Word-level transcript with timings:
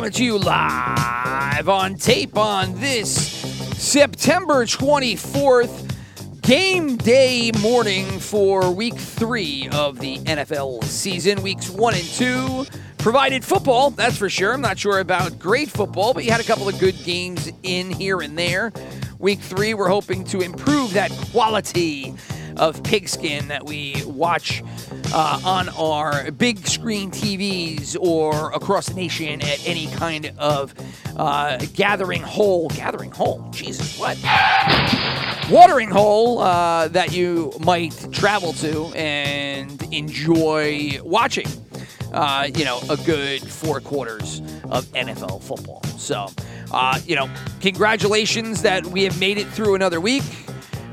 Coming 0.00 0.12
to 0.12 0.24
you 0.24 0.38
live 0.38 1.68
on 1.68 1.94
tape 1.94 2.38
on 2.38 2.72
this 2.80 3.12
September 3.76 4.64
24th, 4.64 5.94
game 6.40 6.96
day 6.96 7.52
morning 7.60 8.06
for 8.18 8.72
week 8.72 8.94
three 8.94 9.68
of 9.72 9.98
the 9.98 10.16
NFL 10.20 10.82
season. 10.84 11.42
Weeks 11.42 11.68
one 11.68 11.92
and 11.92 12.04
two 12.04 12.64
provided 12.96 13.44
football, 13.44 13.90
that's 13.90 14.16
for 14.16 14.30
sure. 14.30 14.54
I'm 14.54 14.62
not 14.62 14.78
sure 14.78 15.00
about 15.00 15.38
great 15.38 15.68
football, 15.68 16.14
but 16.14 16.24
you 16.24 16.30
had 16.30 16.40
a 16.40 16.44
couple 16.44 16.66
of 16.66 16.78
good 16.78 16.96
games 17.04 17.52
in 17.62 17.90
here 17.90 18.22
and 18.22 18.38
there. 18.38 18.72
Week 19.18 19.38
three, 19.38 19.74
we're 19.74 19.90
hoping 19.90 20.24
to 20.24 20.40
improve 20.40 20.94
that 20.94 21.10
quality 21.30 22.14
of 22.56 22.82
pigskin 22.82 23.48
that 23.48 23.66
we 23.66 24.02
watch 24.06 24.62
uh, 25.12 25.40
on 25.44 25.68
our 25.70 26.30
big 26.30 26.66
screen 26.66 27.10
TVs 27.10 27.96
or 28.00 28.52
across 28.52 28.86
the 28.86 28.94
nation 28.94 29.40
at 29.42 29.66
any 29.66 29.86
kind 29.88 30.32
of 30.38 30.74
uh, 31.16 31.58
gathering 31.74 32.22
hole. 32.22 32.68
Gathering 32.70 33.10
hole? 33.10 33.48
Jesus, 33.52 33.98
what? 33.98 34.18
Watering 35.50 35.90
hole 35.90 36.38
uh, 36.38 36.88
that 36.88 37.12
you 37.12 37.52
might 37.60 38.12
travel 38.12 38.52
to 38.54 38.86
and 38.94 39.82
enjoy 39.92 40.98
watching. 41.02 41.46
Uh, 42.12 42.48
you 42.56 42.64
know, 42.64 42.80
a 42.90 42.96
good 42.96 43.40
four 43.40 43.80
quarters 43.80 44.40
of 44.64 44.84
NFL 44.86 45.40
football. 45.44 45.80
So, 45.96 46.26
uh, 46.72 46.98
you 47.06 47.14
know, 47.14 47.30
congratulations 47.60 48.62
that 48.62 48.84
we 48.84 49.04
have 49.04 49.20
made 49.20 49.38
it 49.38 49.46
through 49.46 49.76
another 49.76 50.00
week 50.00 50.24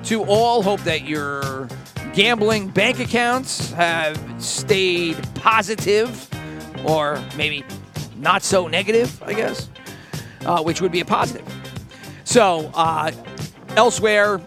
to 0.08 0.24
all. 0.24 0.64
Hope 0.64 0.80
that 0.82 1.04
your 1.04 1.68
gambling 2.14 2.70
bank 2.70 3.00
accounts 3.00 3.72
have 3.72 4.18
stayed 4.42 5.18
positive 5.36 6.30
or 6.86 7.22
maybe 7.36 7.66
not 8.16 8.42
so 8.42 8.68
negative, 8.68 9.22
I 9.22 9.34
guess, 9.34 9.70
uh, 10.46 10.64
which 10.64 10.82
would 10.82 10.94
be 10.94 11.02
a 11.02 11.06
positive. 11.06 11.46
So, 12.24 12.72
uh, 12.74 13.12
elsewhere, 13.76 14.40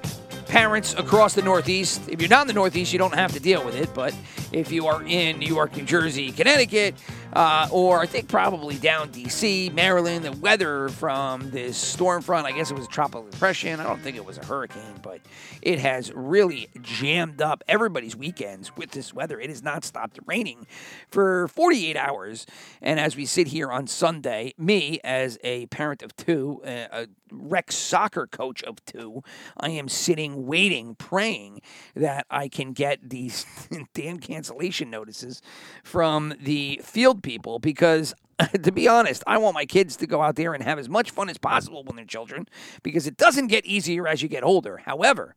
parents 0.46 0.94
across 0.94 1.34
the 1.34 1.42
Northeast, 1.42 2.08
if 2.08 2.22
you're 2.22 2.30
not 2.30 2.42
in 2.42 2.48
the 2.48 2.54
Northeast, 2.54 2.92
you 2.94 2.98
don't 2.98 3.14
have 3.14 3.32
to 3.32 3.40
deal 3.40 3.62
with 3.62 3.76
it, 3.76 3.92
but 3.94 4.14
if 4.52 4.72
you 4.72 4.86
are 4.86 5.02
in 5.02 5.38
New 5.38 5.46
York, 5.46 5.76
New 5.76 5.84
Jersey, 5.84 6.32
Connecticut, 6.32 6.94
uh, 7.32 7.68
or 7.70 8.00
I 8.00 8.06
think 8.06 8.28
probably 8.28 8.76
down 8.76 9.10
D.C., 9.10 9.70
Maryland, 9.70 10.24
the 10.24 10.32
weather 10.32 10.88
from 10.88 11.50
this 11.50 11.76
storm 11.76 12.22
front, 12.22 12.46
I 12.46 12.52
guess 12.52 12.70
it 12.70 12.74
was 12.74 12.86
a 12.86 12.90
tropical 12.90 13.28
depression. 13.28 13.80
I 13.80 13.84
don't 13.84 14.00
think 14.00 14.16
it 14.16 14.24
was 14.24 14.38
a 14.38 14.44
hurricane, 14.44 15.00
but 15.02 15.20
it 15.62 15.78
has 15.78 16.12
really 16.12 16.68
jammed 16.82 17.40
up 17.40 17.62
everybody's 17.68 18.16
weekends 18.16 18.76
with 18.76 18.90
this 18.90 19.14
weather. 19.14 19.38
It 19.40 19.50
has 19.50 19.62
not 19.62 19.84
stopped 19.84 20.18
raining 20.26 20.66
for 21.08 21.48
48 21.48 21.96
hours. 21.96 22.46
And 22.82 22.98
as 22.98 23.16
we 23.16 23.26
sit 23.26 23.48
here 23.48 23.70
on 23.70 23.86
Sunday, 23.86 24.54
me, 24.58 25.00
as 25.04 25.38
a 25.44 25.66
parent 25.66 26.02
of 26.02 26.16
two, 26.16 26.62
uh, 26.64 26.86
a 26.92 27.06
rec 27.32 27.70
soccer 27.70 28.26
coach 28.26 28.62
of 28.64 28.84
two, 28.84 29.22
I 29.56 29.70
am 29.70 29.88
sitting, 29.88 30.46
waiting, 30.46 30.94
praying 30.94 31.60
that 31.94 32.26
I 32.30 32.48
can 32.48 32.72
get 32.72 33.08
these 33.08 33.46
damn 33.94 34.18
cancellation 34.18 34.90
notices 34.90 35.42
from 35.84 36.34
the 36.40 36.80
field 36.82 37.19
people 37.20 37.58
because 37.58 38.14
to 38.62 38.72
be 38.72 38.88
honest, 38.88 39.22
I 39.26 39.38
want 39.38 39.54
my 39.54 39.66
kids 39.66 39.96
to 39.96 40.06
go 40.06 40.22
out 40.22 40.36
there 40.36 40.54
and 40.54 40.62
have 40.62 40.78
as 40.78 40.88
much 40.88 41.10
fun 41.10 41.28
as 41.28 41.38
possible 41.38 41.84
when 41.84 41.96
they're 41.96 42.04
children 42.04 42.46
because 42.82 43.06
it 43.06 43.16
doesn't 43.16 43.48
get 43.48 43.64
easier 43.66 44.06
as 44.08 44.22
you 44.22 44.28
get 44.28 44.42
older. 44.42 44.78
However, 44.78 45.34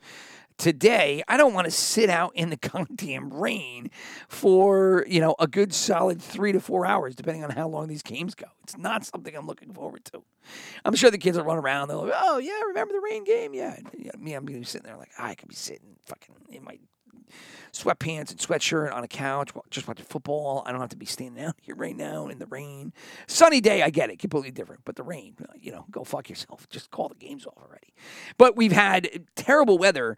today 0.57 1.23
I 1.27 1.38
don't 1.38 1.53
want 1.53 1.66
to 1.66 1.71
sit 1.71 2.09
out 2.09 2.33
in 2.35 2.49
the 2.49 2.55
goddamn 2.73 3.33
rain 3.33 3.89
for, 4.27 5.05
you 5.07 5.19
know, 5.19 5.35
a 5.39 5.47
good 5.47 5.73
solid 5.73 6.21
3 6.21 6.53
to 6.53 6.59
4 6.59 6.85
hours 6.85 7.16
depending 7.16 7.44
on 7.44 7.51
how 7.51 7.67
long 7.67 7.88
these 7.88 8.03
games 8.03 8.35
go. 8.35 8.47
It's 8.63 8.77
not 8.77 9.05
something 9.05 9.35
I'm 9.35 9.47
looking 9.47 9.73
forward 9.73 10.05
to. 10.05 10.23
I'm 10.85 10.95
sure 10.95 11.11
the 11.11 11.17
kids 11.17 11.38
will 11.38 11.45
run 11.45 11.57
around 11.57 11.88
they'll 11.88 12.03
like, 12.03 12.13
"Oh, 12.15 12.38
yeah, 12.38 12.61
remember 12.67 12.94
the 12.94 13.01
rain 13.01 13.23
game?" 13.23 13.53
Yeah. 13.53 13.77
yeah 13.97 14.11
me 14.17 14.33
I'm 14.33 14.45
to 14.45 14.53
be 14.53 14.63
sitting 14.63 14.88
there 14.88 14.97
like, 14.97 15.11
I 15.17 15.35
could 15.35 15.50
be 15.50 15.55
sitting 15.55 15.95
fucking 16.05 16.35
in 16.50 16.63
my 16.63 16.77
sweatpants 17.74 18.29
and 18.29 18.40
sweatshirt 18.40 18.94
on 18.94 19.03
a 19.03 19.07
couch, 19.07 19.50
just 19.69 19.88
watching 19.88 20.06
football. 20.06 20.63
I 20.66 20.72
don't 20.72 20.79
have 20.79 20.90
to 20.90 20.96
be 20.96 21.06
standing 21.06 21.44
out 21.44 21.56
here 21.62 21.75
right 21.75 21.96
now 21.96 22.28
in 22.28 22.40
the 22.40 22.46
rain. 22.46 22.94
Sunny 23.28 23.62
day, 23.62 23.81
I 23.81 23.90
get 23.90 24.09
it, 24.09 24.19
completely 24.19 24.51
different. 24.51 24.81
But 24.85 24.96
the 24.96 25.03
rain, 25.03 25.35
uh, 25.41 25.53
you 25.59 25.72
know, 25.72 25.85
go 25.90 26.03
fuck 26.03 26.29
yourself. 26.29 26.69
Just 26.69 26.91
call 26.91 27.09
the 27.09 27.16
games 27.16 27.46
off 27.46 27.57
already. 27.57 27.94
But 28.38 28.56
we've 28.56 28.72
had 28.72 29.25
terrible 29.35 29.78
weather 29.78 30.18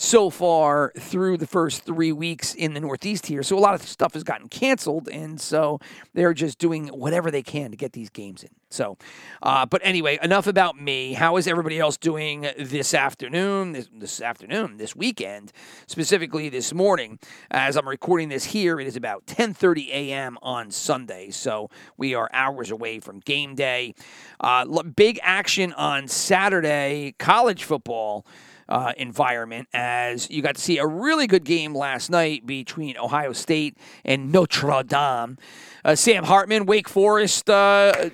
so 0.00 0.30
far 0.30 0.92
through 0.96 1.36
the 1.36 1.46
first 1.46 1.82
three 1.82 2.12
weeks 2.12 2.54
in 2.54 2.72
the 2.72 2.78
Northeast 2.78 3.26
here. 3.26 3.42
So 3.42 3.58
a 3.58 3.60
lot 3.60 3.74
of 3.74 3.82
stuff 3.82 4.14
has 4.14 4.22
gotten 4.22 4.48
canceled, 4.48 5.08
and 5.08 5.40
so 5.40 5.80
they're 6.14 6.32
just 6.32 6.60
doing 6.60 6.86
whatever 6.86 7.32
they 7.32 7.42
can 7.42 7.72
to 7.72 7.76
get 7.76 7.94
these 7.94 8.08
games 8.08 8.44
in. 8.44 8.50
So, 8.70 8.96
uh, 9.42 9.66
but 9.66 9.80
anyway, 9.82 10.20
enough 10.22 10.46
about 10.46 10.80
me. 10.80 11.14
How 11.14 11.36
is 11.36 11.48
everybody 11.48 11.80
else 11.80 11.96
doing 11.96 12.42
this 12.56 12.94
afternoon? 12.94 13.72
This, 13.72 13.88
this 13.92 14.20
afternoon, 14.20 14.76
this 14.76 14.94
weekend, 14.94 15.52
specifically 15.88 16.48
this 16.48 16.72
morning. 16.72 17.18
As 17.50 17.76
I'm 17.76 17.88
recording 17.88 18.28
this 18.28 18.44
here, 18.44 18.78
it 18.78 18.86
is 18.86 18.94
about 18.94 19.26
10:30 19.26 19.88
a.m. 19.88 20.38
on 20.42 20.70
Sunday, 20.70 21.30
so 21.30 21.70
we 21.96 22.14
are 22.14 22.30
hours 22.32 22.70
away 22.70 23.00
from 23.00 23.18
game 23.18 23.56
day. 23.56 23.94
Uh, 24.38 24.64
big 24.84 25.18
action 25.24 25.72
on 25.72 26.06
Saturday, 26.06 27.16
college 27.18 27.64
football 27.64 28.24
uh, 28.68 28.92
environment 28.96 29.68
as 29.72 30.30
you 30.30 30.42
got 30.42 30.56
to 30.56 30.60
see 30.60 30.78
a 30.78 30.86
really 30.86 31.26
good 31.26 31.44
game 31.44 31.74
last 31.74 32.10
night 32.10 32.46
between 32.46 32.96
Ohio 32.98 33.32
State 33.32 33.76
and 34.04 34.30
Notre 34.30 34.82
Dame. 34.82 35.38
Uh, 35.84 35.94
Sam 35.94 36.24
Hartman, 36.24 36.66
Wake 36.66 36.88
Forest 36.88 37.48
uh, 37.48 38.10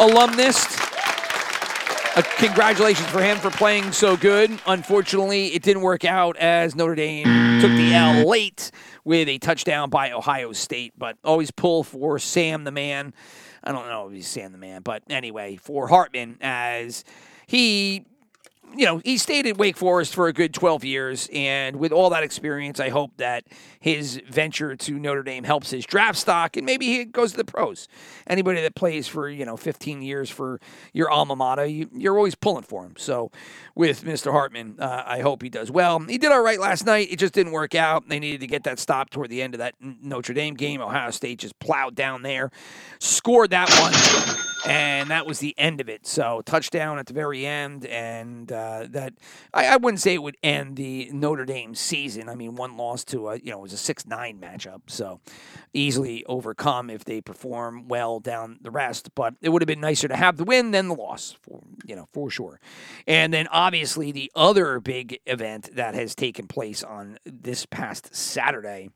alumnus. 0.00 0.64
Uh, 2.16 2.22
congratulations 2.38 3.06
for 3.08 3.20
him 3.20 3.36
for 3.36 3.50
playing 3.50 3.92
so 3.92 4.16
good. 4.16 4.50
Unfortunately, 4.66 5.48
it 5.48 5.62
didn't 5.62 5.82
work 5.82 6.04
out 6.04 6.36
as 6.38 6.74
Notre 6.74 6.94
Dame 6.94 7.60
took 7.60 7.70
the 7.72 7.92
L 7.92 8.26
late 8.26 8.70
with 9.04 9.28
a 9.28 9.38
touchdown 9.38 9.90
by 9.90 10.12
Ohio 10.12 10.52
State, 10.52 10.94
but 10.96 11.18
always 11.22 11.50
pull 11.50 11.84
for 11.84 12.18
Sam 12.18 12.64
the 12.64 12.70
man. 12.70 13.12
I 13.62 13.72
don't 13.72 13.88
know 13.88 14.06
if 14.06 14.14
he's 14.14 14.26
Sam 14.26 14.52
the 14.52 14.58
man, 14.58 14.80
but 14.80 15.02
anyway, 15.10 15.56
for 15.56 15.88
Hartman 15.88 16.38
as 16.40 17.04
he 17.46 18.06
you 18.76 18.84
know, 18.84 18.98
he 18.98 19.18
stayed 19.18 19.46
at 19.46 19.56
Wake 19.56 19.76
Forest 19.76 20.14
for 20.14 20.28
a 20.28 20.32
good 20.32 20.52
12 20.52 20.84
years. 20.84 21.28
And 21.32 21.76
with 21.76 21.92
all 21.92 22.10
that 22.10 22.22
experience, 22.22 22.78
I 22.78 22.90
hope 22.90 23.16
that 23.16 23.44
his 23.80 24.20
venture 24.28 24.76
to 24.76 24.98
Notre 24.98 25.22
Dame 25.22 25.44
helps 25.44 25.70
his 25.70 25.86
draft 25.86 26.18
stock 26.18 26.56
and 26.56 26.66
maybe 26.66 26.86
he 26.86 27.04
goes 27.04 27.32
to 27.32 27.38
the 27.38 27.44
pros. 27.44 27.88
Anybody 28.26 28.60
that 28.62 28.74
plays 28.74 29.08
for, 29.08 29.28
you 29.28 29.44
know, 29.44 29.56
15 29.56 30.02
years 30.02 30.30
for 30.30 30.60
your 30.92 31.10
alma 31.10 31.36
mater, 31.36 31.66
you, 31.66 31.88
are 32.10 32.16
always 32.16 32.34
pulling 32.34 32.64
for 32.64 32.84
him. 32.84 32.94
So 32.96 33.30
with 33.74 34.04
Mr. 34.04 34.32
Hartman, 34.32 34.76
uh, 34.78 35.04
I 35.06 35.20
hope 35.20 35.42
he 35.42 35.48
does 35.48 35.70
well. 35.70 35.98
He 36.00 36.18
did 36.18 36.32
all 36.32 36.42
right 36.42 36.60
last 36.60 36.84
night. 36.84 37.08
It 37.10 37.18
just 37.18 37.34
didn't 37.34 37.52
work 37.52 37.74
out. 37.74 38.08
They 38.08 38.18
needed 38.18 38.40
to 38.40 38.46
get 38.46 38.64
that 38.64 38.78
stop 38.78 39.10
toward 39.10 39.30
the 39.30 39.42
end 39.42 39.54
of 39.54 39.58
that 39.58 39.74
Notre 39.80 40.34
Dame 40.34 40.54
game. 40.54 40.80
Ohio 40.80 41.10
State 41.10 41.38
just 41.38 41.58
plowed 41.58 41.94
down 41.94 42.22
there, 42.22 42.50
scored 42.98 43.50
that 43.50 43.70
one 43.80 44.55
and 44.66 45.10
that 45.10 45.26
was 45.26 45.38
the 45.38 45.54
end 45.56 45.80
of 45.80 45.88
it. 45.88 46.06
So 46.06 46.42
touchdown 46.44 46.98
at 46.98 47.06
the 47.06 47.12
very 47.12 47.46
end, 47.46 47.86
and 47.86 48.50
uh, 48.50 48.86
that 48.90 49.14
I, 49.54 49.66
I, 49.66 49.76
wouldn't 49.76 50.00
say 50.00 50.14
it 50.14 50.22
would 50.22 50.36
end 50.42 50.76
the 50.76 51.08
Notre 51.12 51.44
Dame 51.44 51.74
season. 51.74 52.28
I 52.28 52.34
mean, 52.34 52.56
one 52.56 52.76
loss 52.76 53.04
to 53.06 53.28
a 53.28 53.36
you 53.38 53.50
know 53.50 53.58
it 53.58 53.62
was 53.62 53.72
a 53.72 53.78
six 53.78 54.06
nine 54.06 54.38
matchup, 54.40 54.82
so 54.86 55.20
easily 55.72 56.24
overcome 56.26 56.90
if 56.90 57.04
they 57.04 57.20
perform 57.20 57.88
well 57.88 58.20
down 58.20 58.58
the 58.60 58.70
rest. 58.70 59.14
But 59.14 59.34
it 59.40 59.50
would 59.50 59.62
have 59.62 59.68
been 59.68 59.80
nicer 59.80 60.08
to 60.08 60.16
have 60.16 60.36
the 60.36 60.44
win 60.44 60.72
than 60.72 60.88
the 60.88 60.94
loss, 60.94 61.36
for 61.42 61.60
you 61.84 61.94
know 61.94 62.08
for 62.12 62.30
sure. 62.30 62.60
And 63.06 63.32
then 63.32 63.46
obviously 63.48 64.10
the 64.12 64.32
other 64.34 64.80
big 64.80 65.20
event 65.26 65.74
that 65.76 65.94
has 65.94 66.14
taken 66.14 66.48
place 66.48 66.82
on 66.82 67.18
this 67.24 67.66
past 67.66 68.14
Saturday 68.14 68.90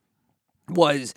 was 0.68 1.14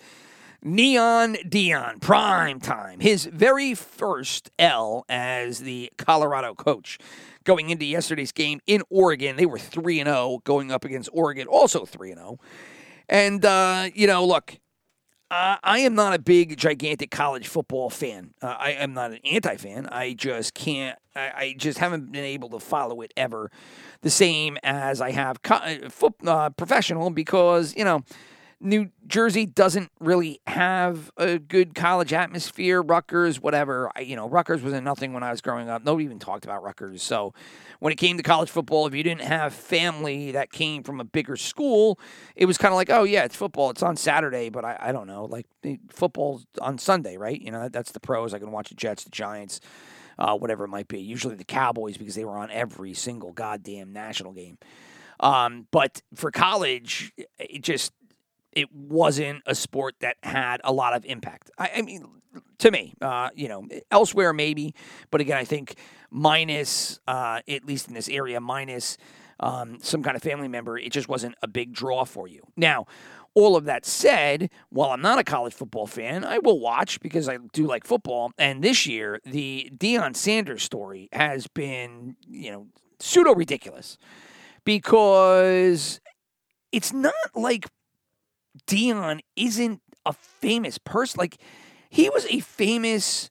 Neon 0.64 1.34
Deion, 1.46 2.00
prime 2.00 2.58
time, 2.58 3.00
his 3.00 3.26
very 3.26 3.74
first 3.74 4.50
L 4.58 5.04
as 5.10 5.60
the 5.60 5.92
Colorado 5.98 6.54
coach. 6.54 6.98
Going 7.44 7.68
into 7.68 7.84
yesterday's 7.84 8.32
game 8.32 8.60
in 8.66 8.82
Oregon, 8.88 9.36
they 9.36 9.44
were 9.44 9.58
3 9.58 9.98
0, 10.02 10.40
going 10.44 10.72
up 10.72 10.84
against 10.86 11.10
Oregon, 11.12 11.46
also 11.46 11.84
3 11.84 12.14
0. 12.14 12.38
And, 13.08 13.44
uh, 13.44 13.90
you 13.94 14.06
know, 14.06 14.24
look, 14.24 14.58
Uh, 15.30 15.56
I 15.64 15.80
am 15.80 15.94
not 15.94 16.14
a 16.14 16.18
big, 16.18 16.56
gigantic 16.56 17.10
college 17.10 17.48
football 17.48 17.90
fan. 17.90 18.34
Uh, 18.42 18.56
I 18.58 18.72
am 18.72 18.92
not 18.94 19.10
an 19.10 19.18
anti-fan. 19.24 19.86
I 19.88 20.12
just 20.14 20.54
can't. 20.54 20.98
I, 21.16 21.32
I, 21.36 21.54
just 21.58 21.78
haven't 21.78 22.12
been 22.12 22.24
able 22.24 22.50
to 22.50 22.60
follow 22.60 23.00
it 23.00 23.12
ever, 23.16 23.50
the 24.02 24.10
same 24.10 24.58
as 24.62 25.00
I 25.00 25.12
have 25.12 25.42
co- 25.42 25.56
uh, 25.56 26.10
uh, 26.26 26.50
professional 26.50 27.10
because 27.10 27.74
you 27.76 27.84
know 27.84 28.02
New 28.64 28.90
Jersey 29.06 29.44
doesn't 29.44 29.90
really 30.00 30.40
have 30.46 31.10
a 31.18 31.38
good 31.38 31.74
college 31.74 32.14
atmosphere. 32.14 32.80
Rutgers, 32.80 33.38
whatever. 33.38 33.90
I, 33.94 34.00
you 34.00 34.16
know, 34.16 34.26
Rutgers 34.26 34.62
was 34.62 34.72
a 34.72 34.80
nothing 34.80 35.12
when 35.12 35.22
I 35.22 35.30
was 35.30 35.42
growing 35.42 35.68
up. 35.68 35.84
Nobody 35.84 36.06
even 36.06 36.18
talked 36.18 36.46
about 36.46 36.62
Rutgers. 36.62 37.02
So 37.02 37.34
when 37.80 37.92
it 37.92 37.96
came 37.96 38.16
to 38.16 38.22
college 38.22 38.48
football, 38.48 38.86
if 38.86 38.94
you 38.94 39.02
didn't 39.02 39.20
have 39.20 39.52
family 39.52 40.32
that 40.32 40.50
came 40.50 40.82
from 40.82 40.98
a 40.98 41.04
bigger 41.04 41.36
school, 41.36 42.00
it 42.36 42.46
was 42.46 42.56
kind 42.56 42.72
of 42.72 42.76
like, 42.76 42.88
oh, 42.88 43.04
yeah, 43.04 43.24
it's 43.24 43.36
football. 43.36 43.68
It's 43.68 43.82
on 43.82 43.98
Saturday, 43.98 44.48
but 44.48 44.64
I, 44.64 44.78
I 44.80 44.92
don't 44.92 45.06
know. 45.06 45.26
Like 45.26 45.46
football's 45.90 46.46
on 46.58 46.78
Sunday, 46.78 47.18
right? 47.18 47.38
You 47.38 47.50
know, 47.50 47.68
that's 47.68 47.92
the 47.92 48.00
pros. 48.00 48.32
I 48.32 48.38
can 48.38 48.50
watch 48.50 48.70
the 48.70 48.76
Jets, 48.76 49.04
the 49.04 49.10
Giants. 49.10 49.60
Uh, 50.16 50.36
whatever 50.36 50.62
it 50.62 50.68
might 50.68 50.86
be. 50.86 51.00
Usually 51.00 51.34
the 51.34 51.42
Cowboys 51.42 51.96
because 51.96 52.14
they 52.14 52.24
were 52.24 52.36
on 52.38 52.48
every 52.52 52.94
single 52.94 53.32
goddamn 53.32 53.92
national 53.92 54.30
game. 54.30 54.58
Um, 55.18 55.66
but 55.72 56.02
for 56.14 56.30
college, 56.30 57.12
it 57.36 57.62
just 57.62 57.90
it 58.54 58.72
wasn't 58.72 59.42
a 59.46 59.54
sport 59.54 59.96
that 60.00 60.16
had 60.22 60.60
a 60.64 60.72
lot 60.72 60.94
of 60.94 61.04
impact. 61.04 61.50
I, 61.58 61.70
I 61.76 61.82
mean, 61.82 62.06
to 62.58 62.70
me, 62.70 62.94
uh, 63.00 63.30
you 63.34 63.48
know, 63.48 63.66
elsewhere 63.90 64.32
maybe, 64.32 64.74
but 65.10 65.20
again, 65.20 65.38
I 65.38 65.44
think 65.44 65.76
minus, 66.10 67.00
uh, 67.06 67.40
at 67.48 67.64
least 67.64 67.88
in 67.88 67.94
this 67.94 68.08
area, 68.08 68.40
minus 68.40 68.96
um, 69.40 69.78
some 69.80 70.02
kind 70.02 70.16
of 70.16 70.22
family 70.22 70.48
member, 70.48 70.78
it 70.78 70.92
just 70.92 71.08
wasn't 71.08 71.34
a 71.42 71.48
big 71.48 71.72
draw 71.72 72.04
for 72.04 72.28
you. 72.28 72.42
Now, 72.56 72.86
all 73.34 73.56
of 73.56 73.64
that 73.64 73.84
said, 73.84 74.48
while 74.70 74.90
I'm 74.90 75.00
not 75.00 75.18
a 75.18 75.24
college 75.24 75.54
football 75.54 75.86
fan, 75.86 76.24
I 76.24 76.38
will 76.38 76.60
watch 76.60 77.00
because 77.00 77.28
I 77.28 77.38
do 77.52 77.66
like 77.66 77.84
football. 77.84 78.30
And 78.38 78.62
this 78.62 78.86
year, 78.86 79.20
the 79.24 79.70
Deion 79.76 80.14
Sanders 80.14 80.62
story 80.62 81.08
has 81.12 81.48
been, 81.48 82.16
you 82.28 82.52
know, 82.52 82.66
pseudo 83.00 83.34
ridiculous 83.34 83.98
because 84.64 86.00
it's 86.70 86.92
not 86.92 87.14
like 87.34 87.66
Deion 88.66 89.20
isn't 89.36 89.80
a 90.06 90.12
famous 90.12 90.78
person. 90.78 91.18
Like 91.18 91.38
he 91.90 92.08
was 92.10 92.26
a 92.26 92.40
famous, 92.40 93.30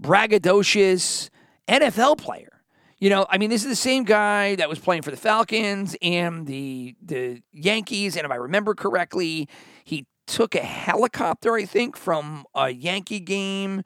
braggadocious 0.00 1.30
NFL 1.68 2.18
player. 2.18 2.60
You 2.98 3.08
know, 3.08 3.26
I 3.30 3.38
mean, 3.38 3.48
this 3.48 3.62
is 3.62 3.70
the 3.70 3.76
same 3.76 4.04
guy 4.04 4.56
that 4.56 4.68
was 4.68 4.78
playing 4.78 5.02
for 5.02 5.10
the 5.10 5.16
Falcons 5.16 5.96
and 6.02 6.46
the 6.46 6.94
the 7.02 7.42
Yankees. 7.52 8.16
And 8.16 8.26
if 8.26 8.30
I 8.30 8.36
remember 8.36 8.74
correctly, 8.74 9.48
he 9.84 10.06
took 10.26 10.54
a 10.54 10.62
helicopter, 10.62 11.54
I 11.54 11.64
think, 11.64 11.96
from 11.96 12.44
a 12.54 12.68
Yankee 12.68 13.20
game 13.20 13.82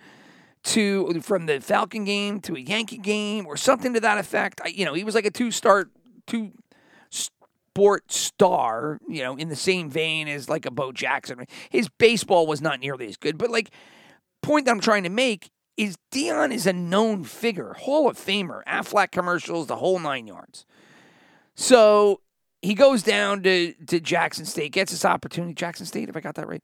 to 0.65 1.21
from 1.21 1.47
the 1.47 1.61
Falcon 1.61 2.05
game 2.05 2.41
to 2.41 2.57
a 2.57 2.59
Yankee 2.59 2.99
game 2.99 3.47
or 3.47 3.57
something 3.57 3.95
to 3.95 4.01
that 4.01 4.19
effect. 4.19 4.61
I, 4.65 4.69
you 4.69 4.85
know, 4.85 4.95
he 4.95 5.05
was 5.05 5.15
like 5.15 5.27
a 5.27 5.31
two 5.31 5.53
start 5.53 5.91
two 6.27 6.51
sport 7.75 8.13
star, 8.13 9.01
you 9.09 9.21
know, 9.23 9.35
in 9.37 9.49
the 9.49 9.57
same 9.57 9.91
vein 9.91 10.29
as 10.29 10.49
like 10.49 10.65
a 10.65 10.71
Bo 10.71 10.93
Jackson. 10.93 11.45
His 11.71 11.89
baseball 11.99 12.47
was 12.47 12.61
not 12.61 12.79
nearly 12.79 13.09
as 13.09 13.17
good, 13.17 13.37
but 13.37 13.51
like 13.51 13.71
point 14.43 14.67
that 14.67 14.71
I'm 14.71 14.81
trying 14.81 15.03
to 15.03 15.09
make 15.09 15.51
is 15.77 15.97
Deion 16.13 16.55
is 16.55 16.69
a 16.69 16.73
known 16.73 17.25
figure, 17.25 17.75
Hall 17.77 18.09
of 18.09 18.17
Famer, 18.17 18.63
Aflac 18.65 19.11
commercials, 19.11 19.67
the 19.67 19.75
whole 19.77 19.99
nine 19.99 20.29
yards. 20.29 20.67
So 21.57 22.21
he 22.63 22.75
goes 22.75 23.03
down 23.03 23.43
to, 23.43 23.75
to 23.89 23.99
Jackson 23.99 24.45
State, 24.45 24.71
gets 24.71 24.93
this 24.93 25.05
opportunity. 25.05 25.53
Jackson 25.55 25.85
State, 25.85 26.09
if 26.09 26.17
I 26.17 26.21
got 26.21 26.37
that 26.37 26.47
right, 26.47 26.63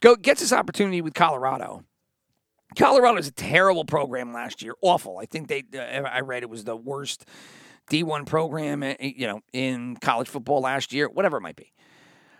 go 0.00 0.16
gets 0.16 0.40
this 0.40 0.54
opportunity 0.54 1.02
with 1.02 1.12
Colorado. 1.12 1.84
Colorado 2.78 3.18
is 3.18 3.28
a 3.28 3.32
terrible 3.32 3.84
program 3.84 4.32
last 4.32 4.62
year, 4.62 4.72
awful. 4.80 5.18
I 5.18 5.26
think 5.26 5.48
they, 5.48 5.64
uh, 5.78 6.02
I 6.02 6.20
read 6.20 6.42
it 6.42 6.48
was 6.48 6.64
the 6.64 6.76
worst 6.76 7.26
D1 7.90 8.26
program, 8.26 8.82
eh, 8.82 8.96
eh, 8.98 9.12
you 9.16 9.26
know, 9.26 9.40
in 9.52 9.96
college 9.96 10.28
football 10.28 10.60
last 10.60 10.92
year, 10.92 11.08
whatever 11.08 11.38
it 11.38 11.42
might 11.42 11.56
be. 11.56 11.72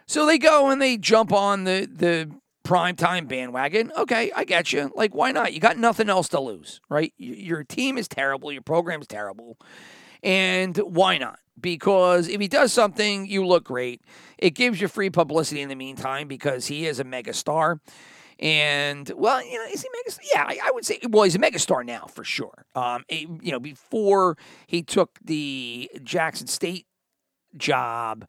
So 0.06 0.26
they 0.26 0.38
go 0.38 0.70
and 0.70 0.81
they 0.81 0.96
jump 0.96 1.32
on 1.32 1.64
the 1.64 1.88
the 1.93 2.31
prime 2.62 2.96
time 2.96 3.26
bandwagon. 3.26 3.93
Okay, 3.96 4.32
I 4.34 4.44
get 4.44 4.72
you. 4.72 4.93
Like, 4.94 5.14
why 5.14 5.32
not? 5.32 5.52
You 5.52 5.60
got 5.60 5.78
nothing 5.78 6.08
else 6.08 6.28
to 6.31 6.40
lose, 6.40 6.81
right? 6.88 7.12
Your 7.16 7.64
team 7.64 7.96
is 7.96 8.08
terrible. 8.08 8.52
Your 8.52 8.62
program's 8.62 9.06
terrible. 9.06 9.58
And 10.22 10.76
why 10.78 11.19
not? 11.19 11.38
Because 11.60 12.28
if 12.28 12.40
he 12.40 12.49
does 12.49 12.72
something, 12.72 13.26
you 13.26 13.46
look 13.46 13.64
great. 13.64 14.02
It 14.38 14.50
gives 14.50 14.81
you 14.81 14.88
free 14.88 15.10
publicity 15.10 15.60
in 15.60 15.69
the 15.69 15.75
meantime 15.75 16.28
because 16.28 16.66
he 16.66 16.87
is 16.87 17.00
a 17.00 17.04
mega 17.04 17.32
star. 17.32 17.81
And 18.38 19.11
well, 19.17 19.43
you 19.44 19.56
know, 19.59 19.65
is 19.65 19.83
he 19.83 19.88
mega? 19.93 20.19
Yeah, 20.35 20.44
I, 20.47 20.69
I, 20.69 20.71
would 20.73 20.85
say. 20.85 20.99
Well, 21.09 21.23
he's 21.23 21.35
a 21.35 21.38
megastar 21.38 21.85
now 21.85 22.06
for 22.06 22.23
sure. 22.23 22.67
Um, 22.75 23.05
you 23.09 23.50
know, 23.50 23.61
before 23.61 24.37
he 24.67 24.83
took 24.83 25.19
the 25.25 25.91
Jackson 26.03 26.47
State 26.47 26.87
job, 27.56 28.27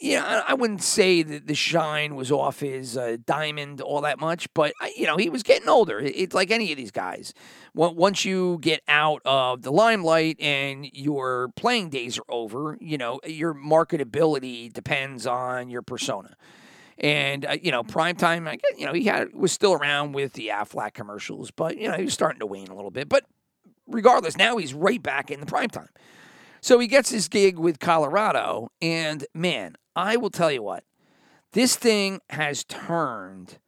yeah, 0.00 0.42
I, 0.46 0.52
I 0.52 0.54
wouldn't 0.54 0.82
say 0.82 1.22
that 1.22 1.46
the 1.46 1.54
shine 1.54 2.16
was 2.16 2.30
off 2.30 2.60
his 2.60 2.98
uh, 2.98 3.16
diamond 3.24 3.80
all 3.80 4.02
that 4.02 4.20
much, 4.20 4.52
but 4.52 4.72
you 4.94 5.06
know, 5.06 5.16
he 5.16 5.30
was 5.30 5.42
getting 5.42 5.68
older. 5.68 5.98
It's 6.00 6.34
like 6.34 6.50
any 6.50 6.70
of 6.70 6.76
these 6.76 6.90
guys. 6.90 7.32
Once 7.74 8.24
you 8.24 8.58
get 8.60 8.82
out 8.88 9.22
of 9.24 9.62
the 9.62 9.72
limelight 9.72 10.38
and 10.40 10.86
your 10.92 11.48
playing 11.56 11.88
days 11.88 12.18
are 12.18 12.24
over, 12.28 12.76
you 12.80 12.98
know, 12.98 13.20
your 13.24 13.54
marketability 13.54 14.72
depends 14.72 15.26
on 15.26 15.70
your 15.70 15.82
persona. 15.82 16.36
And 16.98 17.46
uh, 17.46 17.56
you 17.62 17.70
know, 17.70 17.84
prime 17.84 18.16
time, 18.16 18.48
I 18.48 18.56
guess, 18.56 18.78
you 18.78 18.86
know, 18.86 18.92
he 18.92 19.04
had 19.04 19.32
was 19.32 19.52
still 19.52 19.72
around 19.72 20.12
with 20.12 20.32
the 20.32 20.48
Aflac 20.48 20.94
commercials, 20.94 21.50
but 21.50 21.76
you 21.76 21.88
know, 21.88 21.96
he 21.96 22.04
was 22.04 22.14
starting 22.14 22.40
to 22.40 22.46
wane 22.46 22.68
a 22.68 22.74
little 22.74 22.90
bit. 22.90 23.08
But 23.08 23.24
regardless, 23.86 24.36
now 24.36 24.56
he's 24.56 24.74
right 24.74 25.02
back 25.02 25.30
in 25.30 25.40
the 25.40 25.46
prime 25.46 25.68
time. 25.68 25.90
So 26.60 26.78
he 26.80 26.88
gets 26.88 27.10
his 27.10 27.28
gig 27.28 27.56
with 27.56 27.78
Colorado, 27.78 28.70
and 28.82 29.24
man, 29.32 29.76
I 29.94 30.16
will 30.16 30.30
tell 30.30 30.50
you 30.50 30.62
what, 30.62 30.82
this 31.52 31.76
thing 31.76 32.20
has 32.30 32.64
turned 32.64 33.58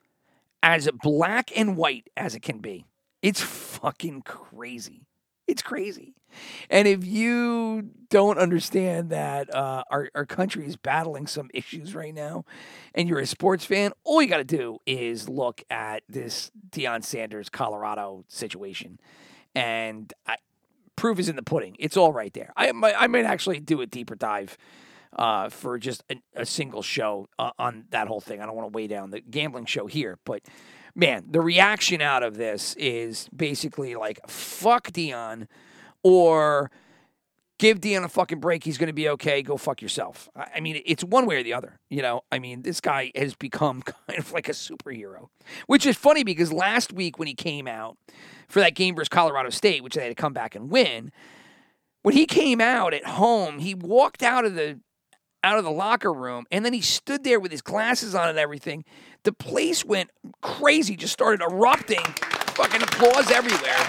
as 0.62 0.88
black 1.03 1.56
and 1.56 1.77
white 1.77 2.11
as 2.17 2.35
it 2.35 2.43
can 2.43 2.59
be. 2.59 2.85
It's 3.23 3.41
fucking 3.41 4.23
crazy. 4.23 5.06
It's 5.50 5.62
crazy. 5.62 6.14
And 6.70 6.87
if 6.87 7.05
you 7.05 7.91
don't 8.08 8.38
understand 8.38 9.11
that 9.11 9.52
uh, 9.52 9.82
our, 9.91 10.08
our 10.14 10.25
country 10.25 10.64
is 10.64 10.76
battling 10.76 11.26
some 11.26 11.50
issues 11.52 11.93
right 11.93 12.14
now 12.14 12.44
and 12.94 13.08
you're 13.08 13.19
a 13.19 13.26
sports 13.26 13.64
fan, 13.64 13.91
all 14.05 14.23
you 14.23 14.29
got 14.29 14.37
to 14.37 14.44
do 14.44 14.79
is 14.87 15.29
look 15.29 15.64
at 15.69 16.05
this 16.08 16.52
Deion 16.70 17.02
Sanders 17.02 17.49
Colorado 17.49 18.25
situation. 18.29 19.01
And 19.56 20.13
I, 20.25 20.36
proof 20.94 21.19
is 21.19 21.29
in 21.29 21.34
the 21.34 21.43
pudding. 21.43 21.75
It's 21.81 21.96
all 21.96 22.13
right 22.13 22.32
there. 22.32 22.53
I, 22.56 22.70
might, 22.70 22.94
I 22.96 23.08
might 23.08 23.25
actually 23.25 23.58
do 23.58 23.81
a 23.81 23.86
deeper 23.86 24.15
dive 24.15 24.56
uh, 25.19 25.48
for 25.48 25.81
just 25.81 26.05
a, 26.10 26.22
a 26.36 26.46
single 26.46 26.82
show 26.82 27.29
uh, 27.41 27.51
on 27.58 27.86
that 27.91 28.06
whole 28.06 28.20
thing. 28.20 28.41
I 28.41 28.46
don't 28.46 28.55
want 28.55 28.72
to 28.72 28.77
weigh 28.77 28.86
down 28.86 29.10
the 29.10 29.20
gambling 29.20 29.67
show 29.67 29.89
here, 29.89 30.17
but 30.25 30.43
man, 30.94 31.25
the 31.31 31.41
reaction 31.41 32.01
out 32.01 32.23
of 32.23 32.37
this 32.37 32.75
is 32.79 33.29
basically 33.35 33.94
like, 33.94 34.20
fuck 34.29 34.91
Deion 34.91 35.47
or 36.03 36.70
give 37.61 37.81
Deion 37.81 38.05
a 38.05 38.09
fucking 38.09 38.41
break. 38.41 38.65
He's 38.65 38.79
going 38.79 38.89
to 38.89 38.94
be 38.94 39.09
okay. 39.11 39.43
Go 39.43 39.56
fuck 39.56 39.82
yourself. 39.82 40.29
I 40.35 40.61
mean, 40.61 40.82
it's 40.87 41.05
one 41.05 41.27
way 41.27 41.37
or 41.37 41.43
the 41.43 41.53
other. 41.53 41.79
You 41.91 42.03
know, 42.03 42.23
I 42.32 42.39
mean, 42.39 42.63
this 42.63 42.81
guy 42.81 43.13
has 43.15 43.35
become 43.35 43.82
kind 44.06 44.19
of 44.19 44.32
like 44.32 44.49
a 44.49 44.53
superhero, 44.53 45.29
which 45.67 45.87
is 45.87 45.97
funny 45.97 46.25
because 46.25 46.53
last 46.53 46.93
week 46.93 47.19
when 47.19 47.29
he 47.29 47.35
came 47.35 47.69
out 47.69 47.99
for 48.49 48.61
that 48.61 48.75
game 48.75 48.97
versus 48.97 49.11
Colorado 49.11 49.51
State, 49.51 49.85
which 49.85 49.94
they 49.94 50.03
had 50.03 50.09
to 50.09 50.15
come 50.15 50.32
back 50.32 50.55
and 50.55 50.70
win, 50.70 51.13
when 52.03 52.15
he 52.15 52.25
came 52.25 52.61
out 52.61 52.94
at 52.94 53.05
home, 53.05 53.59
he 53.59 53.75
walked 53.75 54.23
out 54.23 54.44
of 54.44 54.55
the 54.55 54.81
out 55.43 55.56
of 55.56 55.65
the 55.65 55.70
locker 55.70 56.13
room 56.13 56.44
and 56.51 56.67
then 56.67 56.73
he 56.75 56.82
stood 56.82 57.25
there 57.25 57.41
with 57.41 57.51
his 57.51 57.63
glasses 57.63 58.15
on 58.15 58.29
and 58.29 58.39
everything. 58.39 58.85
The 59.22 59.32
place 59.32 59.84
went 59.84 60.10
crazy, 60.41 60.96
just 60.96 61.12
started 61.12 61.43
erupting, 61.43 62.05
fucking 62.55 62.82
applause 62.82 63.31
everywhere. 63.31 63.89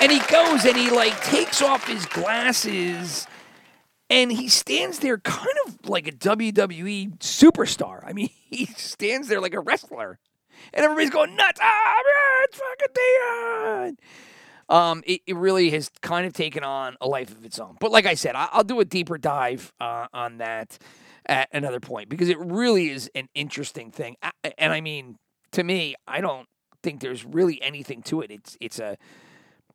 And 0.00 0.10
he 0.10 0.20
goes 0.30 0.64
and 0.64 0.76
he 0.76 0.90
like 0.90 1.18
takes 1.22 1.62
off 1.62 1.86
his 1.86 2.06
glasses 2.06 3.26
and 4.12 4.30
he 4.30 4.48
stands 4.48 4.98
there 4.98 5.16
kind 5.18 5.56
of 5.66 5.88
like 5.88 6.06
a 6.06 6.12
WWE 6.12 7.18
superstar. 7.18 8.02
I 8.06 8.12
mean, 8.12 8.28
he 8.50 8.66
stands 8.66 9.28
there 9.28 9.40
like 9.40 9.54
a 9.54 9.60
wrestler. 9.60 10.18
And 10.74 10.84
everybody's 10.84 11.10
going 11.10 11.34
nuts. 11.34 11.58
Ah, 11.62 11.94
it's 12.44 12.58
fucking 12.58 12.94
Deion. 12.94 13.96
Um, 14.68 15.02
it, 15.06 15.22
it 15.26 15.34
really 15.34 15.70
has 15.70 15.90
kind 16.02 16.26
of 16.26 16.34
taken 16.34 16.62
on 16.62 16.96
a 17.00 17.08
life 17.08 17.30
of 17.30 17.44
its 17.44 17.58
own. 17.58 17.76
But 17.80 17.90
like 17.90 18.06
I 18.06 18.14
said, 18.14 18.36
I, 18.36 18.48
will 18.56 18.64
do 18.64 18.80
a 18.80 18.84
deeper 18.84 19.18
dive 19.18 19.72
uh, 19.80 20.06
on 20.12 20.38
that 20.38 20.78
at 21.26 21.48
another 21.52 21.80
point 21.80 22.08
because 22.08 22.28
it 22.28 22.38
really 22.38 22.90
is 22.90 23.10
an 23.14 23.28
interesting 23.34 23.90
thing. 23.90 24.16
And 24.58 24.72
I 24.72 24.80
mean, 24.80 25.18
to 25.52 25.62
me, 25.62 25.94
I 26.06 26.20
don't 26.20 26.48
think 26.82 27.00
there's 27.00 27.24
really 27.24 27.60
anything 27.62 28.02
to 28.02 28.20
it. 28.20 28.30
It's 28.30 28.56
it's 28.60 28.78
a 28.78 28.96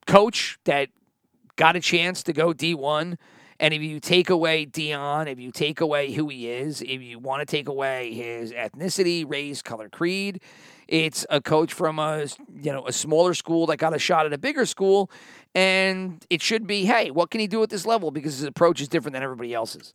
coach 0.06 0.58
that 0.66 0.90
got 1.56 1.76
a 1.76 1.80
chance 1.80 2.24
to 2.24 2.34
go 2.34 2.54
D1 2.54 3.18
And 3.60 3.74
if 3.74 3.82
you 3.82 4.00
take 4.00 4.30
away 4.30 4.66
Deion, 4.66 5.28
if 5.28 5.40
you 5.40 5.52
take 5.52 5.82
away 5.82 6.12
who 6.14 6.30
he 6.30 6.50
is, 6.50 6.82
if 6.82 7.02
you 7.02 7.20
want 7.20 7.42
to 7.42 7.46
take 7.46 7.68
away 7.68 8.14
his 8.14 8.52
ethnicity, 8.52 9.30
race, 9.30 9.62
color, 9.62 9.90
creed, 9.90 10.42
it's 10.88 11.26
a 11.30 11.42
coach 11.42 11.74
from 11.74 12.00
a 12.00 12.28
you 12.62 12.72
know 12.72 12.86
a 12.88 12.94
smaller 12.94 13.34
school 13.34 13.66
that 13.68 13.78
got 13.78 13.94
a 13.96 14.00
shot 14.00 14.26
at 14.26 14.34
a 14.34 14.38
bigger 14.38 14.66
school, 14.66 15.10
and 15.56 16.26
it 16.30 16.42
should 16.42 16.68
be, 16.68 16.86
hey, 16.86 17.12
what 17.12 17.30
can 17.32 17.42
he 17.42 17.48
do 17.48 17.64
at 17.64 17.70
this 17.70 17.86
level? 17.86 18.12
Because 18.12 18.38
his 18.38 18.46
approach 18.46 18.80
is 18.80 18.88
different 18.88 19.14
than 19.14 19.24
everybody 19.24 19.54
else's. 19.54 19.94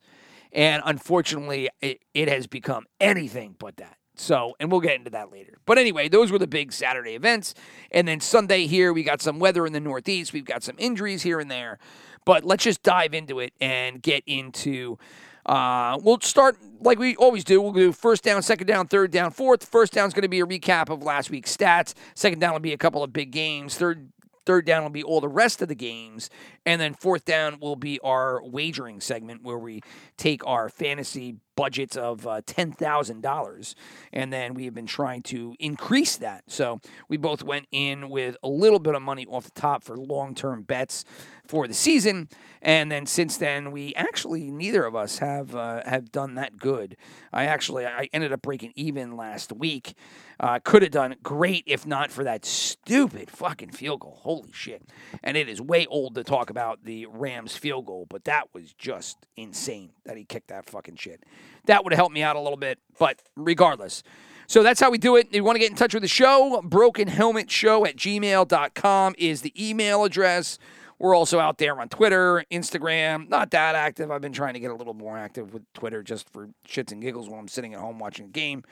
And 0.53 0.83
unfortunately, 0.85 1.71
it, 1.81 2.01
it 2.15 2.29
has 2.29 2.47
become 2.47 2.87
anything 3.01 3.57
but 3.59 3.77
that. 3.79 3.97
So, 4.15 4.55
and 4.61 4.71
we'll 4.71 4.81
get 4.81 4.97
into 4.97 5.11
that 5.11 5.33
later. 5.33 5.55
But 5.65 5.79
anyway, 5.79 6.09
those 6.09 6.31
were 6.31 6.39
the 6.39 6.47
big 6.47 6.73
Saturday 6.73 7.15
events. 7.15 7.55
And 7.91 8.07
then 8.07 8.21
Sunday 8.21 8.67
here, 8.67 8.93
we 8.93 9.03
got 9.03 9.23
some 9.23 9.39
weather 9.39 9.67
in 9.67 9.73
the 9.73 9.81
Northeast. 9.81 10.33
We've 10.33 10.45
got 10.45 10.63
some 10.63 10.77
injuries 10.79 11.23
here 11.23 11.41
and 11.41 11.51
there. 11.51 11.79
But 12.25 12.45
let's 12.45 12.63
just 12.63 12.83
dive 12.83 13.15
into 13.15 13.41
it 13.41 13.53
and 13.61 14.03
get 14.03 14.23
into. 14.27 14.99
Uh, 15.47 15.99
we'll 16.03 16.21
start 16.21 16.57
like 16.81 16.99
we 16.99 17.17
always 17.17 17.43
do. 17.43 17.61
We'll 17.61 17.73
do 17.73 17.91
first 17.91 18.23
down, 18.23 18.43
second 18.43 18.67
down, 18.67 18.87
third 18.87 19.11
down, 19.11 19.31
fourth. 19.31 19.65
First 19.65 19.95
down 19.95 20.07
is 20.07 20.15
going 20.15 20.23
to 20.23 20.29
be 20.29 20.41
a 20.41 20.47
recap 20.47 20.91
of 20.91 21.03
last 21.03 21.31
week's 21.31 21.57
stats. 21.57 21.95
Second 22.15 22.39
down 22.39 22.53
will 22.53 22.61
be 22.61 22.75
a 22.75 22.79
couple 22.79 23.03
of 23.03 23.13
big 23.13 23.33
games. 23.33 23.77
Third 23.77 24.13
Third 24.45 24.67
down 24.67 24.83
will 24.83 24.91
be 24.91 25.05
all 25.05 25.21
the 25.21 25.29
rest 25.29 25.63
of 25.63 25.69
the 25.69 25.75
games. 25.75 26.29
And 26.65 26.81
then 26.81 26.95
fourth 26.95 27.25
down 27.25 27.59
will 27.61 27.77
be 27.77 27.99
our 28.01 28.43
wagering 28.45 29.01
segment 29.01 29.43
where 29.43 29.59
we 29.59 29.81
take 30.17 30.47
our 30.47 30.69
fantasy 30.69 31.37
budgets 31.57 31.97
of 31.97 32.27
uh, 32.27 32.41
$10,000. 32.43 33.75
And 34.13 34.33
then 34.33 34.55
we 34.55 34.65
have 34.65 34.75
been 34.75 34.87
trying 34.87 35.23
to 35.23 35.55
increase 35.59 36.17
that. 36.17 36.45
So 36.47 36.81
we 37.09 37.17
both 37.17 37.43
went 37.43 37.67
in 37.73 38.09
with 38.09 38.37
a 38.43 38.49
little 38.49 38.79
bit 38.79 38.95
of 38.95 39.03
money 39.03 39.27
off 39.27 39.45
the 39.45 39.61
top 39.61 39.83
for 39.83 39.97
long 39.97 40.35
term 40.35 40.63
bets 40.63 41.05
for 41.47 41.67
the 41.67 41.75
season. 41.75 42.29
And 42.63 42.91
then 42.91 43.07
since 43.07 43.37
then, 43.37 43.73
we 43.73 43.95
actually, 43.95 44.51
neither 44.51 44.85
of 44.85 44.95
us 44.95 45.19
have, 45.19 45.55
uh, 45.55 45.83
have 45.85 46.13
done 46.13 46.37
that 46.37 46.57
good. 46.57 46.97
I 47.33 47.45
actually, 47.45 47.87
I 47.87 48.09
ended 48.13 48.33
up 48.33 48.43
breaking 48.43 48.73
even 48.77 49.17
last 49.17 49.53
week. 49.53 49.95
Uh, 50.39 50.59
could 50.63 50.83
have 50.83 50.91
done 50.91 51.15
great 51.23 51.65
if 51.67 51.87
not 51.87 52.11
for 52.11 52.25
that 52.25 52.45
stupid 52.45 53.31
fucking 53.31 53.71
field 53.71 54.01
goal. 54.01 54.19
Holy 54.23 54.51
shit. 54.53 54.83
And 55.23 55.37
it 55.37 55.49
is 55.49 55.61
way 55.61 55.87
old 55.87 56.15
to 56.15 56.25
talk 56.25 56.51
about 56.53 56.85
the 56.85 57.07
Rams 57.07 57.57
field 57.57 57.87
goal, 57.87 58.07
but 58.09 58.25
that 58.27 58.49
was 58.53 58.73
just 58.75 59.27
insane 59.37 59.91
that 60.05 60.17
he 60.17 60.25
kicked 60.25 60.49
that 60.49 60.69
fucking 60.69 60.97
shit. 60.97 61.25
That 61.65 61.83
would 61.83 61.93
have 61.93 61.99
helped 61.99 62.15
me 62.15 62.23
out 62.23 62.37
a 62.37 62.41
little 62.41 62.59
bit, 62.59 62.79
but 62.99 63.21
regardless. 63.35 64.05
So 64.47 64.63
that's 64.63 64.81
how 64.81 64.91
we 64.91 64.99
do 64.99 65.17
it. 65.17 65.29
If 65.29 65.37
you 65.37 65.45
want 65.45 65.57
to 65.57 65.61
get 65.61 65.71
in 65.71 65.77
touch 65.77 65.95
with 65.95 66.03
the 66.03 66.09
show, 66.09 66.61
brokenhelmetshow 66.63 67.89
at 67.89 67.97
gmail.com 67.97 69.15
is 69.17 69.41
the 69.41 69.53
email 69.59 70.05
address. 70.05 70.59
We're 70.99 71.17
also 71.17 71.41
out 71.41 71.59
there 71.59 71.81
on 71.81 71.89
Twitter, 71.89 72.45
Instagram. 72.53 73.29
Not 73.29 73.51
that 73.53 73.75
active. 73.75 74.11
I've 74.11 74.21
been 74.21 74.33
trying 74.33 74.55
to 74.55 74.61
get 74.61 74.71
a 74.71 74.75
little 74.75 74.95
more 74.95 75.17
active 75.17 75.53
with 75.53 75.65
Twitter 75.73 76.03
just 76.03 76.29
for 76.29 76.51
shits 76.69 76.93
and 76.93 77.01
giggles 77.01 77.29
when 77.29 77.41
I'm 77.41 77.49
sitting 77.49 77.75
at 77.75 77.81
home 77.81 77.99
watching 77.99 78.27
a 78.27 78.29
game. 78.29 78.63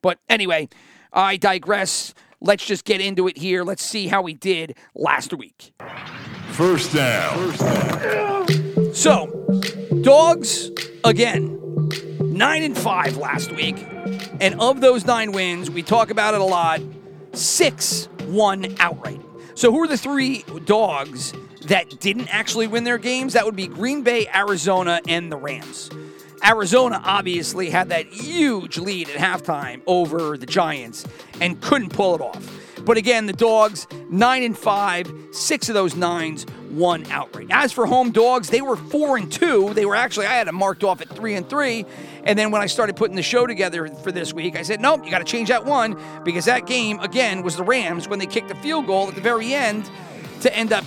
But 0.00 0.18
anyway, 0.28 0.68
I 1.12 1.36
digress. 1.36 2.14
Let's 2.40 2.64
just 2.64 2.84
get 2.84 3.00
into 3.00 3.26
it 3.26 3.38
here. 3.38 3.64
Let's 3.64 3.82
see 3.82 4.06
how 4.06 4.22
we 4.22 4.34
did 4.34 4.76
last 4.94 5.34
week. 5.34 5.72
First 6.52 6.94
down. 6.94 7.52
First 7.52 7.60
down. 7.60 8.94
So, 8.94 9.26
dogs 10.02 10.70
again, 11.02 11.60
nine 12.20 12.62
and 12.62 12.76
five 12.76 13.16
last 13.16 13.52
week, 13.52 13.76
and 14.40 14.60
of 14.60 14.80
those 14.80 15.04
nine 15.04 15.32
wins, 15.32 15.70
we 15.70 15.82
talk 15.82 16.10
about 16.10 16.34
it 16.34 16.40
a 16.40 16.44
lot. 16.44 16.80
Six 17.32 18.08
won 18.28 18.74
outright. 18.78 19.20
So, 19.54 19.72
who 19.72 19.82
are 19.82 19.88
the 19.88 19.98
three 19.98 20.44
dogs 20.64 21.32
that 21.66 22.00
didn't 22.00 22.32
actually 22.32 22.66
win 22.66 22.84
their 22.84 22.98
games? 22.98 23.32
That 23.32 23.44
would 23.44 23.56
be 23.56 23.66
Green 23.66 24.02
Bay, 24.02 24.28
Arizona, 24.32 25.00
and 25.08 25.32
the 25.32 25.36
Rams. 25.36 25.90
Arizona 26.44 27.00
obviously 27.04 27.70
had 27.70 27.88
that 27.88 28.06
huge 28.06 28.78
lead 28.78 29.08
at 29.08 29.16
halftime 29.16 29.80
over 29.86 30.36
the 30.36 30.46
Giants 30.46 31.06
and 31.40 31.60
couldn't 31.60 31.90
pull 31.90 32.14
it 32.14 32.20
off. 32.20 32.63
But 32.84 32.96
again, 32.96 33.26
the 33.26 33.32
dogs, 33.32 33.86
nine 34.10 34.42
and 34.42 34.56
five, 34.56 35.10
six 35.32 35.68
of 35.68 35.74
those 35.74 35.94
nines 35.96 36.46
won 36.70 37.06
outright. 37.06 37.46
As 37.50 37.72
for 37.72 37.86
home 37.86 38.10
dogs, 38.10 38.50
they 38.50 38.60
were 38.60 38.76
four 38.76 39.16
and 39.16 39.30
two. 39.30 39.72
They 39.74 39.86
were 39.86 39.94
actually, 39.94 40.26
I 40.26 40.34
had 40.34 40.48
them 40.48 40.56
marked 40.56 40.84
off 40.84 41.00
at 41.00 41.08
three 41.08 41.34
and 41.34 41.48
three. 41.48 41.86
And 42.24 42.38
then 42.38 42.50
when 42.50 42.62
I 42.62 42.66
started 42.66 42.96
putting 42.96 43.16
the 43.16 43.22
show 43.22 43.46
together 43.46 43.88
for 43.88 44.12
this 44.12 44.32
week, 44.32 44.56
I 44.56 44.62
said, 44.62 44.80
nope, 44.80 45.04
you 45.04 45.10
got 45.10 45.18
to 45.18 45.24
change 45.24 45.48
that 45.48 45.64
one 45.64 46.00
because 46.24 46.44
that 46.46 46.66
game, 46.66 46.98
again, 47.00 47.42
was 47.42 47.56
the 47.56 47.64
Rams 47.64 48.08
when 48.08 48.18
they 48.18 48.26
kicked 48.26 48.48
the 48.48 48.54
field 48.56 48.86
goal 48.86 49.08
at 49.08 49.14
the 49.14 49.20
very 49.20 49.54
end 49.54 49.88
to 50.40 50.54
end 50.54 50.72
up 50.72 50.84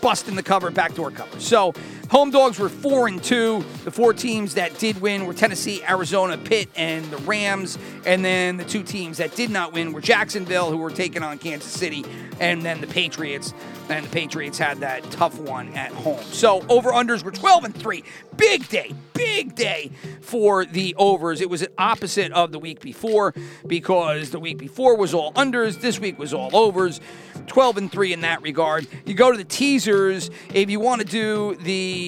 busting 0.00 0.36
the 0.36 0.42
cover, 0.42 0.70
backdoor 0.70 1.10
cover. 1.10 1.40
So 1.40 1.74
home 2.10 2.30
dogs 2.30 2.58
were 2.58 2.68
four 2.68 3.06
and 3.08 3.22
two. 3.22 3.64
The 3.84 3.90
four 3.90 4.12
teams 4.12 4.54
that 4.54 4.76
did 4.78 5.00
win 5.00 5.26
were 5.26 5.32
Tennessee, 5.32 5.82
Arizona, 5.88 6.36
Pitt, 6.36 6.68
and 6.76 7.04
the 7.06 7.16
Rams. 7.18 7.78
And 8.04 8.24
then 8.24 8.56
the 8.56 8.64
two 8.64 8.82
teams 8.82 9.18
that 9.18 9.34
did 9.36 9.48
not 9.48 9.72
win 9.72 9.92
were 9.92 10.00
Jacksonville, 10.00 10.70
who 10.70 10.76
were 10.76 10.90
taking 10.90 11.22
on 11.22 11.38
Kansas 11.38 11.70
City, 11.70 12.04
and 12.40 12.62
then 12.62 12.80
the 12.80 12.86
Patriots. 12.88 13.54
And 13.88 14.04
the 14.04 14.10
Patriots 14.10 14.58
had 14.58 14.78
that 14.80 15.08
tough 15.10 15.38
one 15.38 15.72
at 15.74 15.92
home. 15.92 16.22
So 16.24 16.64
over 16.68 16.90
unders 16.90 17.22
were 17.22 17.30
12 17.30 17.64
and 17.64 17.74
3. 17.74 18.04
Big 18.36 18.68
day, 18.68 18.92
big 19.14 19.54
day 19.54 19.90
for 20.20 20.64
the 20.64 20.94
overs. 20.96 21.40
It 21.40 21.50
was 21.50 21.62
an 21.62 21.68
opposite 21.78 22.32
of 22.32 22.52
the 22.52 22.58
week 22.58 22.80
before 22.80 23.34
because 23.66 24.30
the 24.30 24.40
week 24.40 24.58
before 24.58 24.96
was 24.96 25.14
all 25.14 25.32
unders. 25.34 25.80
This 25.80 25.98
week 25.98 26.18
was 26.18 26.34
all 26.34 26.54
overs. 26.56 27.00
12 27.46 27.76
and 27.76 27.92
3 27.92 28.12
in 28.12 28.20
that 28.20 28.42
regard. 28.42 28.86
You 29.04 29.14
go 29.14 29.32
to 29.32 29.36
the 29.36 29.44
teasers 29.44 30.30
if 30.54 30.70
you 30.70 30.78
want 30.78 31.00
to 31.00 31.06
do 31.06 31.56
the 31.56 31.99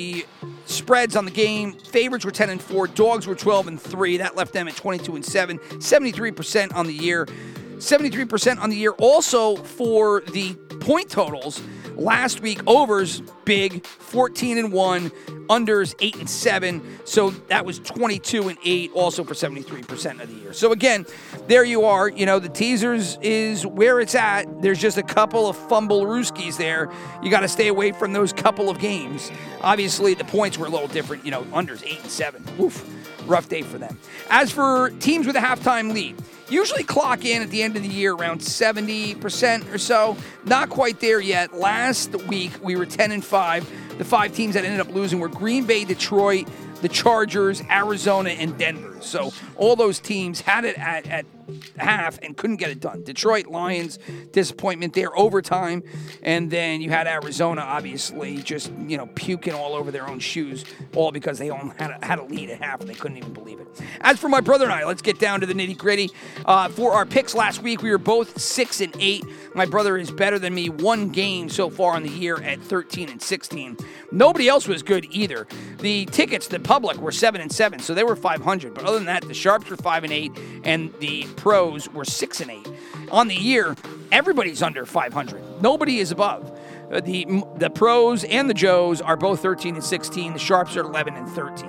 spreads 0.67 1.17
on 1.17 1.25
the 1.25 1.31
game. 1.31 1.73
Favorites 1.73 2.25
were 2.25 2.31
10 2.31 2.51
and 2.51 2.63
4, 2.63 2.87
dogs 2.89 3.27
were 3.27 3.35
12 3.35 3.69
and 3.69 3.81
3. 3.81 4.17
That 4.19 4.37
left 4.37 4.53
them 4.53 4.69
at 4.69 4.77
22 4.77 5.17
and 5.17 5.25
7, 5.25 5.59
73% 5.59 6.75
on 6.75 6.87
the 6.87 6.95
year. 6.95 7.27
73% 7.77 8.61
on 8.61 8.71
the 8.71 8.77
year 8.77 8.93
also 8.93 9.57
for 9.57 10.21
the 10.33 10.55
point 10.81 11.11
totals. 11.11 11.61
Last 11.97 12.41
week 12.41 12.61
overs 12.67 13.23
big 13.45 13.85
14 13.87 14.59
and 14.59 14.73
1, 14.73 15.11
unders 15.49 15.95
8 16.01 16.17
and 16.17 16.31
7. 16.31 16.83
So 17.05 17.31
that 17.49 17.65
was 17.65 17.79
22 17.81 18.49
and 18.49 18.59
8 18.65 18.93
also 18.95 19.25
for 19.25 19.35
73% 19.35 20.23
of 20.23 20.29
the 20.29 20.35
year. 20.35 20.53
So 20.53 20.73
again, 20.73 21.07
there 21.49 21.65
you 21.65 21.85
are, 21.85 22.09
you 22.09 22.27
know, 22.27 22.39
the 22.39 22.49
teasers 22.49 23.19
is 23.21 23.67
where 23.67 24.01
it's 24.01 24.15
at. 24.15 24.63
There's 24.63 24.81
just 24.81 24.99
a 24.99 25.03
couple 25.03 25.49
of 25.49 25.57
fumble 25.69 26.05
rooskies 26.05 26.57
there. 26.57 26.91
You 27.23 27.31
got 27.31 27.41
to 27.41 27.49
stay 27.49 27.69
away 27.69 27.93
from 27.93 28.13
those 28.13 28.33
couple 28.33 28.71
of 28.71 28.79
games. 28.79 29.31
Obviously 29.61 30.15
the 30.15 30.25
points 30.25 30.59
were 30.59 30.67
a 30.67 30.71
little 30.71 30.89
different, 30.89 31.25
you 31.25 31.31
know, 31.31 31.43
unders 31.45 31.85
8 31.85 32.01
and 32.01 32.11
7. 32.11 32.45
Oof. 32.61 33.02
Rough 33.27 33.49
day 33.49 33.63
for 33.63 33.79
them. 33.79 33.99
As 34.31 34.51
for 34.51 34.91
teams 35.01 35.27
with 35.27 35.37
a 35.37 35.41
halftime 35.41 35.93
lead, 35.93 36.17
usually 36.49 36.85
clock 36.85 37.25
in 37.25 37.43
at 37.43 37.51
the 37.51 37.63
end 37.63 37.77
of 37.77 37.83
the 37.83 37.89
year 37.89 38.13
around 38.15 38.41
70% 38.41 39.73
or 39.73 39.79
so. 39.79 40.17
Not 40.45 40.69
quite 40.69 41.01
there 41.01 41.21
yet. 41.21 41.55
Last 41.55 42.15
week 42.27 42.53
we 42.63 42.77
were 42.77 42.87
10 42.87 43.13
and 43.13 43.25
5. 43.25 43.99
The 43.99 44.05
five 44.05 44.35
teams 44.35 44.55
that 44.55 44.65
ended 44.65 44.81
up 44.81 44.95
losing 44.95 45.19
were 45.21 45.29
Green 45.29 45.65
Bay, 45.65 45.85
Detroit, 45.85 46.49
the 46.83 46.89
Chargers, 46.89 47.63
Arizona, 47.71 48.31
and 48.31 48.59
Denver. 48.59 48.97
So 49.01 49.33
all 49.57 49.77
those 49.77 50.01
teams 50.01 50.41
had 50.41 50.65
it 50.65 50.77
at, 50.79 51.07
at 51.07 51.27
half 51.77 52.19
and 52.23 52.37
couldn't 52.37 52.57
get 52.57 52.71
it 52.71 52.81
done. 52.81 53.03
Detroit 53.03 53.47
Lions, 53.47 53.99
disappointment 54.33 54.95
there, 54.95 55.17
overtime. 55.17 55.83
And 56.23 56.51
then 56.51 56.81
you 56.81 56.91
had 56.91 57.07
Arizona, 57.07 57.63
obviously, 57.63 58.39
just, 58.39 58.73
you 58.87 58.97
know, 58.97 59.07
puking 59.15 59.55
all 59.55 59.75
over 59.75 59.91
their 59.91 60.09
own 60.09 60.19
shoes, 60.19 60.65
all 60.95 61.13
because 61.13 61.39
they 61.39 61.51
only 61.51 61.75
had 61.79 61.91
a, 61.91 62.05
had 62.05 62.19
a 62.19 62.25
lead 62.25 62.51
at 62.51 62.61
half 62.61 62.81
and 62.81 62.89
they 62.89 62.95
couldn't 62.95 63.17
even 63.17 63.33
believe 63.33 63.61
it. 63.61 63.67
As 64.01 64.19
for 64.19 64.29
my 64.29 64.41
brother 64.41 64.65
and 64.65 64.73
I, 64.73 64.85
let's 64.85 65.03
get 65.03 65.19
down 65.19 65.41
to 65.41 65.47
the 65.47 65.55
nitty 65.55 65.77
gritty. 65.77 66.11
Uh, 66.45 66.69
for 66.69 66.93
our 66.93 67.07
picks 67.07 67.35
last 67.35 67.63
week, 67.63 67.83
we 67.83 67.91
were 67.91 67.99
both 67.99 68.41
6 68.41 68.81
and 68.81 68.95
8. 68.99 69.25
My 69.55 69.67
brother 69.67 69.97
is 69.97 70.11
better 70.11 70.39
than 70.39 70.55
me 70.55 70.69
one 70.69 71.11
game 71.11 71.49
so 71.49 71.71
far 71.71 71.97
in 71.97 72.03
the 72.03 72.11
year 72.11 72.41
at 72.43 72.61
13 72.61 73.09
and 73.09 73.21
16. 73.21 73.77
Nobody 74.11 74.49
else 74.49 74.69
was 74.69 74.83
good 74.83 75.07
either. 75.11 75.47
The 75.81 76.07
tickets, 76.07 76.49
the 76.49 76.61
public, 76.61 76.99
were 76.99 77.13
7 77.13 77.41
and 77.41 77.51
7, 77.51 77.79
so 77.81 77.95
they 77.95 78.05
were 78.05 78.17
500. 78.17 78.75
But 78.75 78.85
other 78.85 78.97
than 78.97 79.07
that, 79.07 79.27
the 79.27 79.35
Sharps 79.35 79.69
were 79.71 79.77
5 79.77 80.05
and 80.05 80.13
8, 80.13 80.33
and 80.65 80.93
the 81.01 81.25
pros 81.43 81.89
were 81.89 82.05
6 82.05 82.41
and 82.41 82.51
8. 82.53 82.69
On 83.11 83.27
the 83.27 83.35
year, 83.35 83.75
everybody's 84.13 84.63
under 84.63 84.87
500. 84.87 85.61
Nobody 85.61 85.99
is 85.99 86.13
above. 86.13 86.57
Uh, 86.91 87.01
The 87.01 87.43
the 87.57 87.69
pros 87.69 88.23
and 88.23 88.49
the 88.49 88.55
Joes 88.55 89.01
are 89.01 89.17
both 89.17 89.43
13 89.43 89.75
and 89.75 89.83
16. 89.83 90.35
The 90.35 90.39
Sharps 90.39 90.77
are 90.77 90.83
11 90.83 91.15
and 91.15 91.29
13. 91.29 91.69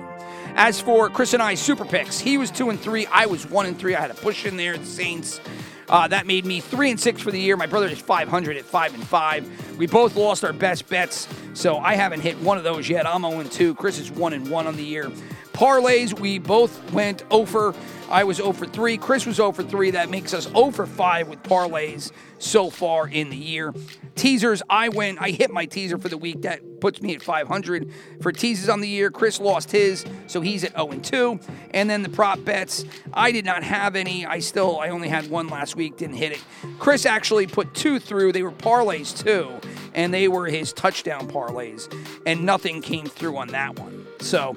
As 0.54 0.80
for 0.80 1.10
Chris 1.10 1.34
and 1.34 1.42
I 1.42 1.54
super 1.56 1.84
picks, 1.84 2.20
he 2.20 2.38
was 2.38 2.52
2 2.52 2.70
and 2.70 2.78
3, 2.78 3.06
I 3.06 3.26
was 3.26 3.50
1 3.50 3.66
and 3.66 3.76
3. 3.76 3.96
I 3.96 4.00
had 4.00 4.12
a 4.12 4.14
push 4.14 4.46
in 4.46 4.56
there, 4.56 4.78
the 4.78 4.86
Saints. 4.86 5.40
Uh, 5.88 6.06
that 6.08 6.26
made 6.26 6.46
me 6.46 6.60
three 6.60 6.90
and 6.90 6.98
six 6.98 7.20
for 7.20 7.30
the 7.30 7.38
year. 7.38 7.58
My 7.58 7.66
brother 7.66 7.88
is 7.88 7.98
500 7.98 8.56
at 8.56 8.64
five 8.64 8.94
and 8.94 9.04
five. 9.06 9.44
We 9.76 9.86
both 9.86 10.16
lost 10.16 10.42
our 10.42 10.54
best 10.54 10.88
bets, 10.88 11.28
so 11.52 11.76
I 11.76 11.94
haven't 11.94 12.20
hit 12.20 12.38
one 12.40 12.56
of 12.56 12.64
those 12.64 12.88
yet. 12.88 13.06
I'm 13.06 13.20
0 13.20 13.40
and 13.40 13.52
two. 13.52 13.74
Chris 13.74 13.98
is 13.98 14.10
one 14.10 14.32
and 14.32 14.48
one 14.48 14.66
on 14.66 14.76
the 14.76 14.82
year. 14.82 15.12
Parlays, 15.54 16.18
we 16.18 16.38
both 16.40 16.92
went 16.92 17.22
over. 17.30 17.74
I 18.10 18.24
was 18.24 18.40
over 18.40 18.66
3. 18.66 18.98
Chris 18.98 19.24
was 19.24 19.38
over 19.38 19.62
3. 19.62 19.92
That 19.92 20.10
makes 20.10 20.34
us 20.34 20.50
over 20.52 20.84
5 20.84 21.28
with 21.28 21.42
parlays 21.44 22.10
so 22.38 22.70
far 22.70 23.06
in 23.06 23.30
the 23.30 23.36
year. 23.36 23.72
Teasers, 24.16 24.62
I 24.68 24.88
went. 24.88 25.22
I 25.22 25.30
hit 25.30 25.52
my 25.52 25.64
teaser 25.64 25.96
for 25.96 26.08
the 26.08 26.18
week. 26.18 26.42
That 26.42 26.80
puts 26.80 27.00
me 27.00 27.14
at 27.14 27.22
500 27.22 27.88
for 28.20 28.32
teasers 28.32 28.68
on 28.68 28.80
the 28.80 28.88
year. 28.88 29.12
Chris 29.12 29.40
lost 29.40 29.70
his, 29.70 30.04
so 30.26 30.40
he's 30.40 30.64
at 30.64 30.72
0 30.72 30.90
and 30.90 31.04
2. 31.04 31.38
And 31.70 31.88
then 31.88 32.02
the 32.02 32.08
prop 32.08 32.44
bets, 32.44 32.84
I 33.12 33.30
did 33.30 33.44
not 33.44 33.62
have 33.62 33.94
any. 33.94 34.26
I 34.26 34.40
still, 34.40 34.80
I 34.80 34.88
only 34.88 35.08
had 35.08 35.30
one 35.30 35.46
last 35.46 35.76
week, 35.76 35.96
didn't 35.96 36.16
hit 36.16 36.32
it. 36.32 36.44
Chris 36.80 37.06
actually 37.06 37.46
put 37.46 37.74
two 37.74 38.00
through. 38.00 38.32
They 38.32 38.42
were 38.42 38.50
parlays 38.50 39.16
too, 39.16 39.52
and 39.94 40.12
they 40.12 40.26
were 40.26 40.46
his 40.46 40.72
touchdown 40.72 41.28
parlays, 41.28 41.92
and 42.26 42.44
nothing 42.44 42.82
came 42.82 43.06
through 43.06 43.36
on 43.36 43.48
that 43.48 43.78
one. 43.78 44.04
So, 44.20 44.56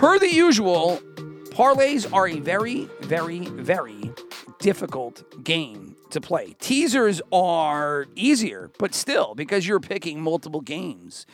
per 0.00 0.18
the 0.18 0.32
usual, 0.32 0.98
parlays 1.50 2.10
are 2.10 2.26
a 2.26 2.40
very, 2.40 2.86
very, 3.02 3.40
very 3.40 4.10
difficult 4.58 5.44
game 5.44 5.94
to 6.08 6.22
play. 6.22 6.56
Teasers 6.58 7.20
are 7.30 8.06
easier, 8.16 8.70
but 8.78 8.94
still, 8.94 9.34
because 9.34 9.68
you're 9.68 9.78
picking 9.78 10.22
multiple 10.22 10.62
games, 10.62 11.26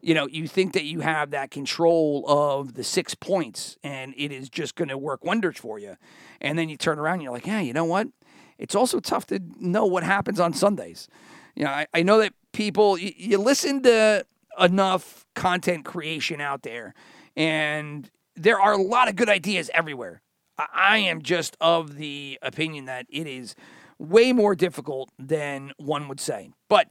you 0.00 0.14
know, 0.14 0.26
you 0.28 0.48
think 0.48 0.72
that 0.72 0.84
you 0.84 1.00
have 1.00 1.30
that 1.32 1.50
control 1.50 2.24
of 2.26 2.72
the 2.72 2.82
six 2.82 3.14
points 3.14 3.76
and 3.84 4.14
it 4.16 4.32
is 4.32 4.48
just 4.48 4.76
going 4.76 4.88
to 4.88 4.96
work 4.96 5.22
wonders 5.22 5.58
for 5.58 5.78
you. 5.78 5.98
And 6.40 6.58
then 6.58 6.70
you 6.70 6.78
turn 6.78 6.98
around 6.98 7.16
and 7.16 7.24
you're 7.24 7.32
like, 7.32 7.46
yeah, 7.46 7.60
you 7.60 7.74
know 7.74 7.84
what? 7.84 8.08
It's 8.56 8.74
also 8.74 8.98
tough 8.98 9.26
to 9.26 9.42
know 9.60 9.84
what 9.84 10.04
happens 10.04 10.40
on 10.40 10.54
Sundays. 10.54 11.06
You 11.54 11.64
know, 11.64 11.70
I, 11.70 11.86
I 11.92 12.02
know 12.02 12.16
that 12.20 12.32
people, 12.52 12.96
you, 12.96 13.12
you 13.14 13.36
listen 13.36 13.82
to 13.82 14.24
enough 14.58 15.26
content 15.34 15.84
creation 15.84 16.40
out 16.40 16.62
there, 16.62 16.94
and 17.36 18.10
there 18.34 18.60
are 18.60 18.72
a 18.72 18.82
lot 18.82 19.08
of 19.08 19.16
good 19.16 19.28
ideas 19.28 19.70
everywhere. 19.72 20.22
I, 20.58 20.98
am 20.98 21.20
just 21.22 21.56
of 21.60 21.96
the 21.96 22.38
opinion 22.40 22.86
that 22.86 23.06
it 23.10 23.26
is 23.26 23.54
way 23.98 24.32
more 24.32 24.54
difficult 24.54 25.10
than 25.18 25.72
one 25.76 26.08
would 26.08 26.20
say. 26.20 26.50
But 26.68 26.88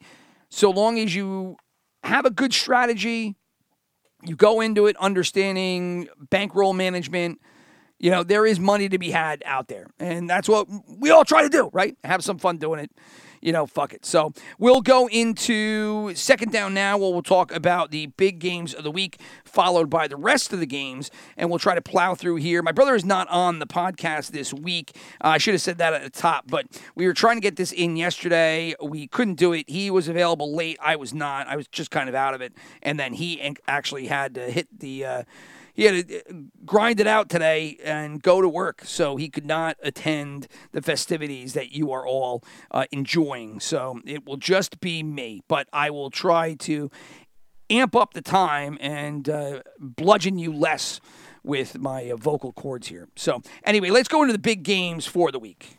so 0.49 0.69
long 0.69 0.99
as 0.99 1.15
you 1.15 1.57
have 2.03 2.25
a 2.25 2.29
good 2.29 2.53
strategy, 2.53 3.35
you 4.23 4.35
go 4.35 4.61
into 4.61 4.85
it 4.85 4.95
understanding 4.97 6.07
bankroll 6.29 6.73
management, 6.73 7.39
you 7.99 8.11
know, 8.11 8.23
there 8.23 8.45
is 8.45 8.59
money 8.59 8.89
to 8.89 8.97
be 8.97 9.11
had 9.11 9.41
out 9.45 9.67
there. 9.67 9.87
And 9.99 10.29
that's 10.29 10.49
what 10.49 10.67
we 10.87 11.09
all 11.09 11.25
try 11.25 11.43
to 11.43 11.49
do, 11.49 11.69
right? 11.73 11.97
Have 12.03 12.23
some 12.23 12.37
fun 12.37 12.57
doing 12.57 12.79
it 12.79 12.91
you 13.45 13.51
know, 13.51 13.67
fuck 13.67 13.93
it. 13.93 14.03
So 14.05 14.33
we'll 14.57 14.81
go 14.81 15.07
into 15.07 16.15
second 16.15 16.51
down 16.51 16.73
now. 16.73 16.97
Where 16.97 17.11
we'll 17.11 17.21
talk 17.21 17.53
about 17.53 17.91
the 17.91 18.07
big 18.07 18.39
games 18.39 18.73
of 18.73 18.83
the 18.83 18.89
week, 18.89 19.19
followed 19.43 19.87
by 19.87 20.07
the 20.07 20.15
rest 20.15 20.51
of 20.51 20.59
the 20.59 20.65
games, 20.65 21.11
and 21.37 21.51
we'll 21.51 21.59
try 21.59 21.75
to 21.75 21.81
plow 21.81 22.15
through 22.15 22.37
here. 22.37 22.63
My 22.63 22.71
brother 22.71 22.95
is 22.95 23.05
not 23.05 23.27
on 23.29 23.59
the 23.59 23.67
podcast 23.67 24.31
this 24.31 24.51
week. 24.51 24.97
Uh, 25.23 25.27
I 25.27 25.37
should 25.37 25.53
have 25.53 25.61
said 25.61 25.77
that 25.77 25.93
at 25.93 26.01
the 26.01 26.09
top, 26.09 26.45
but 26.47 26.65
we 26.95 27.05
were 27.05 27.13
trying 27.13 27.37
to 27.37 27.41
get 27.41 27.55
this 27.55 27.71
in 27.71 27.95
yesterday. 27.97 28.73
We 28.81 29.07
couldn't 29.07 29.35
do 29.35 29.53
it. 29.53 29.69
He 29.69 29.91
was 29.91 30.07
available 30.07 30.55
late. 30.55 30.79
I 30.81 30.95
was 30.95 31.13
not. 31.13 31.47
I 31.47 31.55
was 31.55 31.67
just 31.67 31.91
kind 31.91 32.09
of 32.09 32.15
out 32.15 32.33
of 32.33 32.41
it, 32.41 32.51
and 32.81 32.99
then 32.99 33.13
he 33.13 33.55
actually 33.67 34.07
had 34.07 34.33
to 34.35 34.49
hit 34.49 34.67
the. 34.79 35.05
Uh, 35.05 35.23
he 35.75 35.83
had 35.83 36.07
to 36.07 36.17
uh, 36.17 36.33
grind 36.65 36.99
it 36.99 37.07
out 37.07 37.29
today 37.29 37.77
and 37.83 38.23
go 38.23 38.41
to 38.41 38.49
work, 38.49 38.81
so 38.85 39.17
he 39.17 39.29
could 39.29 39.45
not 39.45 39.77
attend 39.83 40.47
the 40.71 40.81
festivities 40.81 41.53
that 41.53 41.71
you 41.71 41.91
are 41.91 42.07
all 42.07 42.43
uh, 42.71 42.85
enjoying. 42.91 43.59
So 43.59 43.99
it 44.05 44.25
will 44.25 44.37
just 44.37 44.79
be 44.79 45.03
me, 45.03 45.41
but 45.47 45.67
I 45.71 45.89
will 45.89 46.09
try 46.09 46.55
to 46.55 46.89
amp 47.69 47.95
up 47.95 48.13
the 48.13 48.21
time 48.21 48.77
and 48.79 49.27
uh, 49.27 49.61
bludgeon 49.79 50.39
you 50.39 50.53
less 50.53 51.01
with 51.43 51.77
my 51.77 52.09
uh, 52.09 52.15
vocal 52.15 52.51
cords 52.53 52.87
here. 52.87 53.07
So, 53.15 53.41
anyway, 53.63 53.89
let's 53.89 54.07
go 54.07 54.23
into 54.23 54.33
the 54.33 54.39
big 54.39 54.63
games 54.63 55.05
for 55.05 55.31
the 55.31 55.39
week. 55.39 55.75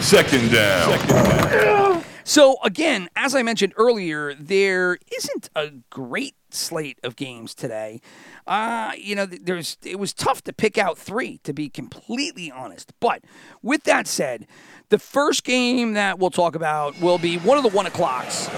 Second 0.00 0.50
down. 0.50 0.98
Second 0.98 1.08
down. 1.08 2.04
So, 2.28 2.56
again, 2.64 3.08
as 3.14 3.36
I 3.36 3.44
mentioned 3.44 3.72
earlier, 3.76 4.34
there 4.34 4.98
isn't 5.16 5.48
a 5.54 5.70
great 5.90 6.34
slate 6.50 6.98
of 7.04 7.14
games 7.14 7.54
today. 7.54 8.00
Uh, 8.48 8.90
you 8.98 9.14
know, 9.14 9.26
there's 9.26 9.78
it 9.84 10.00
was 10.00 10.12
tough 10.12 10.42
to 10.42 10.52
pick 10.52 10.76
out 10.76 10.98
three, 10.98 11.38
to 11.44 11.52
be 11.52 11.68
completely 11.68 12.50
honest. 12.50 12.92
But 12.98 13.22
with 13.62 13.84
that 13.84 14.08
said, 14.08 14.48
the 14.88 14.98
first 14.98 15.44
game 15.44 15.92
that 15.92 16.18
we'll 16.18 16.30
talk 16.30 16.56
about 16.56 17.00
will 17.00 17.18
be 17.18 17.36
one 17.38 17.58
of 17.58 17.62
the 17.62 17.70
one 17.70 17.86
o'clocks. 17.86 18.50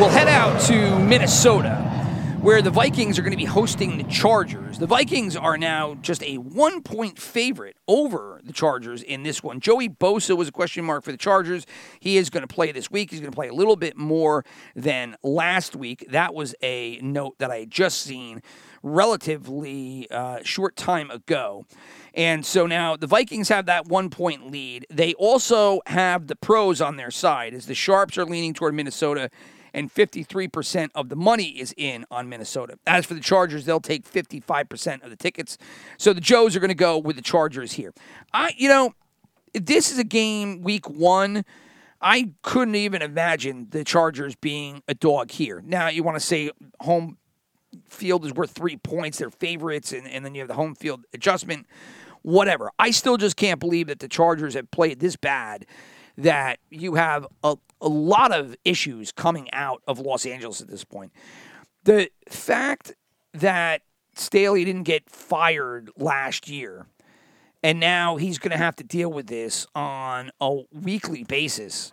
We'll 0.00 0.08
head 0.08 0.26
out 0.26 0.60
to 0.62 0.98
Minnesota 0.98 1.87
where 2.40 2.62
the 2.62 2.70
Vikings 2.70 3.18
are 3.18 3.22
going 3.22 3.32
to 3.32 3.36
be 3.36 3.44
hosting 3.44 3.98
the 3.98 4.04
Chargers. 4.04 4.78
The 4.78 4.86
Vikings 4.86 5.34
are 5.34 5.58
now 5.58 5.96
just 5.96 6.22
a 6.22 6.38
one 6.38 6.82
point 6.82 7.18
favorite 7.18 7.76
over 7.88 8.40
the 8.44 8.52
Chargers 8.52 9.02
in 9.02 9.24
this 9.24 9.42
one. 9.42 9.58
Joey 9.58 9.88
Bosa 9.88 10.36
was 10.36 10.46
a 10.46 10.52
question 10.52 10.84
mark 10.84 11.02
for 11.02 11.10
the 11.10 11.18
Chargers. 11.18 11.66
He 11.98 12.16
is 12.16 12.30
going 12.30 12.46
to 12.46 12.52
play 12.52 12.70
this 12.70 12.92
week. 12.92 13.10
He's 13.10 13.18
going 13.18 13.32
to 13.32 13.36
play 13.36 13.48
a 13.48 13.52
little 13.52 13.74
bit 13.74 13.96
more 13.96 14.44
than 14.76 15.16
last 15.24 15.74
week. 15.74 16.06
That 16.10 16.32
was 16.32 16.54
a 16.62 17.00
note 17.02 17.38
that 17.38 17.50
I 17.50 17.58
had 17.58 17.72
just 17.72 18.02
seen 18.02 18.40
relatively 18.84 20.08
uh, 20.08 20.38
short 20.44 20.76
time 20.76 21.10
ago. 21.10 21.66
And 22.14 22.46
so 22.46 22.66
now 22.66 22.96
the 22.96 23.08
Vikings 23.08 23.48
have 23.48 23.66
that 23.66 23.86
one 23.86 24.10
point 24.10 24.48
lead. 24.48 24.86
They 24.90 25.12
also 25.14 25.80
have 25.86 26.28
the 26.28 26.36
pros 26.36 26.80
on 26.80 26.96
their 26.96 27.10
side 27.10 27.52
as 27.52 27.66
the 27.66 27.74
Sharps 27.74 28.16
are 28.16 28.24
leaning 28.24 28.54
toward 28.54 28.74
Minnesota 28.74 29.28
and 29.74 29.92
53% 29.92 30.90
of 30.94 31.08
the 31.08 31.16
money 31.16 31.48
is 31.48 31.74
in 31.76 32.04
on 32.10 32.28
Minnesota. 32.28 32.78
As 32.86 33.06
for 33.06 33.14
the 33.14 33.20
Chargers, 33.20 33.64
they'll 33.64 33.80
take 33.80 34.10
55% 34.10 35.02
of 35.02 35.10
the 35.10 35.16
tickets. 35.16 35.58
So 35.96 36.12
the 36.12 36.20
Joes 36.20 36.56
are 36.56 36.60
going 36.60 36.68
to 36.68 36.74
go 36.74 36.98
with 36.98 37.16
the 37.16 37.22
Chargers 37.22 37.72
here. 37.72 37.92
I, 38.32 38.52
you 38.56 38.68
know, 38.68 38.94
this 39.54 39.90
is 39.90 39.98
a 39.98 40.04
game 40.04 40.62
week 40.62 40.88
one. 40.88 41.44
I 42.00 42.30
couldn't 42.42 42.76
even 42.76 43.02
imagine 43.02 43.68
the 43.70 43.82
Chargers 43.82 44.34
being 44.36 44.82
a 44.86 44.94
dog 44.94 45.30
here. 45.32 45.62
Now, 45.64 45.88
you 45.88 46.02
want 46.02 46.16
to 46.16 46.24
say 46.24 46.50
home 46.80 47.18
field 47.88 48.24
is 48.24 48.32
worth 48.32 48.50
three 48.50 48.76
points, 48.76 49.18
they're 49.18 49.30
favorites, 49.30 49.92
and, 49.92 50.06
and 50.06 50.24
then 50.24 50.34
you 50.34 50.40
have 50.40 50.48
the 50.48 50.54
home 50.54 50.74
field 50.74 51.04
adjustment, 51.12 51.66
whatever. 52.22 52.70
I 52.78 52.92
still 52.92 53.16
just 53.16 53.36
can't 53.36 53.58
believe 53.58 53.88
that 53.88 53.98
the 53.98 54.08
Chargers 54.08 54.54
have 54.54 54.70
played 54.70 55.00
this 55.00 55.16
bad 55.16 55.66
that 56.18 56.58
you 56.68 56.96
have 56.96 57.26
a, 57.44 57.56
a 57.80 57.88
lot 57.88 58.32
of 58.32 58.56
issues 58.64 59.12
coming 59.12 59.48
out 59.52 59.82
of 59.86 60.00
Los 60.00 60.26
Angeles 60.26 60.60
at 60.60 60.68
this 60.68 60.84
point. 60.84 61.12
The 61.84 62.10
fact 62.28 62.94
that 63.32 63.82
Staley 64.14 64.64
didn't 64.64 64.82
get 64.82 65.08
fired 65.08 65.90
last 65.96 66.48
year, 66.48 66.86
and 67.62 67.78
now 67.78 68.16
he's 68.16 68.38
going 68.38 68.50
to 68.50 68.58
have 68.58 68.74
to 68.76 68.84
deal 68.84 69.10
with 69.10 69.28
this 69.28 69.66
on 69.76 70.30
a 70.40 70.62
weekly 70.72 71.22
basis. 71.22 71.92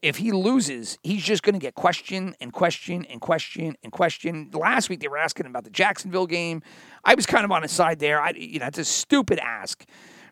If 0.00 0.16
he 0.16 0.32
loses, 0.32 0.98
he's 1.02 1.22
just 1.22 1.42
going 1.42 1.54
to 1.54 1.58
get 1.58 1.74
questioned 1.74 2.36
and 2.40 2.52
questioned 2.52 3.06
and 3.10 3.20
questioned 3.20 3.76
and 3.82 3.92
questioned. 3.92 4.54
Last 4.54 4.88
week 4.88 5.00
they 5.00 5.08
were 5.08 5.18
asking 5.18 5.46
about 5.46 5.64
the 5.64 5.70
Jacksonville 5.70 6.26
game. 6.26 6.62
I 7.04 7.14
was 7.14 7.26
kind 7.26 7.44
of 7.44 7.52
on 7.52 7.62
his 7.62 7.72
side 7.72 7.98
there. 7.98 8.20
I, 8.20 8.30
you 8.30 8.58
know, 8.58 8.66
it's 8.66 8.78
a 8.78 8.84
stupid 8.84 9.38
ask. 9.38 9.86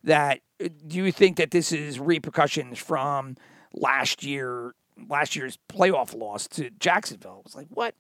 That 0.05 0.41
do 0.59 0.97
you 0.99 1.11
think 1.11 1.37
that 1.39 1.51
this 1.51 1.73
is 1.73 1.99
repercussions 1.99 2.79
from 2.79 3.37
last 3.73 4.23
year 4.23 4.75
last 5.09 5.37
year's 5.37 5.59
playoff 5.69 6.17
loss 6.17 6.47
to 6.49 6.71
Jacksonville. 6.71 7.39
It 7.41 7.45
was 7.45 7.55
like 7.55 7.67
what? 7.71 7.95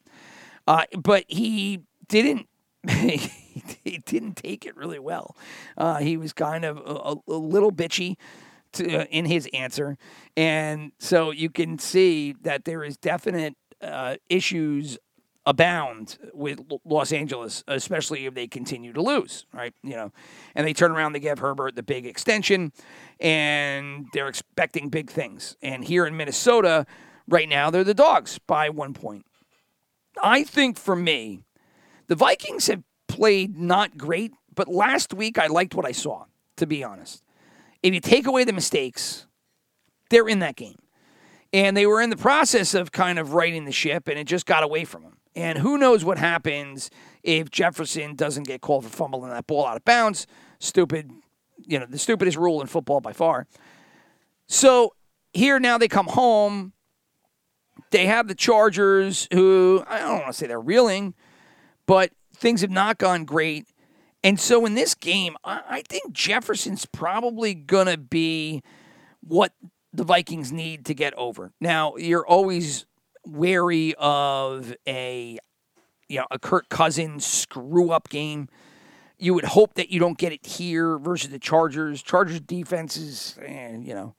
Uh, 0.66 0.84
but 0.96 1.24
he 1.28 1.82
didn't. 2.08 2.48
he 2.88 3.98
didn't 4.04 4.34
take 4.34 4.66
it 4.66 4.76
really 4.76 4.98
well. 4.98 5.36
Uh, 5.76 5.96
he 5.98 6.16
was 6.16 6.32
kind 6.32 6.64
of 6.64 6.76
a, 6.78 7.16
a 7.32 7.36
little 7.36 7.72
bitchy 7.72 8.16
to, 8.72 9.00
uh, 9.00 9.04
in 9.04 9.24
his 9.24 9.48
answer, 9.54 9.96
and 10.36 10.92
so 10.98 11.30
you 11.30 11.48
can 11.48 11.78
see 11.78 12.34
that 12.42 12.64
there 12.66 12.84
is 12.84 12.98
definite 12.98 13.56
uh, 13.80 14.16
issues 14.28 14.98
abound 15.46 16.18
with 16.32 16.58
Los 16.84 17.12
Angeles, 17.12 17.64
especially 17.68 18.26
if 18.26 18.34
they 18.34 18.46
continue 18.46 18.92
to 18.92 19.02
lose, 19.02 19.46
right? 19.52 19.74
You 19.82 19.96
know, 19.96 20.12
and 20.54 20.66
they 20.66 20.72
turn 20.72 20.92
around, 20.92 21.12
they 21.12 21.20
give 21.20 21.38
Herbert 21.38 21.76
the 21.76 21.82
big 21.82 22.06
extension, 22.06 22.72
and 23.20 24.06
they're 24.12 24.28
expecting 24.28 24.88
big 24.88 25.10
things. 25.10 25.56
And 25.62 25.84
here 25.84 26.06
in 26.06 26.16
Minnesota, 26.16 26.86
right 27.28 27.48
now, 27.48 27.70
they're 27.70 27.84
the 27.84 27.94
dogs 27.94 28.38
by 28.38 28.70
one 28.70 28.94
point. 28.94 29.26
I 30.22 30.44
think 30.44 30.78
for 30.78 30.96
me, 30.96 31.42
the 32.06 32.14
Vikings 32.14 32.68
have 32.68 32.82
played 33.08 33.58
not 33.58 33.98
great, 33.98 34.32
but 34.54 34.68
last 34.68 35.12
week 35.12 35.38
I 35.38 35.48
liked 35.48 35.74
what 35.74 35.86
I 35.86 35.92
saw, 35.92 36.24
to 36.56 36.66
be 36.66 36.82
honest. 36.82 37.22
If 37.82 37.92
you 37.92 38.00
take 38.00 38.26
away 38.26 38.44
the 38.44 38.52
mistakes, 38.52 39.26
they're 40.08 40.28
in 40.28 40.38
that 40.38 40.56
game. 40.56 40.78
And 41.52 41.76
they 41.76 41.86
were 41.86 42.00
in 42.00 42.10
the 42.10 42.16
process 42.16 42.74
of 42.74 42.90
kind 42.92 43.18
of 43.18 43.34
righting 43.34 43.64
the 43.64 43.72
ship, 43.72 44.08
and 44.08 44.18
it 44.18 44.24
just 44.24 44.46
got 44.46 44.64
away 44.64 44.84
from 44.84 45.02
them. 45.02 45.18
And 45.36 45.58
who 45.58 45.78
knows 45.78 46.04
what 46.04 46.18
happens 46.18 46.90
if 47.22 47.50
Jefferson 47.50 48.14
doesn't 48.14 48.46
get 48.46 48.60
called 48.60 48.84
for 48.84 48.90
fumbling 48.90 49.30
that 49.30 49.46
ball 49.46 49.66
out 49.66 49.76
of 49.76 49.84
bounds. 49.84 50.26
Stupid, 50.58 51.10
you 51.66 51.78
know, 51.78 51.86
the 51.86 51.98
stupidest 51.98 52.36
rule 52.36 52.60
in 52.60 52.66
football 52.66 53.00
by 53.00 53.12
far. 53.12 53.46
So 54.46 54.94
here 55.32 55.58
now 55.58 55.78
they 55.78 55.88
come 55.88 56.06
home. 56.06 56.72
They 57.90 58.06
have 58.06 58.28
the 58.28 58.34
Chargers, 58.34 59.28
who 59.32 59.84
I 59.88 59.98
don't 59.98 60.20
want 60.20 60.26
to 60.28 60.32
say 60.32 60.46
they're 60.46 60.60
reeling, 60.60 61.14
but 61.86 62.12
things 62.34 62.60
have 62.60 62.70
not 62.70 62.98
gone 62.98 63.24
great. 63.24 63.66
And 64.22 64.40
so 64.40 64.64
in 64.64 64.74
this 64.74 64.94
game, 64.94 65.36
I, 65.44 65.82
think 65.86 66.12
Jefferson's 66.12 66.86
probably 66.86 67.52
going 67.52 67.88
to 67.88 67.98
be 67.98 68.62
what 69.20 69.52
the 69.92 70.02
Vikings 70.02 70.50
need 70.50 70.86
to 70.86 70.94
get 70.94 71.12
over. 71.14 71.52
Now, 71.60 71.96
you're 71.96 72.26
always 72.26 72.86
wary 73.26 73.94
of 73.98 74.74
a 74.86 75.38
you 76.08 76.18
know, 76.18 76.26
a 76.30 76.38
Kirk 76.38 76.68
Cousins 76.68 77.24
screw 77.24 77.90
up 77.90 78.08
game. 78.08 78.48
You 79.18 79.34
would 79.34 79.44
hope 79.44 79.74
that 79.74 79.90
you 79.90 80.00
don't 80.00 80.18
get 80.18 80.32
it 80.32 80.44
here 80.44 80.98
versus 80.98 81.30
the 81.30 81.38
Chargers. 81.38 82.02
Chargers 82.02 82.40
defense 82.40 82.96
is, 82.96 83.38
eh, 83.42 83.76
you 83.76 83.94
know, 83.94 84.14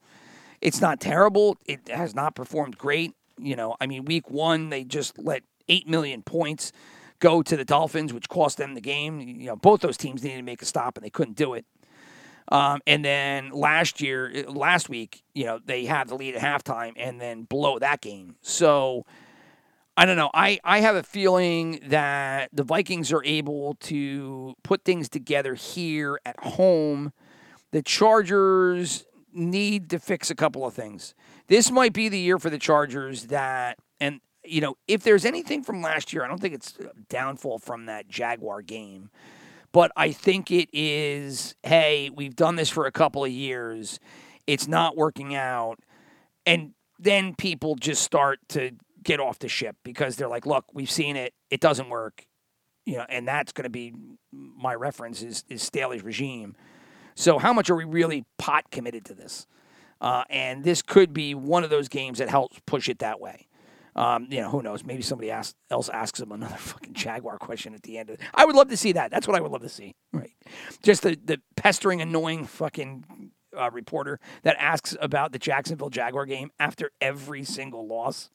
it's 0.60 0.80
not 0.80 1.00
terrible. 1.00 1.56
It 1.66 1.88
has 1.88 2.14
not 2.14 2.34
performed 2.34 2.78
great. 2.78 3.14
You 3.38 3.56
know, 3.56 3.76
I 3.80 3.86
mean, 3.86 4.04
week 4.04 4.30
one 4.30 4.70
they 4.70 4.84
just 4.84 5.18
let 5.18 5.42
eight 5.68 5.88
million 5.88 6.22
points 6.22 6.72
go 7.18 7.42
to 7.42 7.56
the 7.56 7.64
Dolphins, 7.64 8.12
which 8.12 8.28
cost 8.28 8.58
them 8.58 8.74
the 8.74 8.80
game. 8.80 9.20
You 9.20 9.46
know, 9.46 9.56
both 9.56 9.80
those 9.80 9.96
teams 9.96 10.22
needed 10.22 10.38
to 10.38 10.42
make 10.42 10.62
a 10.62 10.66
stop 10.66 10.96
and 10.96 11.04
they 11.04 11.10
couldn't 11.10 11.36
do 11.36 11.54
it. 11.54 11.66
Um, 12.52 12.80
and 12.86 13.04
then 13.04 13.50
last 13.50 14.00
year, 14.00 14.44
last 14.46 14.88
week, 14.88 15.22
you 15.34 15.44
know, 15.44 15.58
they 15.64 15.84
had 15.84 16.08
the 16.08 16.14
lead 16.14 16.36
at 16.36 16.42
halftime 16.42 16.92
and 16.96 17.20
then 17.20 17.42
blow 17.42 17.78
that 17.78 18.00
game. 18.00 18.36
So 18.40 19.04
I 19.96 20.04
don't 20.04 20.16
know. 20.16 20.30
I, 20.32 20.60
I 20.62 20.80
have 20.80 20.94
a 20.94 21.02
feeling 21.02 21.80
that 21.88 22.50
the 22.52 22.62
Vikings 22.62 23.12
are 23.12 23.24
able 23.24 23.74
to 23.80 24.54
put 24.62 24.84
things 24.84 25.08
together 25.08 25.54
here 25.54 26.20
at 26.24 26.38
home. 26.40 27.12
The 27.72 27.82
Chargers 27.82 29.06
need 29.32 29.90
to 29.90 29.98
fix 29.98 30.30
a 30.30 30.34
couple 30.34 30.64
of 30.64 30.72
things. 30.72 31.14
This 31.48 31.70
might 31.70 31.92
be 31.92 32.08
the 32.08 32.18
year 32.18 32.38
for 32.38 32.50
the 32.50 32.58
Chargers 32.58 33.26
that, 33.26 33.78
and, 34.00 34.20
you 34.44 34.60
know, 34.60 34.76
if 34.86 35.02
there's 35.02 35.24
anything 35.24 35.62
from 35.64 35.82
last 35.82 36.12
year, 36.12 36.24
I 36.24 36.28
don't 36.28 36.40
think 36.40 36.54
it's 36.54 36.78
downfall 37.08 37.58
from 37.58 37.86
that 37.86 38.08
Jaguar 38.08 38.62
game. 38.62 39.10
But 39.76 39.92
I 39.94 40.10
think 40.10 40.50
it 40.50 40.70
is, 40.72 41.54
hey, 41.62 42.08
we've 42.08 42.34
done 42.34 42.56
this 42.56 42.70
for 42.70 42.86
a 42.86 42.90
couple 42.90 43.26
of 43.26 43.30
years. 43.30 44.00
It's 44.46 44.66
not 44.66 44.96
working 44.96 45.34
out. 45.34 45.80
And 46.46 46.72
then 46.98 47.34
people 47.34 47.74
just 47.74 48.02
start 48.02 48.38
to 48.48 48.70
get 49.02 49.20
off 49.20 49.38
the 49.38 49.48
ship 49.48 49.76
because 49.84 50.16
they're 50.16 50.30
like, 50.30 50.46
look, 50.46 50.64
we've 50.72 50.90
seen 50.90 51.14
it. 51.14 51.34
It 51.50 51.60
doesn't 51.60 51.90
work. 51.90 52.24
You 52.86 52.96
know, 52.96 53.06
and 53.10 53.28
that's 53.28 53.52
going 53.52 53.64
to 53.64 53.68
be 53.68 53.92
my 54.32 54.74
reference 54.74 55.20
is, 55.20 55.44
is 55.50 55.62
Staley's 55.62 56.02
regime. 56.02 56.56
So 57.14 57.38
how 57.38 57.52
much 57.52 57.68
are 57.68 57.76
we 57.76 57.84
really 57.84 58.24
pot 58.38 58.70
committed 58.70 59.04
to 59.04 59.14
this? 59.14 59.46
Uh, 60.00 60.24
and 60.30 60.64
this 60.64 60.80
could 60.80 61.12
be 61.12 61.34
one 61.34 61.64
of 61.64 61.68
those 61.68 61.90
games 61.90 62.16
that 62.16 62.30
helps 62.30 62.58
push 62.64 62.88
it 62.88 63.00
that 63.00 63.20
way. 63.20 63.45
Um, 63.96 64.28
you 64.30 64.42
know, 64.42 64.50
who 64.50 64.62
knows? 64.62 64.84
Maybe 64.84 65.02
somebody 65.02 65.30
else 65.30 65.54
asks 65.88 66.20
him 66.20 66.30
another 66.30 66.56
fucking 66.58 66.92
Jaguar 66.92 67.38
question 67.38 67.74
at 67.74 67.82
the 67.82 67.98
end. 67.98 68.10
Of. 68.10 68.18
I 68.34 68.44
would 68.44 68.54
love 68.54 68.68
to 68.68 68.76
see 68.76 68.92
that. 68.92 69.10
That's 69.10 69.26
what 69.26 69.36
I 69.36 69.40
would 69.40 69.50
love 69.50 69.62
to 69.62 69.68
see. 69.68 69.94
Right. 70.12 70.32
Just 70.82 71.02
the, 71.02 71.18
the 71.24 71.40
pestering, 71.56 72.00
annoying 72.00 72.44
fucking 72.44 73.32
uh, 73.58 73.70
reporter 73.70 74.20
that 74.42 74.56
asks 74.58 74.94
about 75.00 75.32
the 75.32 75.38
Jacksonville 75.38 75.90
Jaguar 75.90 76.26
game 76.26 76.50
after 76.60 76.90
every 77.00 77.42
single 77.42 77.86
loss. 77.86 78.30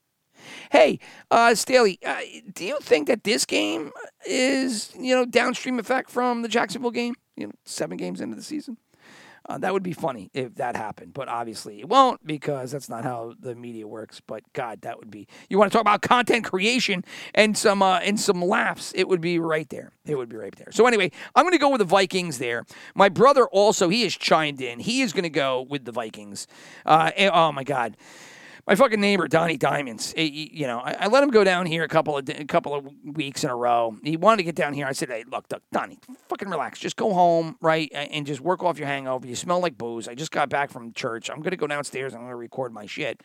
Hey, 0.71 0.99
uh, 1.29 1.53
Staley, 1.53 1.99
uh, 2.03 2.21
do 2.53 2.65
you 2.65 2.79
think 2.79 3.07
that 3.07 3.23
this 3.23 3.45
game 3.45 3.91
is, 4.25 4.91
you 4.97 5.13
know, 5.13 5.25
downstream 5.25 5.77
effect 5.77 6.09
from 6.09 6.41
the 6.41 6.47
Jacksonville 6.47 6.91
game? 6.91 7.13
You 7.35 7.47
know, 7.47 7.53
seven 7.65 7.97
games 7.97 8.21
into 8.21 8.35
the 8.35 8.41
season? 8.41 8.77
Uh, 9.49 9.57
that 9.57 9.73
would 9.73 9.83
be 9.83 9.93
funny 9.93 10.29
if 10.33 10.55
that 10.55 10.75
happened, 10.75 11.13
but 11.13 11.27
obviously 11.27 11.79
it 11.79 11.89
won't 11.89 12.25
because 12.25 12.71
that's 12.71 12.89
not 12.89 13.03
how 13.03 13.33
the 13.39 13.55
media 13.55 13.87
works. 13.87 14.21
But 14.25 14.43
God, 14.53 14.81
that 14.81 14.99
would 14.99 15.09
be. 15.09 15.27
You 15.49 15.57
want 15.57 15.71
to 15.71 15.75
talk 15.75 15.81
about 15.81 16.01
content 16.01 16.45
creation 16.45 17.03
and 17.33 17.57
some 17.57 17.81
uh, 17.81 17.99
and 17.99 18.19
some 18.19 18.41
laughs? 18.41 18.93
It 18.95 19.07
would 19.07 19.21
be 19.21 19.39
right 19.39 19.67
there. 19.69 19.93
It 20.05 20.15
would 20.15 20.29
be 20.29 20.37
right 20.37 20.55
there. 20.55 20.71
So 20.71 20.85
anyway, 20.85 21.11
I'm 21.35 21.43
going 21.43 21.53
to 21.53 21.57
go 21.57 21.69
with 21.69 21.79
the 21.79 21.85
Vikings 21.85 22.37
there. 22.37 22.65
My 22.93 23.09
brother 23.09 23.47
also 23.47 23.89
he 23.89 24.03
has 24.03 24.15
chimed 24.15 24.61
in. 24.61 24.79
He 24.79 25.01
is 25.01 25.11
going 25.11 25.23
to 25.23 25.29
go 25.29 25.61
with 25.61 25.85
the 25.85 25.91
Vikings. 25.91 26.45
Uh, 26.85 27.11
oh 27.33 27.51
my 27.51 27.63
God 27.63 27.97
my 28.67 28.75
fucking 28.75 28.99
neighbor 28.99 29.27
Donnie 29.27 29.57
Diamonds. 29.57 30.13
He, 30.15 30.51
you 30.53 30.67
know, 30.67 30.79
I, 30.79 30.95
I, 31.01 31.07
let 31.07 31.23
him 31.23 31.29
go 31.29 31.43
down 31.43 31.65
here 31.65 31.83
a 31.83 31.87
couple 31.87 32.17
of 32.17 32.29
a 32.29 32.45
couple 32.45 32.73
of 32.73 32.87
weeks 33.03 33.43
in 33.43 33.49
a 33.49 33.55
row. 33.55 33.95
He 34.03 34.17
wanted 34.17 34.37
to 34.37 34.43
get 34.43 34.55
down 34.55 34.73
here. 34.73 34.85
I 34.85 34.91
said, 34.91 35.09
"Hey, 35.09 35.23
look, 35.29 35.47
Donnie, 35.71 35.99
fucking 36.29 36.49
relax. 36.49 36.79
Just 36.79 36.95
go 36.95 37.13
home, 37.13 37.57
right, 37.61 37.91
and 37.93 38.25
just 38.25 38.41
work 38.41 38.63
off 38.63 38.77
your 38.77 38.87
hangover. 38.87 39.27
You 39.27 39.35
smell 39.35 39.59
like 39.59 39.77
booze. 39.77 40.07
I 40.07 40.15
just 40.15 40.31
got 40.31 40.49
back 40.49 40.69
from 40.69 40.93
church. 40.93 41.29
I'm 41.29 41.41
gonna 41.41 41.55
go 41.55 41.67
downstairs. 41.67 42.13
I'm 42.13 42.21
gonna 42.21 42.35
record 42.35 42.73
my 42.73 42.85
shit." 42.85 43.21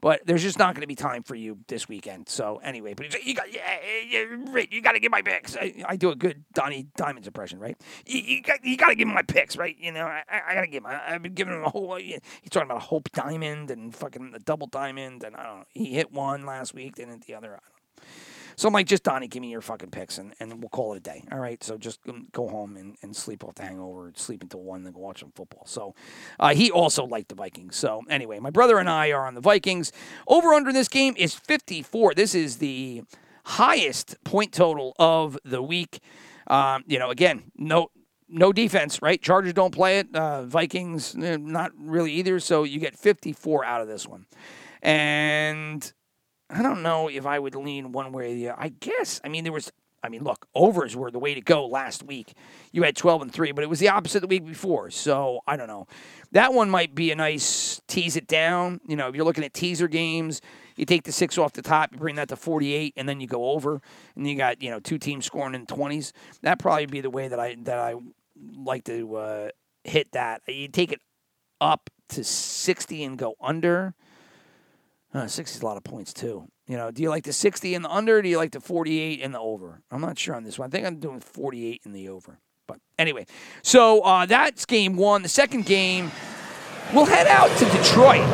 But 0.00 0.24
there's 0.26 0.42
just 0.42 0.58
not 0.58 0.74
going 0.74 0.82
to 0.82 0.86
be 0.86 0.94
time 0.94 1.24
for 1.24 1.34
you 1.34 1.58
this 1.66 1.88
weekend. 1.88 2.28
So 2.28 2.60
anyway, 2.62 2.94
but 2.94 3.24
you 3.24 3.34
got 3.34 3.52
yeah, 3.52 3.78
you 4.70 4.80
got 4.80 4.92
to 4.92 5.00
give 5.00 5.10
my 5.10 5.22
picks. 5.22 5.56
I, 5.56 5.74
I, 5.86 5.96
do 5.96 6.10
a 6.10 6.16
good 6.16 6.44
Donnie 6.52 6.86
Diamonds 6.96 7.26
impression, 7.26 7.58
right? 7.58 7.76
You, 8.06 8.20
you 8.20 8.42
got 8.42 8.64
you 8.64 8.76
got 8.76 8.88
to 8.88 8.94
give 8.94 9.08
him 9.08 9.14
my 9.14 9.22
picks, 9.22 9.56
right? 9.56 9.76
You 9.78 9.90
know, 9.90 10.06
I, 10.06 10.22
I 10.30 10.54
got 10.54 10.60
to 10.60 10.66
give 10.68 10.84
him. 10.84 10.86
I, 10.86 11.12
have 11.12 11.22
been 11.22 11.34
giving 11.34 11.54
him 11.54 11.64
a 11.64 11.70
whole. 11.70 11.96
He's 11.96 12.20
talking 12.50 12.70
about 12.70 12.76
a 12.76 12.86
Hope 12.86 13.10
Diamond 13.12 13.72
and 13.72 13.94
fucking 13.94 14.30
the 14.30 14.38
double 14.38 14.68
diamond, 14.68 15.24
and 15.24 15.34
I 15.34 15.42
don't 15.42 15.58
know. 15.58 15.64
He 15.70 15.86
hit 15.86 16.12
one 16.12 16.46
last 16.46 16.74
week, 16.74 16.98
hit 16.98 17.26
the 17.26 17.34
other. 17.34 17.58
So 18.58 18.66
I'm 18.66 18.74
like, 18.74 18.86
just 18.86 19.04
Donnie, 19.04 19.28
give 19.28 19.40
me 19.40 19.52
your 19.52 19.60
fucking 19.60 19.92
picks, 19.92 20.18
and, 20.18 20.34
and 20.40 20.60
we'll 20.60 20.68
call 20.68 20.92
it 20.94 20.96
a 20.96 21.00
day. 21.00 21.22
All 21.30 21.38
right. 21.38 21.62
So 21.62 21.78
just 21.78 22.00
go 22.32 22.48
home 22.48 22.76
and, 22.76 22.96
and 23.02 23.14
sleep 23.14 23.44
off 23.44 23.54
the 23.54 23.62
hangover, 23.62 24.12
sleep 24.16 24.42
until 24.42 24.62
one, 24.62 24.82
then 24.82 24.92
go 24.92 24.98
watch 24.98 25.20
some 25.20 25.30
football. 25.30 25.62
So 25.64 25.94
uh, 26.40 26.54
he 26.54 26.68
also 26.68 27.04
liked 27.06 27.28
the 27.28 27.36
Vikings. 27.36 27.76
So 27.76 28.02
anyway, 28.10 28.40
my 28.40 28.50
brother 28.50 28.78
and 28.78 28.90
I 28.90 29.12
are 29.12 29.28
on 29.28 29.34
the 29.34 29.40
Vikings. 29.40 29.92
Over 30.26 30.54
under 30.54 30.70
in 30.70 30.74
this 30.74 30.88
game 30.88 31.14
is 31.16 31.34
54. 31.34 32.14
This 32.14 32.34
is 32.34 32.56
the 32.56 33.04
highest 33.44 34.16
point 34.24 34.52
total 34.52 34.92
of 34.98 35.38
the 35.44 35.62
week. 35.62 36.00
Um, 36.48 36.82
you 36.88 36.98
know, 36.98 37.10
again, 37.10 37.52
no 37.56 37.92
no 38.28 38.52
defense, 38.52 39.00
right? 39.00 39.22
Chargers 39.22 39.52
don't 39.52 39.72
play 39.72 40.00
it. 40.00 40.12
Uh, 40.12 40.42
Vikings, 40.42 41.14
eh, 41.14 41.36
not 41.36 41.70
really 41.78 42.10
either. 42.14 42.40
So 42.40 42.64
you 42.64 42.80
get 42.80 42.98
54 42.98 43.64
out 43.64 43.82
of 43.82 43.86
this 43.86 44.04
one. 44.04 44.26
And 44.82 45.92
I 46.50 46.62
don't 46.62 46.82
know 46.82 47.08
if 47.08 47.26
I 47.26 47.38
would 47.38 47.54
lean 47.54 47.92
one 47.92 48.12
way 48.12 48.32
or 48.32 48.34
the 48.34 48.48
other. 48.50 48.60
I 48.60 48.68
guess. 48.68 49.20
I 49.24 49.28
mean, 49.28 49.44
there 49.44 49.52
was. 49.52 49.70
I 50.00 50.08
mean, 50.08 50.22
look, 50.22 50.46
overs 50.54 50.94
were 50.94 51.10
the 51.10 51.18
way 51.18 51.34
to 51.34 51.40
go 51.40 51.66
last 51.66 52.04
week. 52.04 52.34
You 52.70 52.84
had 52.84 52.94
12 52.94 53.22
and 53.22 53.32
3, 53.32 53.50
but 53.50 53.64
it 53.64 53.66
was 53.68 53.80
the 53.80 53.88
opposite 53.88 54.20
the 54.20 54.28
week 54.28 54.46
before. 54.46 54.90
So 54.90 55.40
I 55.44 55.56
don't 55.56 55.66
know. 55.66 55.88
That 56.30 56.54
one 56.54 56.70
might 56.70 56.94
be 56.94 57.10
a 57.10 57.16
nice 57.16 57.82
tease 57.88 58.14
it 58.14 58.28
down. 58.28 58.80
You 58.86 58.94
know, 58.94 59.08
if 59.08 59.16
you're 59.16 59.24
looking 59.24 59.42
at 59.42 59.52
teaser 59.52 59.88
games, 59.88 60.40
you 60.76 60.84
take 60.84 61.02
the 61.02 61.10
six 61.10 61.36
off 61.36 61.52
the 61.52 61.62
top, 61.62 61.92
you 61.92 61.98
bring 61.98 62.14
that 62.14 62.28
to 62.28 62.36
48, 62.36 62.94
and 62.96 63.08
then 63.08 63.20
you 63.20 63.26
go 63.26 63.50
over, 63.50 63.82
and 64.14 64.24
you 64.24 64.36
got, 64.36 64.62
you 64.62 64.70
know, 64.70 64.78
two 64.78 64.98
teams 64.98 65.26
scoring 65.26 65.56
in 65.56 65.66
20s. 65.66 66.12
That'd 66.42 66.60
probably 66.60 66.86
be 66.86 67.00
the 67.00 67.10
way 67.10 67.26
that 67.26 67.40
I 67.40 67.56
that 67.62 67.80
I 67.80 67.96
like 68.56 68.84
to 68.84 69.16
uh, 69.16 69.48
hit 69.82 70.12
that. 70.12 70.42
You 70.46 70.68
take 70.68 70.92
it 70.92 71.00
up 71.60 71.90
to 72.10 72.22
60 72.22 73.02
and 73.02 73.18
go 73.18 73.34
under. 73.40 73.94
Uh, 75.12 75.26
60 75.26 75.56
is 75.56 75.62
a 75.62 75.64
lot 75.64 75.76
of 75.76 75.84
points, 75.84 76.12
too. 76.12 76.48
You 76.66 76.76
know, 76.76 76.90
do 76.90 77.02
you 77.02 77.08
like 77.08 77.24
the 77.24 77.32
60 77.32 77.74
in 77.74 77.82
the 77.82 77.90
under? 77.90 78.20
do 78.20 78.28
you 78.28 78.36
like 78.36 78.52
the 78.52 78.60
48 78.60 79.20
in 79.20 79.32
the 79.32 79.40
over? 79.40 79.80
I'm 79.90 80.02
not 80.02 80.18
sure 80.18 80.34
on 80.34 80.44
this 80.44 80.58
one. 80.58 80.68
I 80.68 80.70
think 80.70 80.86
I'm 80.86 81.00
doing 81.00 81.20
48 81.20 81.82
in 81.84 81.92
the 81.92 82.10
over. 82.10 82.38
But 82.66 82.80
anyway, 82.98 83.26
so 83.62 84.02
uh, 84.02 84.26
that's 84.26 84.66
game 84.66 84.96
one. 84.96 85.22
The 85.22 85.28
second 85.28 85.64
game, 85.64 86.10
we'll 86.92 87.06
head 87.06 87.26
out 87.26 87.48
to 87.58 87.64
Detroit. 87.64 88.26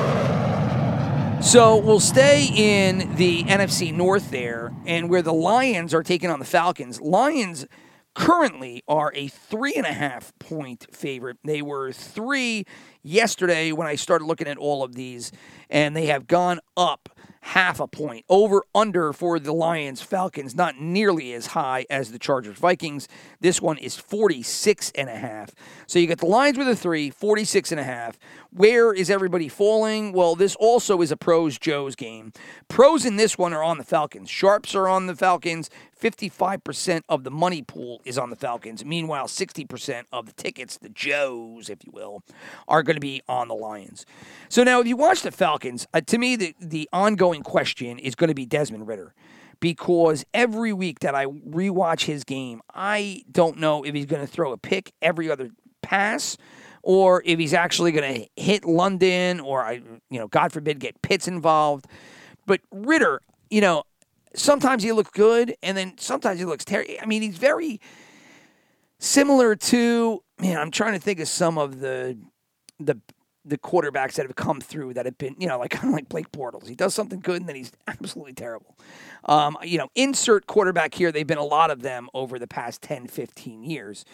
So 1.45 1.77
we'll 1.77 2.01
stay 2.01 2.49
in 2.53 3.15
the 3.17 3.45
NFC 3.45 3.95
North 3.95 4.31
there, 4.31 4.73
and 4.87 5.09
where 5.09 5.23
the 5.23 5.33
Lions 5.33 5.95
are 5.95 6.03
taking 6.03 6.31
on 6.31 6.41
the 6.41 6.45
Falcons. 6.45 7.01
Lions 7.01 7.67
currently 8.15 8.83
are 8.89 9.13
a 9.15 9.29
three 9.29 9.75
and 9.75 9.87
a 9.87 9.93
half 9.93 10.37
point 10.39 10.87
favorite. 10.93 11.39
They 11.45 11.63
were 11.63 11.93
three 11.93 12.65
yesterday 13.03 13.73
when 13.73 13.87
I 13.87 13.97
started 13.97 14.25
looking 14.25 14.49
at 14.49 14.57
all 14.57 14.83
of 14.83 14.95
these, 14.95 15.33
and 15.69 15.97
they 15.97 16.07
have 16.07 16.27
gone 16.27 16.61
up 16.77 17.09
half 17.45 17.79
a 17.79 17.87
point. 17.87 18.25
Over 18.31 18.63
under 18.75 19.13
for 19.13 19.39
the 19.39 19.53
Lions 19.53 20.01
Falcons, 20.01 20.55
not 20.55 20.81
nearly 20.81 21.35
as 21.35 21.49
high 21.49 21.85
as 21.91 22.11
the 22.11 22.19
Chargers 22.19 22.57
Vikings. 22.57 23.07
This 23.41 23.61
one 23.61 23.77
is 23.77 23.97
46 23.97 24.93
and 24.95 25.11
a 25.11 25.17
half. 25.17 25.55
So 25.87 25.99
you 25.99 26.07
get 26.07 26.21
the 26.21 26.27
Lions 26.27 26.57
with 26.57 26.69
a 26.69 26.77
3, 26.77 27.11
46 27.11 27.71
and 27.71 27.81
a 27.81 27.85
half. 27.85 28.19
Where 28.57 28.93
is 28.93 29.11
everybody 29.11 29.49
falling? 29.49 30.13
Well, 30.13 30.37
this 30.37 30.55
also 30.55 31.03
is 31.03 31.11
a 31.11 31.17
pros 31.17 31.59
Joe's 31.59 31.97
game. 31.97 32.33
Pros 32.69 33.05
in 33.05 33.17
this 33.17 33.37
one 33.37 33.53
are 33.53 33.65
on 33.65 33.79
the 33.79 33.85
Falcons. 33.85 34.31
Sharps 34.31 34.77
are 34.77 34.87
on 34.87 35.09
the 35.09 35.17
Falcons. 35.17 35.71
55% 36.01 37.03
of 37.09 37.25
the 37.25 37.33
money 37.33 37.63
pool 37.63 38.01
is 38.05 38.17
on 38.17 38.31
the 38.31 38.37
Falcons. 38.37 38.85
Meanwhile, 38.85 39.27
60% 39.27 40.05
of 40.13 40.27
the 40.27 40.33
tickets, 40.35 40.79
the 40.79 40.89
Joes, 40.89 41.69
if 41.69 41.85
you 41.85 41.91
will, 41.93 42.23
are 42.69 42.85
going 42.85 42.95
to 42.95 43.01
be 43.01 43.23
on 43.29 43.49
the 43.49 43.57
Lions. 43.57 44.07
So 44.49 44.63
now, 44.63 44.81
if 44.81 44.87
you 44.87 44.97
watch 44.97 45.23
the 45.23 45.33
Falcons, 45.33 45.89
uh, 45.93 46.03
to 46.03 46.17
me, 46.17 46.37
the, 46.37 46.55
the 46.61 46.89
ongoing 46.93 47.43
question 47.43 47.99
is 47.99 48.15
going 48.15 48.29
to 48.29 48.35
be 48.35 48.47
Desmond 48.47 48.87
Ridder 48.87 49.15
because 49.59 50.25
every 50.33 50.73
week 50.73 51.01
that 51.01 51.17
I 51.17 51.27
rewatch 51.27 52.05
his 52.05 52.23
game, 52.23 52.61
I 52.73 53.25
don't 53.33 53.59
know 53.59 53.83
if 53.83 53.97
he's 53.97 54.07
going 54.07 54.25
to 54.25 54.33
throw 54.33 54.53
a 54.53 54.59
pick 54.59 54.93
every 55.03 55.29
other 55.29 55.51
pass 55.83 56.37
or 56.85 57.23
if 57.25 57.39
he's 57.39 57.55
actually 57.55 57.93
going 57.93 58.15
to 58.15 58.29
hit 58.41 58.65
London 58.65 59.41
or 59.41 59.63
I 59.63 59.83
you 60.11 60.19
know 60.19 60.29
God 60.29 60.53
forbid 60.53 60.79
get 60.79 61.01
Pitts 61.03 61.27
involved. 61.27 61.87
But 62.47 62.61
Ridder, 62.71 63.21
you 63.51 63.63
know, 63.63 63.85
sometimes 64.35 64.83
he 64.83 64.93
looks 64.93 65.11
good 65.11 65.57
and 65.63 65.77
then 65.77 65.95
sometimes 65.99 66.39
he 66.39 66.45
looks 66.45 66.65
terrible. 66.65 66.95
I 67.01 67.07
mean, 67.07 67.23
he's 67.23 67.39
very 67.39 67.81
similar 68.99 69.57
to 69.57 70.23
man. 70.39 70.59
I'm 70.59 70.71
trying 70.71 70.93
to 70.93 71.01
think 71.01 71.21
of 71.21 71.29
some 71.29 71.59
of 71.59 71.81
the 71.81 72.19
the 72.79 73.01
the 73.45 73.59
quarterbacks 73.59 74.15
that 74.15 74.27
have 74.27 74.37
come 74.37 74.61
through 74.61 74.95
that 74.95 75.05
have 75.05 75.19
been, 75.19 75.37
you 75.39 75.47
know, 75.47 75.59
like 75.59 75.71
kind 75.73 75.89
of 75.89 75.95
like 75.95 76.09
Blake 76.09 76.31
Bortles. 76.33 76.69
He 76.69 76.75
does 76.75 76.95
something 76.95 77.21
good 77.21 77.41
and 77.41 77.49
then 77.49 77.57
he's 77.57 77.73
absolutely 77.87 78.35
terrible. 78.35 78.77
Um, 79.27 79.57
you 79.63 79.79
know, 79.79 79.89
insert 79.95 80.47
quarterback 80.47 80.95
here. 80.95 81.13
They've 81.13 81.27
been 81.27 81.39
a 81.39 81.45
lot 81.45 81.71
of 81.71 81.83
them 81.83 82.09
over 82.15 82.39
the 82.39 82.47
past 82.47 82.83
10, 82.83 83.07
15 83.07 83.65
years. 83.65 84.05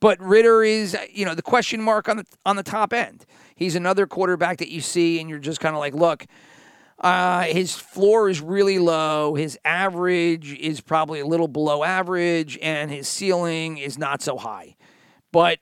But 0.00 0.20
Ridder 0.20 0.62
is, 0.62 0.96
you 1.12 1.24
know, 1.24 1.34
the 1.34 1.42
question 1.42 1.82
mark 1.82 2.08
on 2.08 2.18
the 2.18 2.26
on 2.46 2.56
the 2.56 2.62
top 2.62 2.92
end. 2.92 3.26
He's 3.54 3.74
another 3.74 4.06
quarterback 4.06 4.58
that 4.58 4.70
you 4.70 4.80
see 4.80 5.20
and 5.20 5.28
you're 5.28 5.38
just 5.38 5.60
kind 5.60 5.74
of 5.74 5.80
like, 5.80 5.94
look, 5.94 6.26
uh, 7.00 7.42
his 7.42 7.74
floor 7.74 8.28
is 8.28 8.40
really 8.40 8.78
low. 8.78 9.34
His 9.34 9.58
average 9.64 10.52
is 10.54 10.80
probably 10.80 11.20
a 11.20 11.26
little 11.26 11.46
below 11.46 11.84
average, 11.84 12.58
and 12.60 12.90
his 12.90 13.06
ceiling 13.06 13.78
is 13.78 13.98
not 13.98 14.20
so 14.20 14.36
high. 14.36 14.76
But 15.30 15.60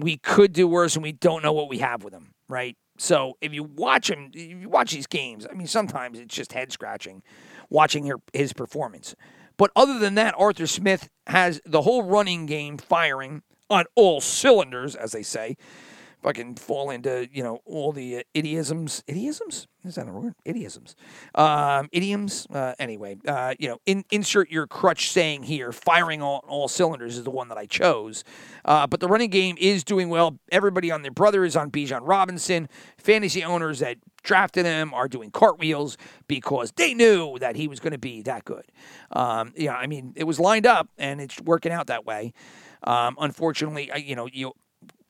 we 0.00 0.16
could 0.16 0.52
do 0.52 0.68
worse, 0.68 0.94
and 0.96 1.02
we 1.02 1.12
don't 1.12 1.42
know 1.42 1.52
what 1.52 1.68
we 1.68 1.78
have 1.78 2.04
with 2.04 2.12
him 2.12 2.34
right? 2.52 2.76
So 2.98 3.38
if 3.40 3.52
you 3.52 3.64
watch 3.64 4.10
him, 4.10 4.30
if 4.34 4.60
you 4.60 4.68
watch 4.68 4.92
these 4.92 5.06
games, 5.06 5.46
I 5.50 5.54
mean, 5.54 5.66
sometimes 5.66 6.18
it's 6.20 6.34
just 6.34 6.52
head 6.52 6.70
scratching 6.70 7.22
watching 7.70 8.06
her, 8.06 8.16
his 8.34 8.52
performance. 8.52 9.16
But 9.56 9.70
other 9.74 9.98
than 9.98 10.14
that, 10.16 10.34
Arthur 10.36 10.66
Smith 10.66 11.08
has 11.26 11.60
the 11.64 11.82
whole 11.82 12.02
running 12.02 12.44
game 12.46 12.76
firing 12.76 13.42
on 13.70 13.86
all 13.94 14.20
cylinders, 14.20 14.94
as 14.94 15.12
they 15.12 15.22
say 15.22 15.56
fucking 16.22 16.56
fall 16.56 16.90
into 16.90 17.28
you 17.32 17.42
know 17.42 17.60
all 17.64 17.92
the 17.92 18.18
uh, 18.18 18.22
idioms. 18.34 19.02
Idioms 19.06 19.66
is 19.84 19.96
that 19.96 20.08
a 20.08 20.12
word? 20.12 20.34
Idioms, 20.44 20.94
um, 21.34 21.88
idioms. 21.90 22.46
Uh, 22.52 22.74
anyway, 22.78 23.16
uh, 23.26 23.54
you 23.58 23.68
know, 23.68 23.78
in, 23.84 24.04
insert 24.12 24.48
your 24.48 24.68
crutch 24.68 25.10
saying 25.10 25.42
here. 25.42 25.72
Firing 25.72 26.22
all, 26.22 26.44
all 26.46 26.68
cylinders 26.68 27.18
is 27.18 27.24
the 27.24 27.30
one 27.30 27.48
that 27.48 27.58
I 27.58 27.66
chose. 27.66 28.22
Uh, 28.64 28.86
but 28.86 29.00
the 29.00 29.08
running 29.08 29.30
game 29.30 29.56
is 29.58 29.82
doing 29.82 30.08
well. 30.08 30.38
Everybody 30.52 30.92
on 30.92 31.02
their 31.02 31.10
brother 31.10 31.44
is 31.44 31.56
on 31.56 31.70
Bijan 31.72 32.00
Robinson. 32.02 32.68
Fantasy 32.96 33.42
owners 33.42 33.80
that 33.80 33.96
drafted 34.22 34.66
him 34.66 34.94
are 34.94 35.08
doing 35.08 35.32
cartwheels 35.32 35.98
because 36.28 36.70
they 36.76 36.94
knew 36.94 37.36
that 37.40 37.56
he 37.56 37.66
was 37.66 37.80
going 37.80 37.92
to 37.92 37.98
be 37.98 38.22
that 38.22 38.44
good. 38.44 38.64
Um, 39.10 39.52
yeah, 39.56 39.74
I 39.74 39.88
mean, 39.88 40.12
it 40.14 40.24
was 40.24 40.38
lined 40.38 40.66
up 40.66 40.88
and 40.96 41.20
it's 41.20 41.40
working 41.40 41.72
out 41.72 41.88
that 41.88 42.06
way. 42.06 42.32
Um, 42.84 43.16
unfortunately, 43.20 43.90
you 43.96 44.14
know, 44.16 44.28
you 44.32 44.52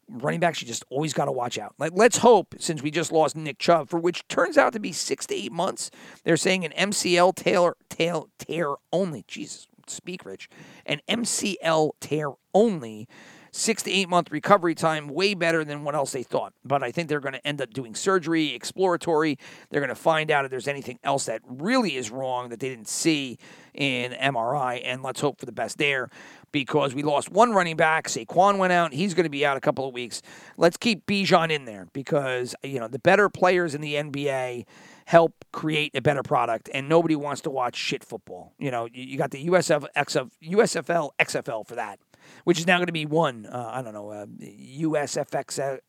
running 0.08 0.40
backs 0.40 0.60
you 0.60 0.66
just 0.68 0.84
always 0.90 1.12
got 1.12 1.26
to 1.26 1.32
watch 1.32 1.58
out. 1.58 1.74
Like, 1.78 1.92
let's 1.94 2.18
hope, 2.18 2.54
since 2.58 2.82
we 2.82 2.90
just 2.90 3.12
lost 3.12 3.36
Nick 3.36 3.58
Chubb, 3.58 3.88
for 3.88 3.98
which 3.98 4.26
turns 4.28 4.58
out 4.58 4.72
to 4.72 4.80
be 4.80 4.92
six 4.92 5.26
to 5.26 5.34
eight 5.34 5.52
months, 5.52 5.90
they're 6.24 6.36
saying 6.36 6.64
an 6.64 6.72
MCL 6.90 7.34
tail, 7.34 7.74
tail 7.88 8.28
tear 8.38 8.74
only. 8.92 9.24
Jesus, 9.26 9.66
speak, 9.86 10.24
Rich. 10.24 10.48
An 10.86 11.00
MCL 11.08 11.92
tear 12.00 12.30
only 12.54 13.08
six 13.52 13.82
to 13.82 13.92
eight 13.92 14.08
month 14.08 14.32
recovery 14.32 14.74
time, 14.74 15.08
way 15.08 15.34
better 15.34 15.64
than 15.64 15.84
what 15.84 15.94
else 15.94 16.12
they 16.12 16.22
thought. 16.22 16.54
But 16.64 16.82
I 16.82 16.90
think 16.90 17.08
they're 17.08 17.20
going 17.20 17.34
to 17.34 17.46
end 17.46 17.60
up 17.60 17.72
doing 17.72 17.94
surgery, 17.94 18.54
exploratory. 18.54 19.38
They're 19.70 19.80
going 19.80 19.88
to 19.88 19.94
find 19.94 20.30
out 20.30 20.44
if 20.44 20.50
there's 20.50 20.68
anything 20.68 20.98
else 21.04 21.26
that 21.26 21.42
really 21.46 21.96
is 21.96 22.10
wrong 22.10 22.48
that 22.48 22.60
they 22.60 22.70
didn't 22.70 22.88
see 22.88 23.38
in 23.74 24.12
MRI, 24.12 24.82
and 24.84 25.02
let's 25.02 25.20
hope 25.20 25.38
for 25.38 25.46
the 25.46 25.52
best 25.52 25.78
there 25.78 26.10
because 26.50 26.94
we 26.94 27.02
lost 27.02 27.30
one 27.30 27.52
running 27.52 27.76
back. 27.76 28.08
Saquon 28.08 28.58
went 28.58 28.72
out. 28.72 28.92
He's 28.92 29.14
going 29.14 29.24
to 29.24 29.30
be 29.30 29.44
out 29.46 29.56
a 29.56 29.60
couple 29.60 29.86
of 29.86 29.94
weeks. 29.94 30.20
Let's 30.56 30.76
keep 30.76 31.06
Bijan 31.06 31.50
in 31.50 31.64
there 31.64 31.88
because, 31.92 32.54
you 32.62 32.78
know, 32.78 32.88
the 32.88 32.98
better 32.98 33.28
players 33.28 33.74
in 33.74 33.80
the 33.80 33.94
NBA 33.94 34.66
help 35.06 35.44
create 35.52 35.96
a 35.96 36.02
better 36.02 36.22
product, 36.22 36.70
and 36.72 36.88
nobody 36.88 37.16
wants 37.16 37.40
to 37.42 37.50
watch 37.50 37.76
shit 37.76 38.04
football. 38.04 38.52
You 38.58 38.70
know, 38.70 38.88
you 38.92 39.18
got 39.18 39.30
the 39.30 39.46
USF, 39.48 39.86
XF, 39.96 40.30
USFL, 40.44 41.10
XFL 41.18 41.66
for 41.66 41.74
that, 41.74 41.98
which 42.44 42.58
is 42.58 42.66
now 42.66 42.78
going 42.78 42.86
to 42.86 42.92
be 42.92 43.06
one, 43.06 43.46
uh, 43.46 43.70
I 43.72 43.82
don't 43.82 43.94
know, 43.94 44.10
uh, 44.10 44.26
USFXL. 44.40 45.80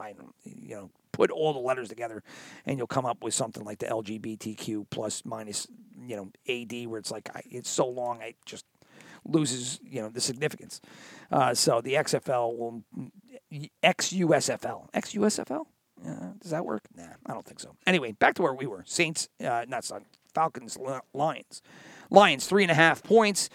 I 0.00 0.14
you 0.44 0.74
know, 0.74 0.90
put 1.12 1.30
all 1.30 1.52
the 1.52 1.60
letters 1.60 1.88
together, 1.88 2.22
and 2.64 2.78
you'll 2.78 2.86
come 2.86 3.06
up 3.06 3.22
with 3.22 3.34
something 3.34 3.64
like 3.64 3.78
the 3.78 3.86
LGBTQ 3.86 4.86
plus 4.90 5.24
minus, 5.24 5.66
you 6.06 6.16
know, 6.16 6.30
AD, 6.48 6.88
where 6.88 6.98
it's 6.98 7.10
like, 7.10 7.30
I, 7.34 7.42
it's 7.50 7.70
so 7.70 7.86
long, 7.86 8.20
I 8.22 8.34
just 8.44 8.64
loses 9.28 9.80
you 9.82 10.00
know 10.00 10.08
the 10.08 10.20
significance. 10.20 10.80
Uh, 11.30 11.54
so 11.54 11.80
the 11.80 11.94
XFL 11.94 12.56
will 12.56 12.82
XUSFL 13.82 14.90
XUSFL. 14.92 15.66
Uh, 16.06 16.32
does 16.40 16.50
that 16.50 16.64
work? 16.64 16.82
Nah, 16.94 17.04
I 17.24 17.32
don't 17.32 17.46
think 17.46 17.58
so. 17.58 17.74
Anyway, 17.86 18.12
back 18.12 18.34
to 18.34 18.42
where 18.42 18.52
we 18.52 18.66
were. 18.66 18.84
Saints, 18.86 19.28
uh, 19.42 19.64
not 19.66 19.84
Sun, 19.84 20.04
Falcons, 20.34 20.76
Lions. 21.14 21.62
Lions 22.10 22.46
three 22.46 22.62
and 22.62 22.70
a 22.70 22.74
half 22.74 23.02
points. 23.02 23.48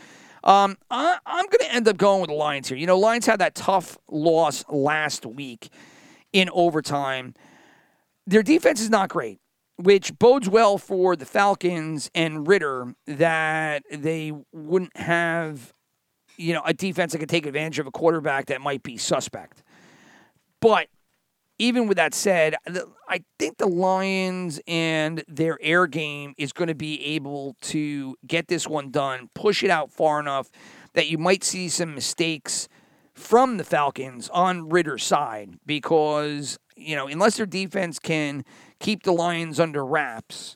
Um, 0.44 0.78
I, 0.90 1.20
am 1.26 1.46
going 1.46 1.60
to 1.60 1.72
end 1.72 1.88
up 1.88 1.98
going 1.98 2.22
with 2.22 2.30
the 2.30 2.36
Lions 2.36 2.68
here. 2.68 2.78
You 2.78 2.88
know, 2.88 2.98
Lions 2.98 3.26
had 3.26 3.40
that 3.40 3.56
tough 3.56 3.98
loss 4.10 4.66
last 4.70 5.26
week 5.26 5.70
in 6.34 6.50
overtime. 6.52 7.36
Their 8.26 8.44
defense 8.44 8.82
is 8.82 8.90
not 8.90 9.10
great 9.10 9.40
which 9.82 10.18
bodes 10.20 10.48
well 10.48 10.78
for 10.78 11.16
the 11.16 11.26
Falcons 11.26 12.10
and 12.14 12.48
Ridder 12.48 12.94
that 13.08 13.84
they 13.92 14.32
wouldn't 14.52 14.96
have, 14.96 15.74
you 16.38 16.54
know, 16.54 16.62
a 16.66 16.74
defense 16.74 17.14
that 17.14 17.20
could 17.20 17.30
take 17.30 17.46
advantage 17.46 17.80
of 17.80 17.88
a 17.88 17.92
quarterback 17.92 18.48
that 18.48 18.62
might 18.62 18.84
be 18.84 18.98
suspect. 18.98 19.64
But 20.60 20.88
even 21.58 21.88
with 21.88 21.98
that 21.98 22.14
said, 22.14 22.56
I 23.12 23.26
think 23.38 23.58
the 23.58 23.68
Lions 23.68 24.62
and 24.68 25.22
their 25.28 25.58
air 25.62 25.86
game 25.86 26.34
is 26.38 26.54
going 26.54 26.70
to 26.70 26.76
be 26.76 27.04
able 27.08 27.58
to 27.64 28.16
get 28.26 28.48
this 28.48 28.68
one 28.70 28.90
done, 28.90 29.30
push 29.34 29.64
it 29.64 29.70
out 29.70 29.92
far 29.92 30.22
enough 30.22 30.50
that 30.94 31.10
you 31.10 31.18
might 31.18 31.44
see 31.44 31.68
some 31.68 31.94
mistakes 31.94 32.70
from 33.14 33.58
the 33.58 33.66
Falcons 33.66 34.30
on 34.30 34.70
Ridder's 34.70 35.04
side 35.04 35.56
because, 35.66 36.58
you 36.78 36.96
know, 36.96 37.08
unless 37.08 37.36
their 37.36 37.46
defense 37.46 38.00
can 38.00 38.46
keep 38.80 39.04
the 39.04 39.12
Lions 39.12 39.60
under 39.60 39.86
wraps 39.86 40.56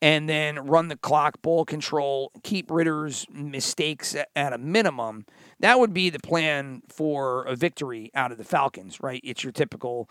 and 0.00 0.28
then 0.28 0.60
run 0.60 0.86
the 0.86 0.96
clock, 0.96 1.42
ball 1.42 1.64
control, 1.64 2.30
keep 2.44 2.70
Ridder's 2.70 3.26
mistakes 3.32 4.14
at 4.36 4.52
a 4.52 4.58
minimum. 4.58 5.26
That 5.58 5.80
would 5.80 5.92
be 5.92 6.10
the 6.10 6.20
plan 6.20 6.82
for 6.88 7.42
a 7.46 7.56
victory 7.56 8.12
out 8.14 8.30
of 8.30 8.38
the 8.38 8.44
Falcons, 8.44 9.00
right? 9.00 9.20
It's 9.24 9.42
your 9.42 9.52
typical, 9.52 10.08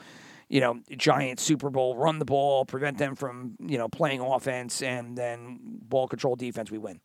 you 0.56 0.62
know, 0.62 0.80
giant 0.96 1.38
Super 1.38 1.70
Bowl, 1.70 1.98
run 1.98 2.18
the 2.18 2.24
ball, 2.24 2.64
prevent 2.64 2.98
them 2.98 3.14
from, 3.14 3.58
you 3.60 3.78
know, 3.78 3.90
playing 3.90 4.22
offense, 4.22 4.82
and 4.82 5.18
then 5.18 5.60
ball 5.62 6.08
control 6.08 6.38
defense, 6.38 6.72
we 6.72 6.78
win. 6.78 7.02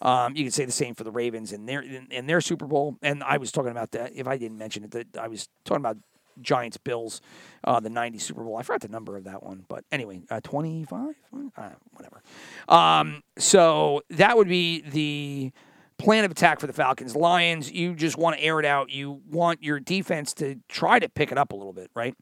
Um, 0.00 0.36
you 0.36 0.44
can 0.44 0.52
say 0.52 0.64
the 0.64 0.70
same 0.70 0.94
for 0.94 1.02
the 1.02 1.10
Ravens 1.10 1.52
in 1.52 1.66
their 1.66 1.80
in, 1.80 2.06
in, 2.12 2.28
their 2.28 2.40
Super 2.40 2.66
Bowl. 2.66 2.96
And 3.02 3.24
I 3.24 3.38
was 3.38 3.50
talking 3.50 3.72
about 3.72 3.90
that. 3.92 4.12
If 4.14 4.28
I 4.28 4.38
didn't 4.38 4.58
mention 4.58 4.84
it, 4.84 4.92
that 4.92 5.08
I 5.20 5.26
was 5.26 5.48
talking 5.64 5.80
about 5.80 5.96
Giants 6.40 6.76
Bills, 6.76 7.20
uh, 7.64 7.80
the 7.80 7.90
90 7.90 8.20
Super 8.20 8.44
Bowl. 8.44 8.58
I 8.58 8.62
forgot 8.62 8.82
the 8.82 8.88
number 8.88 9.16
of 9.16 9.24
that 9.24 9.42
one, 9.42 9.64
but 9.66 9.84
anyway, 9.90 10.22
uh, 10.30 10.40
25, 10.40 11.16
uh, 11.56 11.70
whatever. 11.94 12.22
Um, 12.68 13.24
so 13.38 14.02
that 14.10 14.36
would 14.36 14.48
be 14.48 14.82
the 14.82 15.50
plan 15.98 16.24
of 16.24 16.30
attack 16.30 16.60
for 16.60 16.68
the 16.68 16.72
Falcons. 16.72 17.16
Lions, 17.16 17.72
you 17.72 17.96
just 17.96 18.16
want 18.16 18.36
to 18.36 18.42
air 18.44 18.60
it 18.60 18.66
out. 18.66 18.90
You 18.90 19.20
want 19.28 19.64
your 19.64 19.80
defense 19.80 20.32
to 20.34 20.60
try 20.68 21.00
to 21.00 21.08
pick 21.08 21.32
it 21.32 21.38
up 21.38 21.50
a 21.50 21.56
little 21.56 21.72
bit, 21.72 21.90
right? 21.96 22.14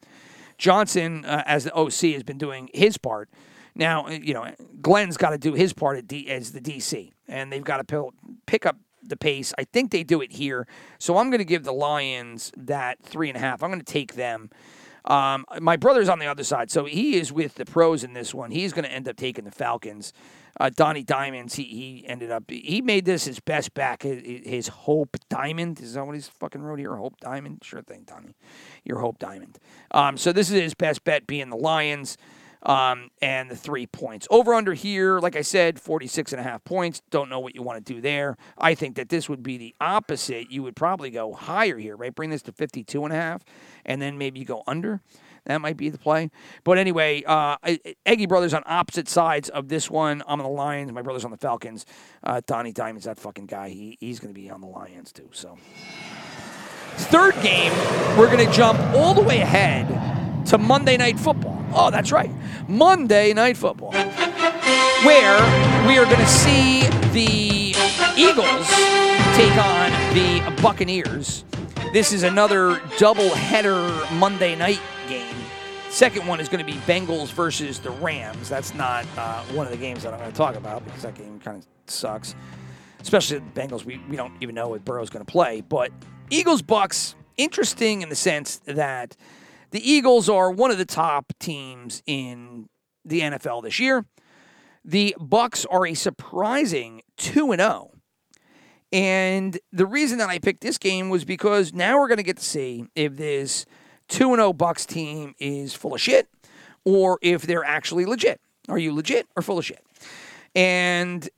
Johnson, 0.62 1.25
uh, 1.25 1.42
as 1.44 1.64
the 1.64 1.75
OC, 1.75 2.12
has 2.12 2.22
been 2.22 2.38
doing 2.38 2.70
his 2.72 2.96
part. 2.96 3.29
Now, 3.75 4.07
uh, 4.07 4.11
you 4.11 4.33
know, 4.33 4.46
Glenn's 4.81 5.16
got 5.16 5.31
to 5.31 5.38
do 5.38 5.55
his 5.55 5.72
part 5.72 6.07
D- 6.07 6.31
as 6.31 6.53
the 6.53 6.61
DC, 6.61 7.11
and 7.27 7.53
they've 7.53 7.64
got 7.64 7.87
to 7.88 8.12
pick 8.46 8.64
up 8.64 8.77
the 9.03 9.16
pace. 9.16 9.53
I 9.59 9.64
think 9.64 9.90
they 9.90 10.05
do 10.05 10.20
it 10.20 10.31
here. 10.31 10.68
So 11.01 11.18
I'm 11.18 11.31
going 11.31 11.40
to 11.40 11.44
give 11.44 11.64
the 11.64 11.72
Lions 11.72 12.53
that 12.57 13.03
three 13.03 13.29
and 13.29 13.37
a 13.37 13.40
half. 13.40 13.64
I'm 13.64 13.70
going 13.70 13.81
to 13.81 13.92
take 13.92 14.14
them. 14.14 14.51
Um, 15.05 15.46
my 15.61 15.77
brother's 15.77 16.09
on 16.09 16.20
the 16.20 16.27
other 16.27 16.44
side, 16.44 16.70
so 16.70 16.85
he 16.85 17.16
is 17.16 17.33
with 17.33 17.57
the 17.57 17.64
pros 17.64 18.05
in 18.05 18.12
this 18.12 18.33
one. 18.33 18.53
He's 18.53 18.72
going 18.72 18.85
to 18.85 18.92
end 18.92 19.09
up 19.09 19.16
taking 19.16 19.44
the 19.44 19.51
Falcons. 19.51 20.12
Uh, 20.61 20.71
Donnie 20.75 21.03
Diamonds, 21.03 21.55
he, 21.55 21.65
he 21.65 22.05
ended 22.07 22.31
up, 22.31 22.45
he 22.49 22.83
made 22.83 23.05
this 23.05 23.25
his 23.25 23.41
best 23.41 23.75
back, 23.75 24.03
his, 24.03 24.69
Hope 24.69 25.17
Diamond. 25.29 25.81
Is 25.81 25.95
that 25.95 26.05
what 26.05 26.15
he's 26.15 26.29
fucking 26.29 26.62
wrote 26.62 26.79
here? 26.79 26.97
Hope 26.97 27.19
Diamond? 27.21 27.61
Sure 27.62 27.83
thing, 27.83 28.05
Donnie. 28.05 28.37
Your 28.85 28.99
Hope 28.99 29.19
Diamond. 29.19 29.59
Um, 29.91 30.17
so 30.17 30.33
this 30.33 30.51
is 30.51 30.61
his 30.61 30.75
best 30.75 31.05
bet 31.05 31.27
being 31.27 31.49
the 31.49 31.57
Lions 31.57 32.17
um, 32.65 33.11
and 33.21 33.51
the 33.51 33.57
three 33.57 33.87
points. 33.87 34.27
Over 34.31 34.55
under 34.55 34.75
here, 34.75 35.21
like 35.21 35.37
I 35.37 35.43
said, 35.43 35.81
46 35.81 36.33
and 36.33 36.41
a 36.41 36.45
half 36.45 36.62
points. 36.65 37.03
Don't 37.11 37.29
know 37.29 37.41
what 37.41 37.55
you 37.55 37.62
want 37.62 37.85
to 37.85 37.93
do 37.95 38.01
there. 38.01 38.37
I 38.57 38.75
think 38.75 38.97
that 38.97 39.09
this 39.09 39.29
would 39.29 39.43
be 39.43 39.57
the 39.59 39.75
opposite. 39.81 40.51
You 40.51 40.62
would 40.62 40.77
probably 40.77 41.11
go 41.11 41.33
higher 41.33 41.79
here, 41.79 41.97
right? 41.97 42.15
Bring 42.15 42.31
this 42.31 42.43
to 42.43 42.53
52 42.53 43.05
and 43.05 43.12
a 43.12 43.17
half, 43.17 43.43
and 43.85 44.01
then 44.01 44.19
maybe 44.19 44.41
you 44.41 44.47
go 44.47 44.62
under. 44.67 45.01
That 45.47 45.61
might 45.61 45.77
be 45.77 45.89
the 45.89 45.99
play. 45.99 46.31
But 46.63 46.79
anyway, 46.79 47.25
uh, 47.27 47.57
Eggy 48.07 48.27
Brothers 48.27 48.55
on 48.55 48.63
opposite 48.65 49.09
sides 49.09 49.49
of 49.49 49.69
this 49.69 49.91
one. 49.91 50.23
I'm 50.27 50.41
on 50.41 50.45
the 50.45 50.53
Lions. 50.53 50.93
My 50.93 51.03
brother's 51.03 51.25
on 51.25 51.33
the 51.33 51.37
Falcons. 51.37 51.85
Uh, 52.23 52.41
Donnie 52.47 52.73
Diamond's 52.73 53.07
that 53.07 53.19
fucking 53.19 53.47
guy. 53.47 53.71
He, 53.71 53.97
he's 54.01 54.21
going 54.21 54.33
to 54.33 54.41
be 54.41 54.51
on 54.51 54.61
the 54.61 54.69
Lions 54.69 55.13
too. 55.13 55.29
So, 55.33 55.59
third 56.97 57.35
game, 57.43 57.73
we're 58.17 58.31
going 58.31 58.47
to 58.47 58.53
jump 58.53 58.79
all 58.95 59.15
the 59.15 59.23
way 59.23 59.41
ahead 59.41 59.89
to 60.47 60.59
Monday 60.59 60.97
Night 60.97 61.19
Football. 61.19 61.59
Oh, 61.75 61.91
that's 61.91 62.13
right. 62.13 62.31
Monday 62.69 63.33
Night 63.33 63.57
Football. 63.57 63.93
Where 65.03 65.41
we 65.89 65.99
are 65.99 66.05
going 66.05 66.17
to 66.19 66.27
see 66.27 66.83
the 67.13 67.75
Eagles 68.17 68.69
take 69.35 69.57
on 69.57 69.91
the 70.15 70.63
Buccaneers. 70.63 71.45
This 71.93 72.13
is 72.13 72.23
another 72.23 72.81
double-header 72.99 74.15
Monday 74.15 74.55
night. 74.55 74.81
Second 75.93 76.27
one 76.27 76.41
is 76.41 76.49
going 76.49 76.65
to 76.65 76.73
be 76.73 76.79
Bengals 76.81 77.31
versus 77.31 77.79
the 77.79 77.91
Rams. 77.91 78.49
That's 78.49 78.75
not 78.75 79.07
uh, 79.19 79.43
one 79.53 79.67
of 79.67 79.73
the 79.73 79.77
games 79.77 80.05
that 80.05 80.15
I'm 80.15 80.21
going 80.21 80.33
to 80.33 80.37
talk 80.37 80.57
about 80.57 80.83
because 80.87 81.03
that 81.03 81.15
game 81.15 81.39
kind 81.39 81.59
of 81.59 81.67
sucks. 81.87 82.35
Especially 82.99 83.41
the 83.41 83.61
Bengals, 83.61 83.85
we, 83.85 84.01
we 84.09 84.17
don't 84.17 84.33
even 84.41 84.55
know 84.55 84.73
if 84.73 84.83
Burrow's 84.87 85.11
going 85.11 85.23
to 85.23 85.31
play. 85.31 85.61
But 85.61 85.93
Eagles 86.31 86.63
Bucs, 86.63 87.15
interesting 87.37 88.01
in 88.01 88.09
the 88.09 88.17
sense 88.17 88.57
that 88.65 89.19
the 89.71 89.87
Eagles 89.87 90.31
are 90.31 90.51
one 90.51 90.71
of 90.71 90.79
the 90.79 90.87
top 90.87 91.31
teams 91.39 92.03
in 92.07 92.71
the 93.05 93.21
NFL 93.21 93.63
this 93.63 93.79
year. 93.79 94.07
The 94.87 95.15
Bucs 95.21 95.67
are 95.71 95.87
a 95.87 95.93
surprising 95.93 97.03
2 97.19 97.53
and 97.53 97.61
0. 97.61 97.91
And 98.93 99.59
the 99.73 99.87
reason 99.87 100.17
that 100.19 100.31
I 100.31 100.39
picked 100.39 100.63
this 100.63 100.79
game 100.79 101.11
was 101.11 101.27
because 101.27 101.75
now 101.75 101.99
we're 101.99 102.09
going 102.09 102.17
to 102.17 102.23
get 102.23 102.39
to 102.39 102.45
see 102.45 102.87
if 102.95 103.19
this 103.19 103.67
2 104.12 104.37
0 104.37 104.53
Bucs 104.53 104.87
team 104.87 105.35
is 105.38 105.72
full 105.72 105.94
of 105.94 106.01
shit 106.01 106.29
or 106.85 107.18
if 107.22 107.42
they're 107.42 107.64
actually 107.64 108.05
legit. 108.05 108.40
Are 108.68 108.79
you 108.79 108.94
legit 108.94 109.27
or 109.35 109.42
full 109.42 109.59
of 109.59 109.64
shit? 109.64 109.83
And 110.55 111.29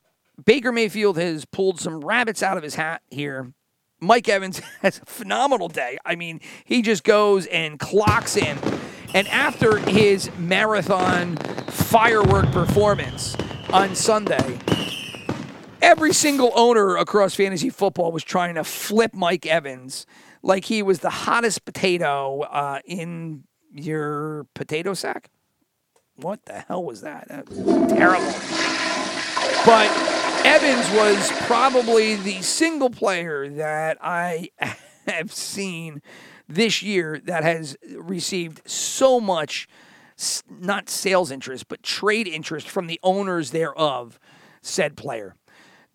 Baker 0.44 0.72
Mayfield 0.72 1.16
has 1.16 1.44
pulled 1.44 1.80
some 1.80 2.00
rabbits 2.00 2.42
out 2.42 2.56
of 2.56 2.64
his 2.64 2.74
hat 2.74 3.02
here. 3.10 3.52
Mike 4.00 4.28
Evans 4.28 4.58
has 4.82 4.98
a 4.98 5.06
phenomenal 5.06 5.68
day. 5.68 5.98
I 6.04 6.16
mean, 6.16 6.40
he 6.64 6.82
just 6.82 7.04
goes 7.04 7.46
and 7.46 7.78
clocks 7.78 8.36
in. 8.36 8.58
And 9.14 9.28
after 9.28 9.78
his 9.78 10.28
marathon 10.36 11.36
firework 11.68 12.50
performance 12.50 13.36
on 13.72 13.94
Sunday, 13.94 14.58
every 15.80 16.12
single 16.12 16.50
owner 16.56 16.96
across 16.96 17.36
fantasy 17.36 17.70
football 17.70 18.10
was 18.10 18.24
trying 18.24 18.56
to 18.56 18.64
flip 18.64 19.14
Mike 19.14 19.46
Evans 19.46 20.06
like 20.44 20.66
he 20.66 20.82
was 20.82 20.98
the 21.00 21.10
hottest 21.10 21.64
potato 21.64 22.40
uh, 22.42 22.80
in 22.84 23.44
your 23.72 24.46
potato 24.54 24.94
sack. 24.94 25.30
What 26.16 26.44
the 26.44 26.60
hell 26.60 26.84
was 26.84 27.00
that? 27.00 27.28
that 27.28 27.48
was 27.48 27.90
terrible. 27.90 28.32
But 29.64 29.90
Evans 30.44 30.90
was 30.90 31.32
probably 31.46 32.16
the 32.16 32.42
single 32.42 32.90
player 32.90 33.48
that 33.48 33.96
I 34.00 34.50
have 35.08 35.32
seen 35.32 36.02
this 36.46 36.82
year 36.82 37.20
that 37.24 37.42
has 37.42 37.76
received 37.96 38.60
so 38.68 39.18
much, 39.20 39.66
not 40.48 40.90
sales 40.90 41.30
interest, 41.30 41.68
but 41.68 41.82
trade 41.82 42.28
interest 42.28 42.68
from 42.68 42.86
the 42.86 43.00
owners 43.02 43.50
thereof, 43.50 44.20
said 44.60 44.96
player. 44.96 45.34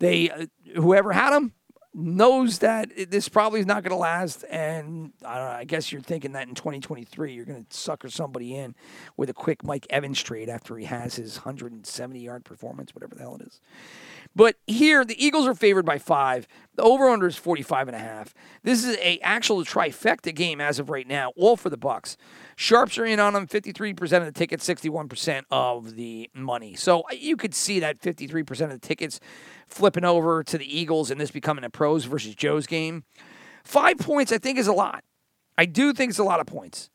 They, 0.00 0.28
uh, 0.28 0.46
whoever 0.74 1.12
had 1.12 1.34
him, 1.34 1.52
knows 1.92 2.60
that 2.60 2.90
this 3.10 3.28
probably 3.28 3.60
is 3.60 3.66
not 3.66 3.82
going 3.82 3.90
to 3.90 3.96
last. 3.96 4.44
And 4.48 5.12
I, 5.24 5.34
know, 5.34 5.46
I, 5.46 5.64
guess 5.64 5.90
you're 5.90 6.00
thinking 6.00 6.32
that 6.32 6.48
in 6.48 6.54
2023, 6.54 7.32
you're 7.32 7.44
going 7.44 7.64
to 7.64 7.76
sucker 7.76 8.08
somebody 8.08 8.54
in 8.54 8.74
with 9.16 9.28
a 9.28 9.34
quick 9.34 9.64
Mike 9.64 9.86
Evans 9.90 10.22
trade 10.22 10.48
after 10.48 10.76
he 10.76 10.84
has 10.84 11.16
his 11.16 11.38
170 11.38 12.20
yard 12.20 12.44
performance, 12.44 12.94
whatever 12.94 13.14
the 13.14 13.22
hell 13.22 13.36
it 13.40 13.46
is. 13.46 13.60
But 14.36 14.56
here, 14.66 15.04
the 15.04 15.22
Eagles 15.22 15.48
are 15.48 15.54
favored 15.54 15.84
by 15.84 15.98
five. 15.98 16.46
The 16.76 16.82
over/under 16.82 17.26
is 17.26 17.36
45 17.36 17.88
and 17.88 17.96
a 17.96 18.00
half. 18.00 18.32
This 18.62 18.84
is 18.84 18.96
a 18.98 19.18
actual 19.20 19.64
trifecta 19.64 20.32
game 20.32 20.60
as 20.60 20.78
of 20.78 20.88
right 20.88 21.06
now, 21.06 21.32
all 21.36 21.56
for 21.56 21.68
the 21.68 21.78
Bucs. 21.78 22.16
Sharps 22.60 22.98
are 22.98 23.06
in 23.06 23.18
on 23.20 23.32
them, 23.32 23.46
53% 23.46 24.18
of 24.18 24.26
the 24.26 24.32
tickets, 24.32 24.68
61% 24.68 25.44
of 25.50 25.96
the 25.96 26.28
money. 26.34 26.74
So 26.74 27.00
uh, 27.00 27.14
you 27.18 27.34
could 27.34 27.54
see 27.54 27.80
that 27.80 28.02
53% 28.02 28.60
of 28.60 28.68
the 28.68 28.78
tickets 28.78 29.18
flipping 29.66 30.04
over 30.04 30.44
to 30.44 30.58
the 30.58 30.78
Eagles 30.78 31.10
and 31.10 31.18
this 31.18 31.30
becoming 31.30 31.64
a 31.64 31.70
pros 31.70 32.04
versus 32.04 32.34
Joe's 32.34 32.66
game. 32.66 33.04
Five 33.64 33.96
points, 33.96 34.30
I 34.30 34.36
think, 34.36 34.58
is 34.58 34.66
a 34.66 34.74
lot. 34.74 35.04
I 35.56 35.64
do 35.64 35.94
think 35.94 36.10
it's 36.10 36.18
a 36.18 36.22
lot 36.22 36.38
of 36.38 36.44
points. 36.44 36.90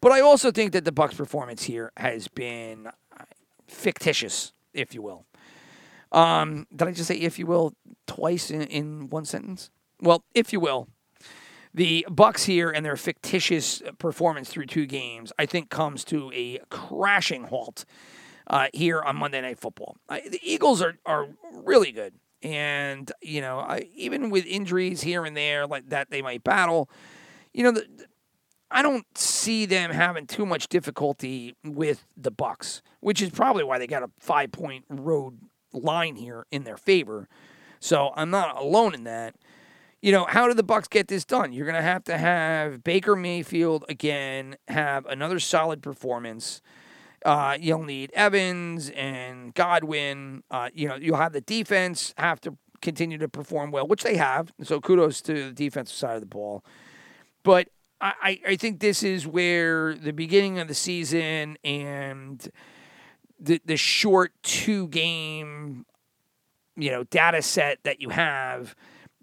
But 0.00 0.12
I 0.12 0.20
also 0.20 0.52
think 0.52 0.70
that 0.74 0.84
the 0.84 0.92
Bucs' 0.92 1.16
performance 1.16 1.64
here 1.64 1.90
has 1.96 2.28
been 2.28 2.86
uh, 2.86 3.24
fictitious, 3.66 4.52
if 4.74 4.94
you 4.94 5.02
will. 5.02 5.26
Um, 6.12 6.68
did 6.70 6.86
I 6.86 6.92
just 6.92 7.08
say, 7.08 7.16
if 7.16 7.36
you 7.36 7.46
will, 7.46 7.74
twice 8.06 8.48
in, 8.48 8.62
in 8.62 9.10
one 9.10 9.24
sentence? 9.24 9.70
Well, 10.00 10.22
if 10.36 10.52
you 10.52 10.60
will, 10.60 10.86
the 11.72 12.06
Bucs 12.08 12.44
here 12.44 12.70
and 12.70 12.84
their 12.84 12.96
fictitious 12.96 13.82
performance 13.98 14.50
through 14.50 14.66
two 14.66 14.86
games, 14.86 15.32
I 15.38 15.46
think, 15.46 15.70
comes 15.70 16.04
to 16.04 16.30
a 16.34 16.60
crashing 16.68 17.44
halt 17.44 17.84
uh, 18.46 18.68
here 18.72 19.00
on 19.00 19.16
Monday 19.16 19.40
Night 19.40 19.58
Football. 19.58 19.96
the 20.08 20.40
Eagles 20.42 20.82
are 20.82 20.94
are 21.06 21.28
really 21.52 21.92
good, 21.92 22.14
and 22.42 23.10
you 23.22 23.40
know, 23.40 23.60
I, 23.60 23.88
even 23.94 24.30
with 24.30 24.46
injuries 24.46 25.02
here 25.02 25.24
and 25.24 25.36
there 25.36 25.66
like 25.66 25.88
that, 25.90 26.10
they 26.10 26.22
might 26.22 26.42
battle. 26.42 26.90
You 27.52 27.64
know, 27.64 27.70
the, 27.72 27.86
I 28.70 28.82
don't 28.82 29.06
see 29.16 29.66
them 29.66 29.90
having 29.90 30.26
too 30.26 30.46
much 30.46 30.68
difficulty 30.68 31.56
with 31.64 32.06
the 32.16 32.30
Bucs, 32.30 32.82
which 33.00 33.20
is 33.20 33.30
probably 33.30 33.64
why 33.64 33.78
they 33.78 33.86
got 33.86 34.02
a 34.02 34.10
five 34.18 34.52
point 34.52 34.84
road 34.88 35.38
line 35.72 36.16
here 36.16 36.46
in 36.50 36.64
their 36.64 36.76
favor. 36.76 37.28
So 37.80 38.12
I'm 38.14 38.30
not 38.30 38.56
alone 38.56 38.94
in 38.94 39.04
that. 39.04 39.34
You 40.02 40.12
know, 40.12 40.24
how 40.28 40.48
did 40.48 40.56
the 40.56 40.64
Bucs 40.64 40.88
get 40.88 41.08
this 41.08 41.24
done? 41.24 41.52
You're 41.52 41.66
going 41.66 41.76
to 41.76 41.82
have 41.82 42.04
to 42.04 42.16
have 42.16 42.82
Baker 42.82 43.14
Mayfield 43.14 43.84
again 43.88 44.56
have 44.68 45.04
another 45.06 45.38
solid 45.38 45.82
performance. 45.82 46.62
Uh, 47.24 47.58
you'll 47.60 47.82
need 47.82 48.10
Evans 48.14 48.88
and 48.90 49.52
Godwin. 49.54 50.42
Uh, 50.50 50.70
you 50.72 50.88
know, 50.88 50.94
you'll 50.94 51.18
have 51.18 51.34
the 51.34 51.42
defense 51.42 52.14
have 52.16 52.40
to 52.42 52.56
continue 52.80 53.18
to 53.18 53.28
perform 53.28 53.70
well, 53.70 53.86
which 53.86 54.02
they 54.02 54.16
have. 54.16 54.52
So 54.62 54.80
kudos 54.80 55.20
to 55.22 55.34
the 55.34 55.52
defensive 55.52 55.96
side 55.96 56.14
of 56.14 56.20
the 56.20 56.26
ball. 56.26 56.64
But 57.42 57.68
I, 58.00 58.40
I 58.46 58.56
think 58.56 58.80
this 58.80 59.02
is 59.02 59.26
where 59.26 59.94
the 59.94 60.12
beginning 60.12 60.58
of 60.58 60.68
the 60.68 60.74
season 60.74 61.58
and 61.62 62.48
the 63.38 63.60
the 63.64 63.76
short 63.76 64.32
two 64.42 64.88
game 64.88 65.84
you 66.76 66.90
know 66.90 67.04
data 67.04 67.42
set 67.42 67.78
that 67.84 68.00
you 68.00 68.08
have 68.08 68.74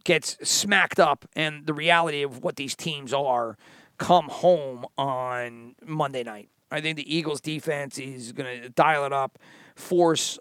gets 0.07 0.37
smacked 0.41 1.01
up 1.01 1.25
and 1.35 1.67
the 1.67 1.73
reality 1.73 2.23
of 2.23 2.41
what 2.41 2.55
these 2.55 2.77
teams 2.77 3.11
are 3.11 3.57
come 3.97 4.29
home 4.29 4.85
on 4.97 5.75
Monday 5.85 6.23
night. 6.23 6.47
I 6.71 6.79
think 6.79 6.95
the 6.95 7.13
Eagles 7.13 7.41
defense 7.41 7.99
is 7.99 8.31
going 8.31 8.61
to 8.61 8.69
dial 8.69 9.05
it 9.05 9.11
up, 9.11 9.37
force 9.75 10.39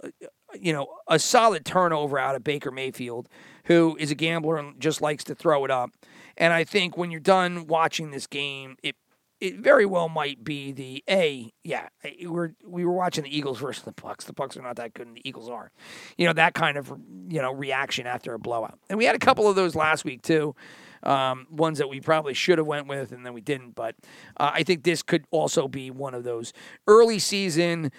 you 0.54 0.72
know 0.72 0.86
a 1.08 1.18
solid 1.18 1.64
turnover 1.64 2.16
out 2.16 2.36
of 2.36 2.44
Baker 2.44 2.70
Mayfield, 2.70 3.28
who 3.64 3.96
is 3.98 4.12
a 4.12 4.14
gambler 4.14 4.56
and 4.56 4.80
just 4.80 5.02
likes 5.02 5.24
to 5.24 5.34
throw 5.34 5.64
it 5.64 5.70
up. 5.72 5.90
And 6.36 6.52
I 6.52 6.62
think 6.62 6.96
when 6.96 7.10
you're 7.10 7.18
done 7.18 7.66
watching 7.66 8.12
this 8.12 8.28
game, 8.28 8.76
it 8.84 8.94
it 9.40 9.58
very 9.58 9.84
well 9.84 10.08
might 10.08 10.42
be 10.42 10.72
the 10.72 11.04
a 11.08 11.50
yeah 11.62 11.88
we're 12.24 12.52
we 12.66 12.84
were 12.84 12.92
watching 12.92 13.24
the 13.24 13.36
Eagles 13.36 13.58
versus 13.58 13.84
the 13.84 13.92
Bucs. 13.92 14.24
The 14.24 14.32
Bucs 14.32 14.56
are 14.56 14.62
not 14.62 14.76
that 14.76 14.94
good, 14.94 15.06
and 15.06 15.16
the 15.16 15.28
Eagles 15.28 15.48
are. 15.48 15.70
You 16.16 16.26
know 16.26 16.32
that 16.32 16.54
kind 16.54 16.78
of 16.78 16.88
you 17.28 17.42
know 17.42 17.52
reaction 17.52 18.06
after 18.06 18.34
a 18.34 18.38
blowout, 18.38 18.78
and 18.88 18.98
we 18.98 19.04
had 19.04 19.14
a 19.14 19.20
couple 19.20 19.48
of 19.48 19.56
those 19.56 19.74
last 19.74 20.04
week 20.04 20.22
too. 20.22 20.54
Um, 21.02 21.46
ones 21.50 21.78
that 21.78 21.88
we 21.88 22.00
probably 22.00 22.34
should 22.34 22.58
have 22.58 22.66
went 22.66 22.88
with, 22.88 23.12
and 23.12 23.24
then 23.24 23.32
we 23.32 23.40
didn't. 23.40 23.74
But 23.74 23.94
uh, 24.38 24.50
I 24.54 24.62
think 24.62 24.82
this 24.82 25.02
could 25.02 25.24
also 25.30 25.68
be 25.68 25.90
one 25.90 26.14
of 26.14 26.24
those 26.24 26.52
early 26.88 27.18
season 27.18 27.92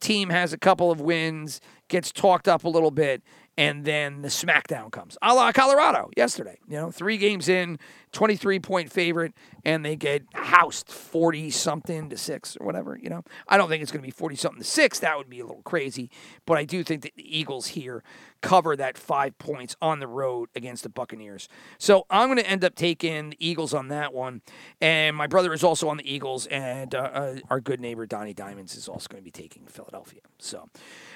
team 0.00 0.30
has 0.30 0.52
a 0.52 0.58
couple 0.58 0.90
of 0.90 1.00
wins, 1.00 1.60
gets 1.88 2.10
talked 2.10 2.48
up 2.48 2.64
a 2.64 2.68
little 2.68 2.90
bit, 2.90 3.22
and 3.56 3.84
then 3.84 4.22
the 4.22 4.28
smackdown 4.28 4.90
comes. 4.90 5.18
A 5.22 5.34
la 5.34 5.52
Colorado 5.52 6.10
yesterday. 6.16 6.58
You 6.66 6.76
know, 6.76 6.90
three 6.90 7.18
games 7.18 7.48
in, 7.48 7.78
23 8.12 8.60
point 8.60 8.92
favorite, 8.92 9.34
and 9.64 9.84
they 9.84 9.96
get 9.96 10.24
housed 10.34 10.88
40 10.88 11.50
something 11.50 12.10
to 12.10 12.16
six 12.16 12.56
or 12.58 12.66
whatever. 12.66 12.98
You 13.00 13.10
know, 13.10 13.24
I 13.48 13.56
don't 13.56 13.68
think 13.68 13.82
it's 13.82 13.92
going 13.92 14.02
to 14.02 14.06
be 14.06 14.12
40 14.12 14.36
something 14.36 14.62
to 14.62 14.68
six. 14.68 14.98
That 15.00 15.16
would 15.16 15.30
be 15.30 15.40
a 15.40 15.46
little 15.46 15.62
crazy. 15.62 16.10
But 16.46 16.58
I 16.58 16.64
do 16.64 16.82
think 16.82 17.02
that 17.02 17.14
the 17.16 17.38
Eagles 17.38 17.68
here 17.68 18.02
cover 18.42 18.74
that 18.76 18.96
five 18.96 19.36
points 19.38 19.76
on 19.82 20.00
the 20.00 20.06
road 20.06 20.48
against 20.54 20.82
the 20.82 20.88
Buccaneers. 20.88 21.48
So 21.78 22.06
I'm 22.10 22.28
going 22.28 22.38
to 22.38 22.48
end 22.48 22.64
up 22.64 22.74
taking 22.74 23.30
the 23.30 23.36
Eagles 23.38 23.74
on 23.74 23.88
that 23.88 24.12
one. 24.12 24.40
And 24.80 25.16
my 25.16 25.26
brother 25.26 25.52
is 25.52 25.62
also 25.62 25.88
on 25.88 25.98
the 25.98 26.12
Eagles, 26.12 26.46
and 26.46 26.94
uh, 26.94 26.98
uh, 26.98 27.36
our 27.50 27.60
good 27.60 27.80
neighbor 27.80 28.06
Donnie 28.06 28.34
Diamonds 28.34 28.76
is 28.76 28.88
also 28.88 29.06
going 29.08 29.22
to 29.22 29.24
be 29.24 29.30
taking 29.30 29.66
Philadelphia. 29.66 30.20
So 30.38 30.68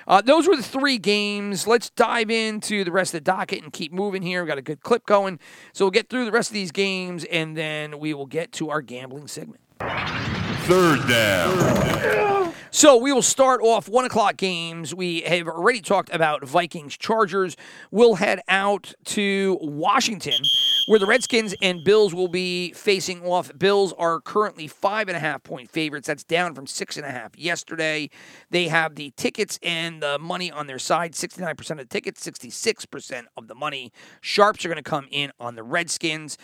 uh, 0.06 0.20
those 0.20 0.46
were 0.46 0.56
the 0.56 0.62
three 0.62 0.98
games. 0.98 1.66
Let's 1.66 1.90
dive 1.90 2.30
into 2.30 2.84
the 2.84 2.92
rest 2.92 3.14
of 3.14 3.24
the 3.24 3.24
docket 3.24 3.62
and 3.62 3.72
keep 3.72 3.92
moving 3.92 4.22
here. 4.22 4.42
We've 4.42 4.48
got 4.48 4.58
a 4.58 4.62
good 4.62 4.82
clip 4.82 5.06
going. 5.06 5.38
So 5.72 5.84
we'll 5.84 5.92
get 5.92 6.10
through 6.10 6.26
the 6.26 6.32
rest 6.32 6.50
of 6.50 6.54
these 6.54 6.72
games, 6.72 6.83
and 6.84 7.56
then 7.56 7.98
we 7.98 8.12
will 8.14 8.26
get 8.26 8.52
to 8.52 8.70
our 8.70 8.82
gambling 8.82 9.28
segment. 9.28 9.60
Third 9.80 11.06
down. 11.08 12.43
So 12.74 12.96
we 12.96 13.12
will 13.12 13.22
start 13.22 13.60
off 13.62 13.88
one 13.88 14.04
o'clock 14.04 14.36
games. 14.36 14.92
We 14.92 15.20
have 15.20 15.46
already 15.46 15.80
talked 15.80 16.12
about 16.12 16.44
Vikings 16.44 16.96
Chargers. 16.96 17.56
We'll 17.92 18.16
head 18.16 18.40
out 18.48 18.94
to 19.04 19.58
Washington 19.60 20.42
where 20.86 20.98
the 20.98 21.06
Redskins 21.06 21.54
and 21.62 21.82
Bills 21.84 22.14
will 22.14 22.28
be 22.28 22.72
facing 22.72 23.24
off. 23.24 23.50
Bills 23.56 23.94
are 23.96 24.20
currently 24.20 24.66
five 24.66 25.08
and 25.08 25.16
a 25.16 25.20
half 25.20 25.42
point 25.42 25.70
favorites. 25.70 26.06
That's 26.06 26.24
down 26.24 26.54
from 26.54 26.66
six 26.66 26.96
and 26.96 27.06
a 27.06 27.10
half 27.10 27.38
yesterday. 27.38 28.10
They 28.50 28.68
have 28.68 28.94
the 28.96 29.12
tickets 29.16 29.58
and 29.62 30.02
the 30.02 30.18
money 30.18 30.50
on 30.50 30.66
their 30.66 30.78
side 30.78 31.12
69% 31.12 31.70
of 31.70 31.76
the 31.78 31.84
tickets, 31.86 32.26
66% 32.26 33.24
of 33.36 33.48
the 33.48 33.54
money. 33.54 33.92
Sharps 34.20 34.64
are 34.64 34.68
going 34.68 34.76
to 34.76 34.82
come 34.82 35.06
in 35.10 35.32
on 35.40 35.54
the 35.54 35.62
Redskins. 35.62 36.36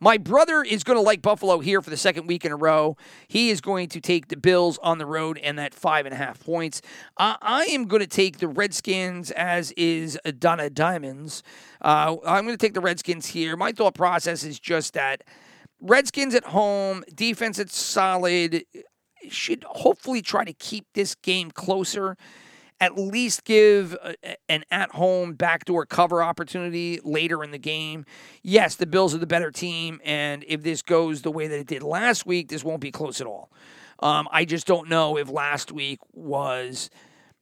My 0.00 0.16
brother 0.16 0.62
is 0.62 0.84
going 0.84 0.96
to 0.96 1.02
like 1.02 1.22
Buffalo 1.22 1.58
here 1.58 1.82
for 1.82 1.90
the 1.90 1.96
second 1.96 2.26
week 2.26 2.44
in 2.44 2.52
a 2.52 2.56
row. 2.56 2.96
He 3.26 3.50
is 3.50 3.60
going 3.60 3.88
to 3.88 4.00
take 4.00 4.28
the 4.28 4.36
Bills 4.36 4.78
on 4.78 4.98
the 4.98 5.06
road 5.06 5.38
and 5.38 5.58
that 5.58 5.74
five 5.78 6.06
and 6.06 6.12
a 6.12 6.16
half 6.16 6.42
points. 6.44 6.82
Uh, 7.16 7.36
I 7.40 7.64
am 7.66 7.86
going 7.86 8.00
to 8.00 8.06
take 8.06 8.38
the 8.38 8.48
Redskins, 8.48 9.30
as 9.30 9.72
is 9.72 10.18
Donnie 10.38 10.70
Diamonds. 10.70 11.42
Uh, 11.80 12.16
I'm 12.26 12.44
going 12.44 12.56
to 12.56 12.66
take 12.66 12.74
the 12.74 12.80
Redskins 12.80 13.26
here. 13.26 13.56
My 13.56 13.72
thought 13.72 13.94
process 13.94 14.44
is 14.44 14.58
just 14.58 14.94
that 14.94 15.22
Redskins 15.80 16.34
at 16.34 16.44
home, 16.44 17.04
defense 17.14 17.58
that's 17.58 17.76
solid, 17.76 18.64
should 19.28 19.64
hopefully 19.64 20.22
try 20.22 20.44
to 20.44 20.52
keep 20.52 20.86
this 20.94 21.14
game 21.14 21.50
closer 21.50 22.16
at 22.80 22.96
least 22.96 23.44
give 23.44 23.94
a, 23.94 24.36
an 24.48 24.64
at 24.70 24.90
home 24.90 25.34
backdoor 25.34 25.86
cover 25.86 26.22
opportunity 26.22 27.00
later 27.02 27.42
in 27.42 27.50
the 27.50 27.58
game. 27.58 28.04
Yes, 28.42 28.76
the 28.76 28.86
Bills 28.86 29.14
are 29.14 29.18
the 29.18 29.26
better 29.26 29.50
team, 29.50 30.00
and 30.04 30.44
if 30.46 30.62
this 30.62 30.82
goes 30.82 31.22
the 31.22 31.32
way 31.32 31.48
that 31.48 31.58
it 31.58 31.66
did 31.66 31.82
last 31.82 32.26
week, 32.26 32.48
this 32.48 32.64
won't 32.64 32.80
be 32.80 32.90
close 32.90 33.20
at 33.20 33.26
all. 33.26 33.50
Um, 34.00 34.28
I 34.30 34.44
just 34.44 34.66
don't 34.66 34.88
know 34.88 35.16
if 35.18 35.28
last 35.28 35.72
week 35.72 35.98
was 36.12 36.90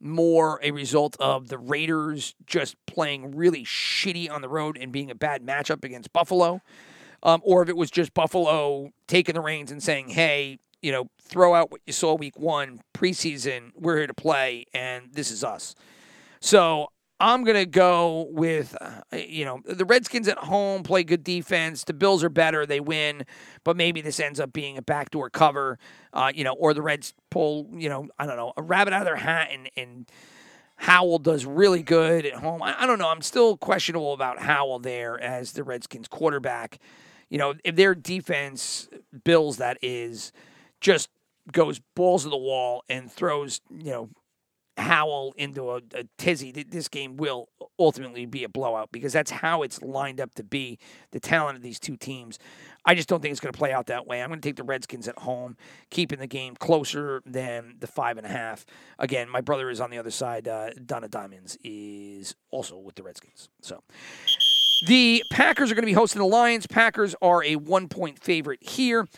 more 0.00 0.60
a 0.62 0.70
result 0.70 1.16
of 1.20 1.48
the 1.48 1.58
Raiders 1.58 2.34
just 2.46 2.76
playing 2.86 3.34
really 3.34 3.64
shitty 3.64 4.30
on 4.30 4.42
the 4.42 4.48
road 4.48 4.76
and 4.78 4.92
being 4.92 5.10
a 5.10 5.14
bad 5.14 5.44
matchup 5.44 5.84
against 5.84 6.12
Buffalo, 6.12 6.60
um, 7.22 7.40
or 7.44 7.62
if 7.62 7.68
it 7.68 7.76
was 7.76 7.90
just 7.90 8.14
Buffalo 8.14 8.90
taking 9.06 9.34
the 9.34 9.40
reins 9.40 9.70
and 9.70 9.82
saying, 9.82 10.08
hey, 10.08 10.58
you 10.82 10.92
know, 10.92 11.08
throw 11.20 11.54
out 11.54 11.70
what 11.70 11.80
you 11.86 11.92
saw 11.92 12.14
week 12.14 12.38
one, 12.38 12.80
preseason, 12.94 13.72
we're 13.74 13.96
here 13.98 14.06
to 14.06 14.14
play, 14.14 14.66
and 14.74 15.08
this 15.12 15.30
is 15.30 15.42
us. 15.42 15.74
So 16.40 16.88
I'm 17.18 17.44
going 17.44 17.56
to 17.56 17.66
go 17.66 18.28
with, 18.30 18.76
uh, 18.80 19.16
you 19.16 19.46
know, 19.46 19.60
the 19.64 19.86
Redskins 19.86 20.28
at 20.28 20.36
home 20.36 20.82
play 20.82 21.02
good 21.02 21.24
defense. 21.24 21.84
The 21.84 21.94
Bills 21.94 22.22
are 22.22 22.28
better. 22.28 22.66
They 22.66 22.80
win. 22.80 23.24
But 23.64 23.76
maybe 23.76 24.02
this 24.02 24.20
ends 24.20 24.38
up 24.38 24.52
being 24.52 24.76
a 24.76 24.82
backdoor 24.82 25.30
cover, 25.30 25.78
uh, 26.12 26.32
you 26.34 26.44
know, 26.44 26.52
or 26.52 26.74
the 26.74 26.82
Reds 26.82 27.14
pull, 27.30 27.70
you 27.72 27.88
know, 27.88 28.08
I 28.18 28.26
don't 28.26 28.36
know, 28.36 28.52
a 28.56 28.62
rabbit 28.62 28.92
out 28.92 29.00
of 29.00 29.06
their 29.06 29.16
hat 29.16 29.48
and, 29.50 29.70
and 29.76 30.10
Howell 30.76 31.20
does 31.20 31.46
really 31.46 31.82
good 31.82 32.26
at 32.26 32.34
home. 32.34 32.62
I, 32.62 32.82
I 32.82 32.86
don't 32.86 32.98
know. 32.98 33.08
I'm 33.08 33.22
still 33.22 33.56
questionable 33.56 34.12
about 34.12 34.38
Howell 34.38 34.80
there 34.80 35.18
as 35.18 35.52
the 35.52 35.64
Redskins 35.64 36.08
quarterback. 36.08 36.78
You 37.30 37.38
know, 37.38 37.54
if 37.64 37.76
their 37.76 37.94
defense, 37.94 38.88
Bills, 39.24 39.56
that 39.56 39.78
is, 39.80 40.32
just 40.80 41.08
goes 41.50 41.80
balls 41.94 42.24
to 42.24 42.28
the 42.28 42.36
wall 42.36 42.84
and 42.88 43.10
throws, 43.10 43.60
you 43.70 43.90
know, 43.90 44.10
Howell 44.76 45.34
into 45.36 45.70
a, 45.70 45.76
a 45.94 46.04
tizzy, 46.18 46.52
this 46.52 46.88
game 46.88 47.16
will 47.16 47.48
ultimately 47.78 48.26
be 48.26 48.44
a 48.44 48.48
blowout 48.48 48.90
because 48.92 49.12
that's 49.12 49.30
how 49.30 49.62
it's 49.62 49.80
lined 49.82 50.20
up 50.20 50.34
to 50.34 50.44
be. 50.44 50.78
The 51.12 51.20
talent 51.20 51.56
of 51.56 51.62
these 51.62 51.80
two 51.80 51.96
teams. 51.96 52.38
I 52.84 52.94
just 52.94 53.08
don't 53.08 53.20
think 53.20 53.32
it's 53.32 53.40
going 53.40 53.52
to 53.52 53.58
play 53.58 53.72
out 53.72 53.86
that 53.86 54.06
way. 54.06 54.22
I'm 54.22 54.28
going 54.28 54.40
to 54.40 54.48
take 54.48 54.56
the 54.56 54.62
Redskins 54.62 55.08
at 55.08 55.18
home, 55.18 55.56
keeping 55.90 56.18
the 56.18 56.26
game 56.26 56.54
closer 56.54 57.20
than 57.26 57.76
the 57.80 57.86
five 57.86 58.16
and 58.16 58.26
a 58.26 58.30
half. 58.30 58.64
Again, 58.98 59.28
my 59.28 59.40
brother 59.40 59.70
is 59.70 59.80
on 59.80 59.90
the 59.90 59.98
other 59.98 60.10
side. 60.10 60.46
Uh, 60.46 60.70
Donnie 60.84 61.08
Diamonds 61.08 61.58
is 61.64 62.36
also 62.50 62.76
with 62.76 62.94
the 62.94 63.02
Redskins. 63.02 63.48
So 63.60 63.82
the 64.86 65.24
Packers 65.32 65.72
are 65.72 65.74
going 65.74 65.82
to 65.82 65.86
be 65.86 65.94
hosting 65.94 66.20
the 66.20 66.28
Lions. 66.28 66.66
Packers 66.66 67.14
are 67.20 67.42
a 67.42 67.56
one 67.56 67.88
point 67.88 68.18
favorite 68.18 68.62
here. 68.62 69.08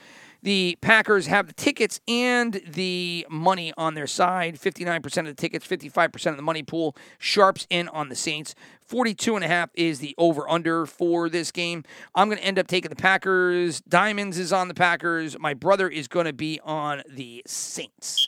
The 0.42 0.78
Packers 0.80 1.26
have 1.26 1.48
the 1.48 1.52
tickets 1.52 2.00
and 2.06 2.60
the 2.66 3.26
money 3.28 3.72
on 3.76 3.94
their 3.94 4.06
side 4.06 4.54
59% 4.54 5.04
of 5.18 5.24
the 5.26 5.34
tickets, 5.34 5.66
55% 5.66 6.30
of 6.30 6.36
the 6.36 6.42
money 6.42 6.62
pool. 6.62 6.94
Sharps 7.18 7.66
in 7.70 7.88
on 7.88 8.08
the 8.08 8.14
Saints. 8.14 8.54
42 8.86 9.34
and 9.34 9.44
a 9.44 9.48
half 9.48 9.70
is 9.74 9.98
the 9.98 10.14
over 10.16 10.48
under 10.48 10.86
for 10.86 11.28
this 11.28 11.50
game. 11.50 11.84
I'm 12.14 12.28
going 12.28 12.38
to 12.38 12.44
end 12.44 12.58
up 12.58 12.68
taking 12.68 12.88
the 12.88 12.96
Packers. 12.96 13.80
Diamonds 13.80 14.38
is 14.38 14.52
on 14.52 14.68
the 14.68 14.74
Packers. 14.74 15.38
My 15.38 15.54
brother 15.54 15.88
is 15.88 16.06
going 16.06 16.26
to 16.26 16.32
be 16.32 16.60
on 16.64 17.02
the 17.08 17.42
Saints. 17.44 18.26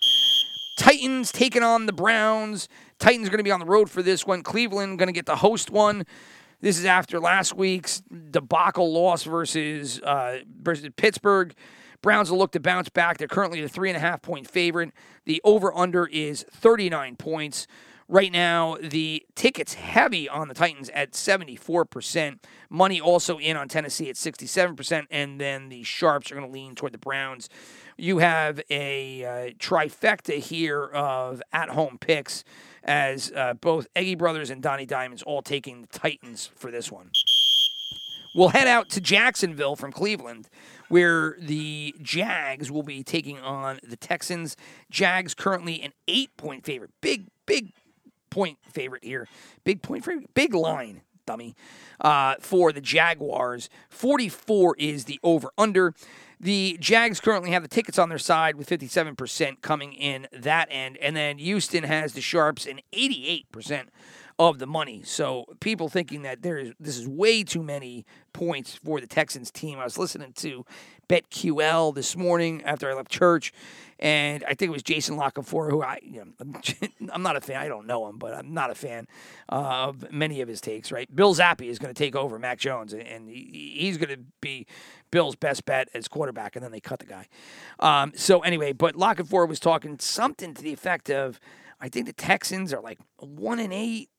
Titans 0.77 1.31
taking 1.31 1.63
on 1.63 1.87
the 1.87 1.93
Browns. 1.93 2.69
Titans 2.99 3.29
going 3.29 3.39
to 3.39 3.45
be 3.45 3.51
on 3.51 3.61
the 3.61 3.67
road 3.67 3.89
for 3.89 4.03
this 4.03 4.27
one. 4.27 4.43
Cleveland 4.43 4.99
going 4.99 5.09
to 5.09 5.13
get 5.13 5.27
the 5.27 5.37
host 5.37 5.71
one. 5.71 6.05
This 6.61 6.79
is 6.79 6.85
after 6.85 7.21
last 7.21 7.55
week's 7.55 8.03
debacle 8.31 8.93
loss 8.93 9.25
versus 9.25 10.01
uh, 10.01 10.41
versus 10.63 10.89
Pittsburgh. 10.97 11.55
Browns 12.03 12.31
will 12.31 12.39
look 12.39 12.53
to 12.53 12.61
bounce 12.61 12.89
back. 12.89 13.19
They're 13.19 13.29
currently 13.29 13.63
a 13.63 13.69
three 13.69 13.91
and 13.91 13.97
a 13.97 14.01
half 14.01 14.23
point 14.23 14.49
favorite. 14.49 14.93
The 15.25 15.41
over 15.45 15.77
under 15.77 16.07
is 16.07 16.45
39 16.51 17.17
points. 17.17 17.67
Right 18.09 18.33
now, 18.33 18.77
the 18.83 19.25
tickets 19.37 19.75
heavy 19.75 20.29
on 20.29 20.49
the 20.49 20.55
Titans 20.55 20.89
at 20.91 21.13
74%. 21.13 22.41
Money 22.69 23.01
also 23.01 23.39
in 23.39 23.57
on 23.57 23.69
Tennessee 23.69 24.11
at 24.11 24.17
67%. 24.17 25.07
And 25.13 25.41
then 25.41 25.69
the 25.69 25.85
Sharps 25.85 26.33
are 26.33 26.35
going 26.35 26.47
to 26.47 26.53
lean 26.53 26.75
toward 26.75 26.93
the 26.93 26.99
Browns. 26.99 27.49
You 27.97 28.19
have 28.19 28.61
a 28.69 29.25
uh, 29.25 29.29
trifecta 29.61 30.39
here 30.39 30.87
of 30.87 31.41
at 31.53 31.69
home 31.69 31.99
picks 32.01 32.43
as 32.83 33.31
uh, 33.37 33.55
both 33.55 33.87
Eggy 33.95 34.17
Brothers 34.17 34.51
and 34.51 34.61
Donnie 34.61 34.87
Diamonds 34.87 35.23
all 35.23 35.41
taking 35.41 35.83
the 35.83 35.87
Titans 35.87 36.51
for 36.57 36.73
this 36.73 36.91
one. 36.91 37.11
We'll 38.35 38.49
head 38.49 38.67
out 38.67 38.89
to 38.91 39.01
Jacksonville 39.01 39.77
from 39.77 39.93
Cleveland, 39.93 40.49
where 40.91 41.37
the 41.39 41.95
Jags 42.03 42.71
will 42.71 42.83
be 42.83 43.03
taking 43.05 43.39
on 43.39 43.79
the 43.83 43.97
Texans. 43.97 44.57
Jags 44.91 45.35
currently 45.35 45.81
an 45.81 45.93
eight 46.09 46.37
point 46.37 46.65
favorite. 46.65 46.91
Big, 47.01 47.29
big 47.47 47.73
point 48.29 48.59
favorite 48.71 49.05
here. 49.05 49.29
Big 49.65 49.83
point 49.83 50.05
favorite. 50.05 50.35
Big 50.35 50.53
line, 50.53 51.03
dummy, 51.27 51.55
uh, 52.01 52.35
for 52.41 52.73
the 52.73 52.81
Jaguars. 52.81 53.71
44 53.89 54.77
is 54.79 55.05
the 55.05 55.21
over 55.23 55.53
under. 55.57 55.95
The 56.41 56.77
Jags 56.81 57.21
currently 57.21 57.51
have 57.53 57.63
the 57.63 57.69
tickets 57.69 57.99
on 57.99 58.09
their 58.09 58.19
side 58.19 58.57
with 58.57 58.69
57% 58.69 59.63
coming 59.63 59.93
in 59.93 60.27
that 60.33 60.67
end. 60.73 60.97
And 60.97 61.15
then 61.15 61.39
Houston 61.39 61.85
has 61.85 62.15
the 62.15 62.21
Sharps 62.21 62.67
and 62.67 62.83
88% 62.93 63.85
of 64.41 64.59
the 64.59 64.67
money. 64.67 65.03
So 65.05 65.45
people 65.61 65.91
thinking 65.91 66.23
that 66.23 66.41
there 66.41 66.57
is 66.57 66.73
this 66.81 66.97
is 66.97 67.07
way 67.07 67.45
too 67.45 67.63
many 67.63 68.07
points 68.33 68.75
for 68.75 68.99
the 68.99 69.07
Texans 69.07 69.51
team. 69.51 69.79
I 69.79 69.85
was 69.85 69.99
listening 69.99 70.33
to 70.37 70.65
BetQL 71.11 71.95
this 71.95 72.17
morning 72.17 72.63
after 72.65 72.91
I 72.91 72.95
left 72.95 73.11
church, 73.11 73.53
and 73.99 74.43
I 74.45 74.55
think 74.55 74.71
it 74.71 74.73
was 74.73 74.83
Jason 74.83 75.19
Lockenfor, 75.19 75.71
who 75.71 75.83
I 75.83 75.99
you 76.03 76.25
know, 76.39 76.55
I'm 77.13 77.23
not 77.23 77.37
a 77.37 77.43
fan. 77.43 77.61
I 77.61 77.69
don't 77.69 77.87
know 77.87 78.09
him, 78.09 78.17
but 78.17 78.33
I'm 78.33 78.55
not 78.55 78.71
a 78.71 78.75
fan 78.75 79.09
of 79.51 80.11
many 80.11 80.41
of 80.41 80.49
his 80.49 80.63
takes. 80.63 80.91
Right, 80.91 81.15
Bill 81.15 81.35
Zappi 81.35 81.69
is 81.69 81.79
going 81.79 81.93
to 81.93 81.99
take 81.99 82.17
over 82.17 82.39
Mac 82.39 82.59
Jones, 82.59 82.95
and 82.95 83.29
he's 83.29 83.99
going 83.99 84.09
to 84.09 84.23
be 84.41 84.67
Bill's 85.11 85.37
best 85.37 85.67
bet 85.67 85.91
as 85.93 86.09
quarterback, 86.09 86.57
and 86.57 86.65
then 86.65 86.73
they 86.73 86.81
cut 86.81 87.01
the 87.01 87.05
guy. 87.05 87.29
Um, 87.79 88.15
so 88.17 88.41
anyway, 88.41 88.73
but 88.73 88.95
Lockenfor 88.95 89.47
was 89.47 89.61
talking 89.61 89.99
something 89.99 90.55
to 90.55 90.63
the 90.63 90.73
effect 90.73 91.11
of. 91.11 91.39
I 91.83 91.89
think 91.89 92.05
the 92.05 92.13
Texans 92.13 92.75
are 92.75 92.83
like 92.83 92.99
one 93.17 93.59
and 93.59 93.73
eight 93.73 94.11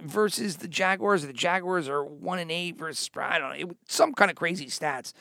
versus 0.00 0.56
the 0.56 0.68
Jaguars. 0.68 1.26
The 1.26 1.32
Jaguars 1.32 1.88
are 1.88 2.04
one 2.04 2.38
and 2.38 2.50
eight 2.50 2.76
versus 2.76 3.08
I 3.16 3.38
don't 3.38 3.50
know 3.50 3.70
it, 3.70 3.76
some 3.88 4.12
kind 4.12 4.30
of 4.30 4.36
crazy 4.36 4.66
stats, 4.66 5.12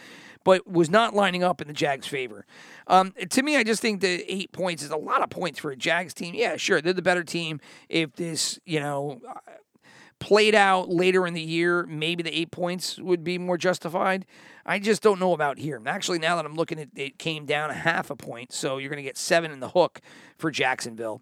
but 0.44 0.68
was 0.68 0.90
not 0.90 1.14
lining 1.14 1.44
up 1.44 1.62
in 1.62 1.68
the 1.68 1.74
Jags' 1.74 2.08
favor. 2.08 2.46
Um, 2.88 3.14
to 3.30 3.44
me, 3.44 3.56
I 3.58 3.64
just 3.64 3.82
think 3.82 4.02
that 4.02 4.24
eight 4.28 4.52
points 4.52 4.84
is 4.84 4.90
a 4.90 4.98
lot 4.98 5.22
of 5.22 5.30
points 5.30 5.60
for 5.60 5.72
a 5.72 5.76
Jags 5.76 6.14
team. 6.14 6.36
Yeah, 6.36 6.58
sure, 6.58 6.82
they're 6.82 6.94
the 6.94 7.02
better 7.02 7.24
team. 7.24 7.60
If 7.90 8.14
this 8.14 8.60
you 8.66 8.80
know 8.80 9.22
uh, 9.28 9.40
played 10.20 10.56
out 10.56 10.90
later 10.90 11.28
in 11.28 11.34
the 11.34 11.42
year, 11.42 11.86
maybe 11.86 12.24
the 12.24 12.38
eight 12.38 12.52
points 12.52 12.98
would 13.00 13.24
be 13.24 13.38
more 13.38 13.58
justified. 13.58 14.26
I 14.66 14.80
just 14.80 15.02
don't 15.02 15.20
know 15.20 15.34
about 15.34 15.58
here. 15.58 15.82
Actually, 15.86 16.20
now 16.20 16.38
that 16.38 16.46
I'm 16.46 16.56
looking 16.56 16.80
at 16.80 16.88
it, 16.96 17.20
came 17.20 17.46
down 17.46 17.70
a 17.70 17.74
half 17.74 18.10
a 18.10 18.16
point, 18.16 18.54
so 18.54 18.78
you're 18.78 18.90
going 18.90 18.98
to 18.98 19.04
get 19.04 19.18
seven 19.18 19.52
in 19.52 19.60
the 19.60 19.70
hook 19.70 20.00
for 20.38 20.50
Jacksonville. 20.50 21.22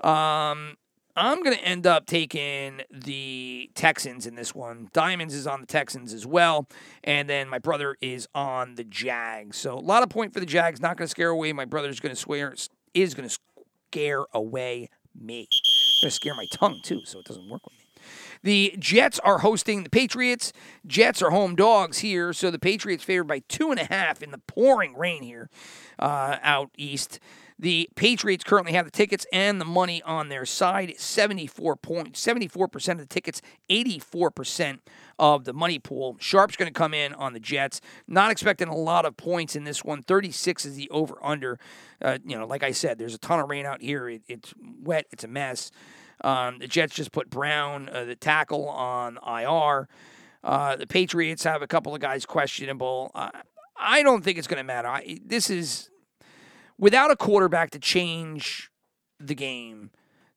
Um, 0.00 0.76
I'm 1.20 1.42
going 1.42 1.56
to 1.56 1.64
end 1.64 1.84
up 1.84 2.06
taking 2.06 2.82
the 2.92 3.72
Texans 3.74 4.24
in 4.24 4.36
this 4.36 4.54
one. 4.54 4.88
Diamonds 4.92 5.34
is 5.34 5.48
on 5.48 5.60
the 5.60 5.66
Texans 5.66 6.14
as 6.14 6.24
well. 6.24 6.68
And 7.02 7.28
then 7.28 7.48
my 7.48 7.58
brother 7.58 7.96
is 8.00 8.28
on 8.36 8.76
the 8.76 8.84
Jags. 8.84 9.56
So 9.56 9.76
a 9.76 9.80
lot 9.80 10.04
of 10.04 10.10
point 10.10 10.32
for 10.32 10.38
the 10.38 10.46
Jags. 10.46 10.80
Not 10.80 10.96
going 10.96 11.06
to 11.06 11.10
scare 11.10 11.30
away. 11.30 11.52
My 11.52 11.64
brother's 11.64 11.98
going 11.98 12.14
to 12.14 12.20
swear, 12.20 12.54
is 12.94 13.14
going 13.14 13.28
to 13.28 13.38
scare 13.90 14.26
away 14.32 14.90
me. 15.20 15.48
Going 16.00 16.10
to 16.10 16.10
scare 16.12 16.36
my 16.36 16.46
tongue 16.52 16.78
too, 16.84 17.00
so 17.04 17.18
it 17.18 17.24
doesn't 17.24 17.50
work 17.50 17.62
with 17.64 17.74
me. 17.74 17.84
The 18.44 18.76
Jets 18.78 19.18
are 19.18 19.38
hosting 19.38 19.82
the 19.82 19.90
Patriots. 19.90 20.52
Jets 20.86 21.20
are 21.20 21.30
home 21.30 21.56
dogs 21.56 21.98
here, 21.98 22.32
so 22.32 22.52
the 22.52 22.60
Patriots 22.60 23.02
favored 23.02 23.24
by 23.24 23.40
two 23.48 23.72
and 23.72 23.80
a 23.80 23.84
half 23.84 24.22
in 24.22 24.30
the 24.30 24.38
pouring 24.38 24.96
rain 24.96 25.24
here 25.24 25.50
uh, 25.98 26.36
out 26.42 26.70
east. 26.76 27.18
The 27.60 27.88
Patriots 27.96 28.44
currently 28.44 28.72
have 28.72 28.84
the 28.84 28.90
tickets 28.90 29.26
and 29.32 29.60
the 29.60 29.64
money 29.64 30.00
on 30.02 30.28
their 30.28 30.46
side. 30.46 30.94
74 30.96 31.76
points, 31.76 32.24
74% 32.24 32.92
of 32.92 32.98
the 32.98 33.06
tickets, 33.06 33.42
84% 33.68 34.78
of 35.18 35.44
the 35.44 35.52
money 35.52 35.80
pool. 35.80 36.16
Sharp's 36.20 36.56
going 36.56 36.72
to 36.72 36.78
come 36.78 36.94
in 36.94 37.12
on 37.14 37.32
the 37.32 37.40
Jets. 37.40 37.80
Not 38.06 38.30
expecting 38.30 38.68
a 38.68 38.76
lot 38.76 39.04
of 39.04 39.16
points 39.16 39.56
in 39.56 39.64
this 39.64 39.84
one. 39.84 40.02
36 40.02 40.66
is 40.66 40.76
the 40.76 40.88
over 40.90 41.18
under. 41.20 41.58
Uh, 42.00 42.18
you 42.24 42.38
know, 42.38 42.46
like 42.46 42.62
I 42.62 42.70
said, 42.70 42.98
there's 42.98 43.14
a 43.14 43.18
ton 43.18 43.40
of 43.40 43.48
rain 43.48 43.66
out 43.66 43.82
here. 43.82 44.08
It, 44.08 44.22
it's 44.28 44.54
wet. 44.80 45.06
It's 45.10 45.24
a 45.24 45.28
mess. 45.28 45.72
Um, 46.22 46.58
the 46.58 46.68
Jets 46.68 46.94
just 46.94 47.10
put 47.10 47.28
Brown, 47.28 47.88
uh, 47.88 48.04
the 48.04 48.16
tackle, 48.16 48.68
on 48.68 49.18
IR. 49.26 49.88
Uh, 50.44 50.76
the 50.76 50.86
Patriots 50.86 51.42
have 51.42 51.62
a 51.62 51.66
couple 51.66 51.92
of 51.94 52.00
guys 52.00 52.24
questionable. 52.24 53.10
I 53.78 54.02
don't 54.02 54.22
think 54.22 54.38
it's 54.38 54.46
going 54.46 54.58
to 54.58 54.64
matter. 54.64 54.88
I, 54.88 55.18
this 55.24 55.50
is 55.50 55.90
without 56.78 57.10
a 57.10 57.16
quarterback 57.16 57.70
to 57.70 57.78
change 57.78 58.70
the 59.18 59.34
game. 59.34 59.90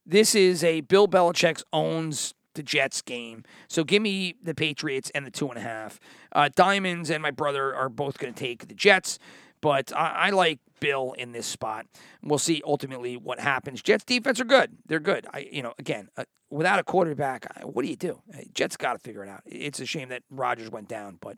This 0.06 0.34
is 0.36 0.64
a 0.64 0.82
Bill 0.82 1.08
Belichick 1.08 1.62
owns 1.72 2.34
the 2.56 2.64
Jets 2.64 3.02
game. 3.02 3.44
So 3.68 3.84
give 3.84 4.02
me 4.02 4.36
the 4.44 4.54
Patriots 4.54 5.12
and 5.16 5.26
the 5.26 5.32
two 5.32 5.48
and 5.50 5.58
a 5.58 5.62
half. 5.62 6.00
Uh, 6.32 6.50
Diamonds 6.54 7.10
and 7.10 7.22
my 7.22 7.32
brother 7.32 7.74
are 7.74 7.90
both 7.90 8.18
going 8.18 8.34
to 8.34 8.40
take 8.40 8.68
the 8.68 8.74
Jets, 8.74 9.20
but 9.62 9.96
I, 9.96 10.10
I, 10.10 10.30
like 10.32 10.60
Bill 10.80 11.14
in 11.14 11.32
this 11.32 11.46
spot. 11.46 11.86
We'll 12.24 12.40
see 12.40 12.62
ultimately 12.66 13.16
what 13.16 13.40
happens. 13.40 13.82
Jets 13.82 14.04
defense 14.04 14.40
are 14.40 14.46
good. 14.46 14.78
They're 14.86 15.00
good. 15.00 15.28
I, 15.32 15.48
you 15.52 15.62
know, 15.62 15.74
again, 15.80 16.10
uh, 16.18 16.26
without 16.50 16.80
a 16.80 16.84
quarterback, 16.84 17.48
what 17.64 17.84
do 17.84 17.88
you 17.90 17.96
do? 17.96 18.22
Jets 18.54 18.76
got 18.76 18.94
to 18.94 19.00
figure 19.00 19.24
it 19.24 19.30
out. 19.30 19.44
It's 19.46 19.80
a 19.80 19.86
shame 19.86 20.10
that 20.10 20.24
Rodgers 20.30 20.70
went 20.70 20.90
down, 20.90 21.20
but 21.22 21.38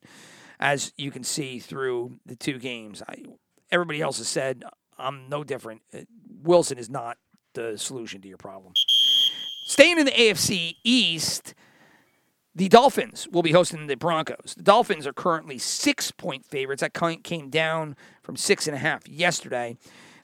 as 0.60 0.94
you 0.98 1.12
can 1.12 1.24
see 1.24 1.60
through 1.60 2.18
the 2.26 2.36
two 2.36 2.58
games, 2.58 3.04
I, 3.08 3.24
everybody 3.72 4.02
else 4.02 4.18
has 4.18 4.30
said 4.30 4.64
I'm 4.98 5.30
no 5.30 5.44
different. 5.44 5.82
Uh, 5.94 6.00
Wilson 6.42 6.78
is 6.78 6.90
not 6.90 7.18
the 7.54 7.78
solution 7.78 8.22
to 8.22 8.28
your 8.28 8.38
problem. 8.38 8.74
Staying 8.76 10.00
in 10.00 10.06
the 10.06 10.12
AFC 10.12 10.76
East, 10.84 11.54
the 12.56 12.70
Dolphins 12.70 13.28
will 13.32 13.42
be 13.42 13.52
hosting 13.52 13.88
the 13.88 13.96
Broncos. 13.96 14.54
The 14.56 14.64
Dolphins 14.64 15.08
are 15.08 15.14
currently 15.14 15.58
six 15.58 16.12
point 16.12 16.46
favorites. 16.46 16.82
That 16.82 16.94
came 17.24 17.50
down 17.50 17.96
from 18.22 18.36
six 18.36 18.68
and 18.68 18.76
a 18.76 18.80
half 18.80 19.08
yesterday. 19.08 19.78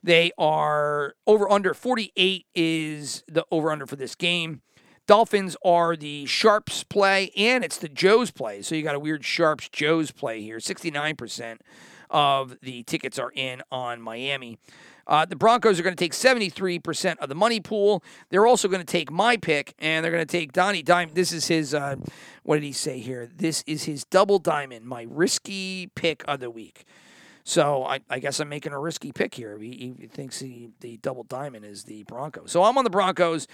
They 0.03 0.31
are 0.37 1.15
over 1.27 1.51
under 1.51 1.73
48 1.73 2.45
is 2.55 3.23
the 3.27 3.45
over 3.51 3.71
under 3.71 3.85
for 3.85 3.95
this 3.95 4.15
game. 4.15 4.61
Dolphins 5.07 5.57
are 5.65 5.95
the 5.95 6.27
Sharps 6.27 6.83
play 6.83 7.31
and 7.35 7.65
it's 7.65 7.77
the 7.77 7.89
Joes 7.89 8.29
play. 8.29 8.61
So 8.61 8.75
you 8.75 8.83
got 8.83 8.95
a 8.95 8.99
weird 8.99 9.25
Sharps 9.25 9.67
Joes 9.69 10.11
play 10.11 10.41
here. 10.41 10.57
69% 10.59 11.57
of 12.09 12.57
the 12.61 12.83
tickets 12.83 13.19
are 13.19 13.31
in 13.35 13.61
on 13.71 14.01
Miami. 14.01 14.57
Uh, 15.07 15.25
the 15.25 15.35
Broncos 15.35 15.79
are 15.79 15.83
going 15.83 15.95
to 15.95 16.03
take 16.03 16.13
73% 16.13 17.17
of 17.17 17.29
the 17.29 17.35
money 17.35 17.59
pool. 17.59 18.03
They're 18.29 18.45
also 18.45 18.67
going 18.67 18.81
to 18.81 18.85
take 18.85 19.11
my 19.11 19.37
pick, 19.37 19.73
and 19.79 20.03
they're 20.03 20.11
going 20.11 20.25
to 20.25 20.31
take 20.31 20.53
Donnie 20.53 20.83
Diamond. 20.83 21.15
This 21.15 21.31
is 21.31 21.47
his, 21.47 21.73
uh, 21.73 21.95
what 22.43 22.55
did 22.57 22.63
he 22.63 22.71
say 22.71 22.99
here? 22.99 23.27
This 23.35 23.63
is 23.65 23.85
his 23.85 24.05
double 24.05 24.37
diamond, 24.37 24.85
my 24.85 25.07
risky 25.09 25.87
pick 25.95 26.23
of 26.27 26.39
the 26.41 26.51
week. 26.51 26.85
So 27.43 27.83
I, 27.83 28.01
I 28.07 28.19
guess 28.19 28.39
I'm 28.39 28.49
making 28.49 28.73
a 28.73 28.79
risky 28.79 29.11
pick 29.11 29.33
here. 29.33 29.57
He, 29.57 29.95
he 29.99 30.05
thinks 30.05 30.39
he, 30.39 30.69
the 30.81 30.97
double 30.97 31.23
diamond 31.23 31.65
is 31.65 31.85
the 31.85 32.03
Broncos. 32.03 32.51
So 32.51 32.63
I'm 32.63 32.77
on 32.77 32.83
the 32.83 32.91
Broncos. 32.91 33.47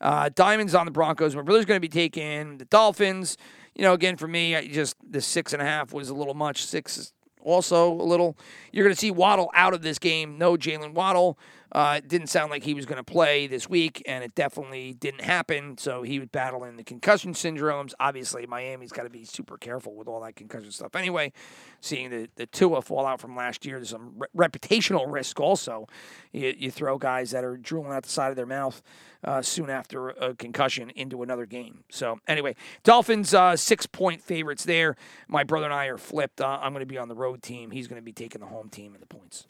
Uh, 0.00 0.28
Diamonds 0.34 0.74
on 0.74 0.84
the 0.84 0.92
Broncos. 0.92 1.34
My 1.34 1.42
brother's 1.42 1.64
going 1.64 1.78
to 1.78 1.80
be 1.80 1.88
taking 1.88 2.58
the 2.58 2.66
Dolphins. 2.66 3.36
You 3.74 3.82
know, 3.82 3.94
again, 3.94 4.16
for 4.16 4.28
me, 4.28 4.54
I 4.54 4.68
just 4.68 4.96
the 5.08 5.20
six 5.20 5.52
and 5.52 5.62
a 5.62 5.64
half 5.64 5.92
was 5.92 6.08
a 6.08 6.14
little 6.14 6.34
much. 6.34 6.64
Six 6.64 7.12
also 7.42 7.92
a 7.92 8.02
little. 8.02 8.36
You're 8.72 8.84
going 8.84 8.94
to 8.94 9.00
see 9.00 9.10
Waddle 9.10 9.50
out 9.54 9.74
of 9.74 9.82
this 9.82 9.98
game. 9.98 10.38
No 10.38 10.56
Jalen 10.56 10.92
Waddle. 10.92 11.38
Uh, 11.70 11.96
it 11.98 12.08
didn't 12.08 12.28
sound 12.28 12.50
like 12.50 12.62
he 12.62 12.74
was 12.74 12.86
going 12.86 12.96
to 12.96 13.04
play 13.04 13.46
this 13.46 13.68
week, 13.68 14.02
and 14.06 14.24
it 14.24 14.34
definitely 14.34 14.94
didn't 14.94 15.20
happen. 15.20 15.76
So 15.76 16.02
he 16.02 16.18
was 16.18 16.28
battling 16.28 16.76
the 16.76 16.84
concussion 16.84 17.34
syndromes. 17.34 17.92
Obviously, 18.00 18.46
Miami's 18.46 18.92
got 18.92 19.02
to 19.02 19.10
be 19.10 19.24
super 19.24 19.58
careful 19.58 19.94
with 19.94 20.08
all 20.08 20.20
that 20.22 20.36
concussion 20.36 20.70
stuff. 20.70 20.96
Anyway, 20.96 21.32
seeing 21.80 22.10
the, 22.10 22.28
the 22.36 22.46
Tua 22.46 22.82
fall 22.82 23.06
out 23.06 23.20
from 23.20 23.36
last 23.36 23.66
year, 23.66 23.76
there's 23.76 23.90
some 23.90 24.14
re- 24.16 24.48
reputational 24.48 25.10
risk 25.10 25.40
also. 25.40 25.86
You, 26.32 26.54
you, 26.56 26.70
throw 26.70 26.98
guys 26.98 27.32
that 27.32 27.44
are 27.44 27.56
drooling 27.56 27.92
out 27.92 28.04
the 28.04 28.08
side 28.08 28.30
of 28.30 28.36
their 28.36 28.46
mouth 28.46 28.82
uh, 29.24 29.42
soon 29.42 29.68
after 29.68 30.10
a 30.10 30.34
concussion 30.34 30.90
into 30.90 31.22
another 31.22 31.44
game. 31.46 31.84
So, 31.90 32.20
anyway, 32.28 32.54
Dolphins 32.84 33.34
uh, 33.34 33.56
six 33.56 33.86
point 33.86 34.22
favorites 34.22 34.64
there. 34.64 34.96
My 35.26 35.44
brother 35.44 35.66
and 35.66 35.74
I 35.74 35.86
are 35.86 35.98
flipped. 35.98 36.40
Uh, 36.40 36.58
I'm 36.60 36.72
going 36.72 36.80
to 36.80 36.86
be 36.86 36.98
on 36.98 37.08
the 37.08 37.14
road 37.14 37.42
team. 37.42 37.70
He's 37.70 37.88
going 37.88 38.00
to 38.00 38.04
be 38.04 38.12
taking 38.12 38.40
the 38.40 38.46
home 38.46 38.68
team 38.68 38.94
and 38.94 39.02
the 39.02 39.06
points. 39.06 39.44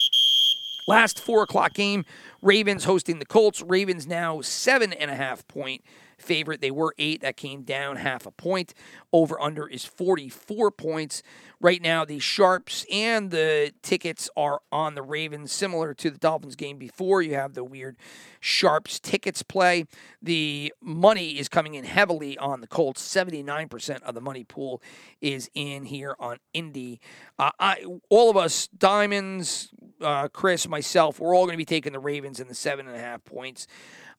Last 0.89 1.19
four 1.19 1.43
o'clock 1.43 1.75
game, 1.75 2.03
Ravens 2.41 2.85
hosting 2.85 3.19
the 3.19 3.25
Colts. 3.25 3.61
Ravens 3.61 4.07
now 4.07 4.41
seven 4.41 4.91
and 4.91 5.11
a 5.11 5.15
half 5.15 5.47
point 5.47 5.83
favorite. 6.21 6.61
They 6.61 6.71
were 6.71 6.93
eight. 6.97 7.21
That 7.21 7.37
came 7.37 7.63
down 7.63 7.97
half 7.97 8.25
a 8.25 8.31
point. 8.31 8.73
Over 9.11 9.39
under 9.41 9.67
is 9.67 9.85
44 9.85 10.71
points. 10.71 11.23
Right 11.61 11.81
now, 11.81 12.05
the 12.05 12.19
Sharps 12.19 12.85
and 12.91 13.31
the 13.31 13.73
tickets 13.81 14.29
are 14.37 14.61
on 14.71 14.95
the 14.95 15.01
Ravens, 15.01 15.51
similar 15.51 15.93
to 15.95 16.09
the 16.09 16.17
Dolphins 16.17 16.55
game 16.55 16.77
before. 16.77 17.21
You 17.21 17.35
have 17.35 17.53
the 17.53 17.63
weird 17.63 17.97
Sharps 18.39 18.99
tickets 18.99 19.43
play. 19.43 19.85
The 20.21 20.73
money 20.81 21.37
is 21.37 21.49
coming 21.49 21.75
in 21.75 21.83
heavily 21.83 22.37
on 22.37 22.61
the 22.61 22.67
Colts. 22.67 23.01
79% 23.01 24.01
of 24.03 24.15
the 24.15 24.21
money 24.21 24.43
pool 24.45 24.81
is 25.19 25.49
in 25.53 25.83
here 25.83 26.15
on 26.19 26.37
Indy. 26.53 27.01
Uh, 27.37 27.51
I, 27.59 27.83
all 28.09 28.29
of 28.29 28.37
us, 28.37 28.67
Diamonds, 28.67 29.69
uh, 30.01 30.29
Chris, 30.29 30.67
myself, 30.67 31.19
we're 31.19 31.35
all 31.35 31.45
going 31.45 31.53
to 31.53 31.57
be 31.57 31.65
taking 31.65 31.93
the 31.93 31.99
Ravens 31.99 32.39
in 32.39 32.47
the 32.47 32.55
seven 32.55 32.87
and 32.87 32.95
a 32.95 32.99
half 32.99 33.23
points. 33.25 33.67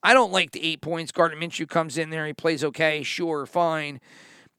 I 0.02 0.14
don't 0.14 0.32
like 0.32 0.52
the 0.52 0.64
eight 0.64 0.80
points. 0.80 1.12
Gardner 1.12 1.38
Minshew 1.38 1.68
comes 1.68 1.98
in 1.98 2.10
there, 2.10 2.26
he 2.26 2.32
plays 2.32 2.64
okay, 2.64 3.02
sure, 3.02 3.46
fine. 3.46 4.00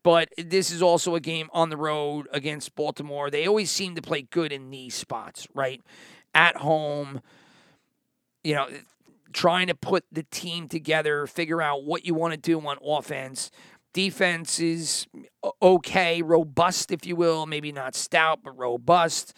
But 0.04 0.30
this 0.38 0.72
is 0.72 0.82
also 0.82 1.14
a 1.16 1.20
game 1.20 1.50
on 1.54 1.70
the 1.70 1.78
road 1.78 2.28
against 2.32 2.76
Baltimore. 2.76 3.30
They 3.30 3.46
always 3.46 3.70
seem 3.70 3.96
to 3.96 4.02
play 4.02 4.24
good 4.24 4.52
in 4.52 4.72
these 4.72 4.96
spots, 4.96 5.48
right? 5.54 5.82
At 6.34 6.58
home, 6.58 7.22
you 8.44 8.56
know, 8.56 8.68
trying 9.32 9.68
to 9.68 9.76
put 9.76 10.04
the 10.12 10.24
team 10.24 10.68
together, 10.68 11.28
figure 11.28 11.62
out 11.62 11.84
what 11.84 12.06
you 12.06 12.16
want 12.16 12.34
to 12.34 12.39
do 12.39 12.60
on 12.60 12.78
offense. 12.84 13.52
Defense 13.94 14.60
is 14.60 15.06
okay, 15.62 16.22
robust, 16.22 16.92
if 16.92 17.06
you 17.06 17.16
will. 17.16 17.46
Maybe 17.46 17.72
not 17.72 17.94
stout, 17.94 18.39
but 18.44 18.58
robust. 18.58 19.34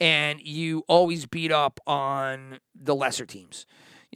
And 0.00 0.40
you 0.40 0.84
always 0.88 1.26
beat 1.26 1.52
up 1.52 1.80
on 1.86 2.60
the 2.74 2.94
lesser 2.94 3.26
teams. 3.26 3.66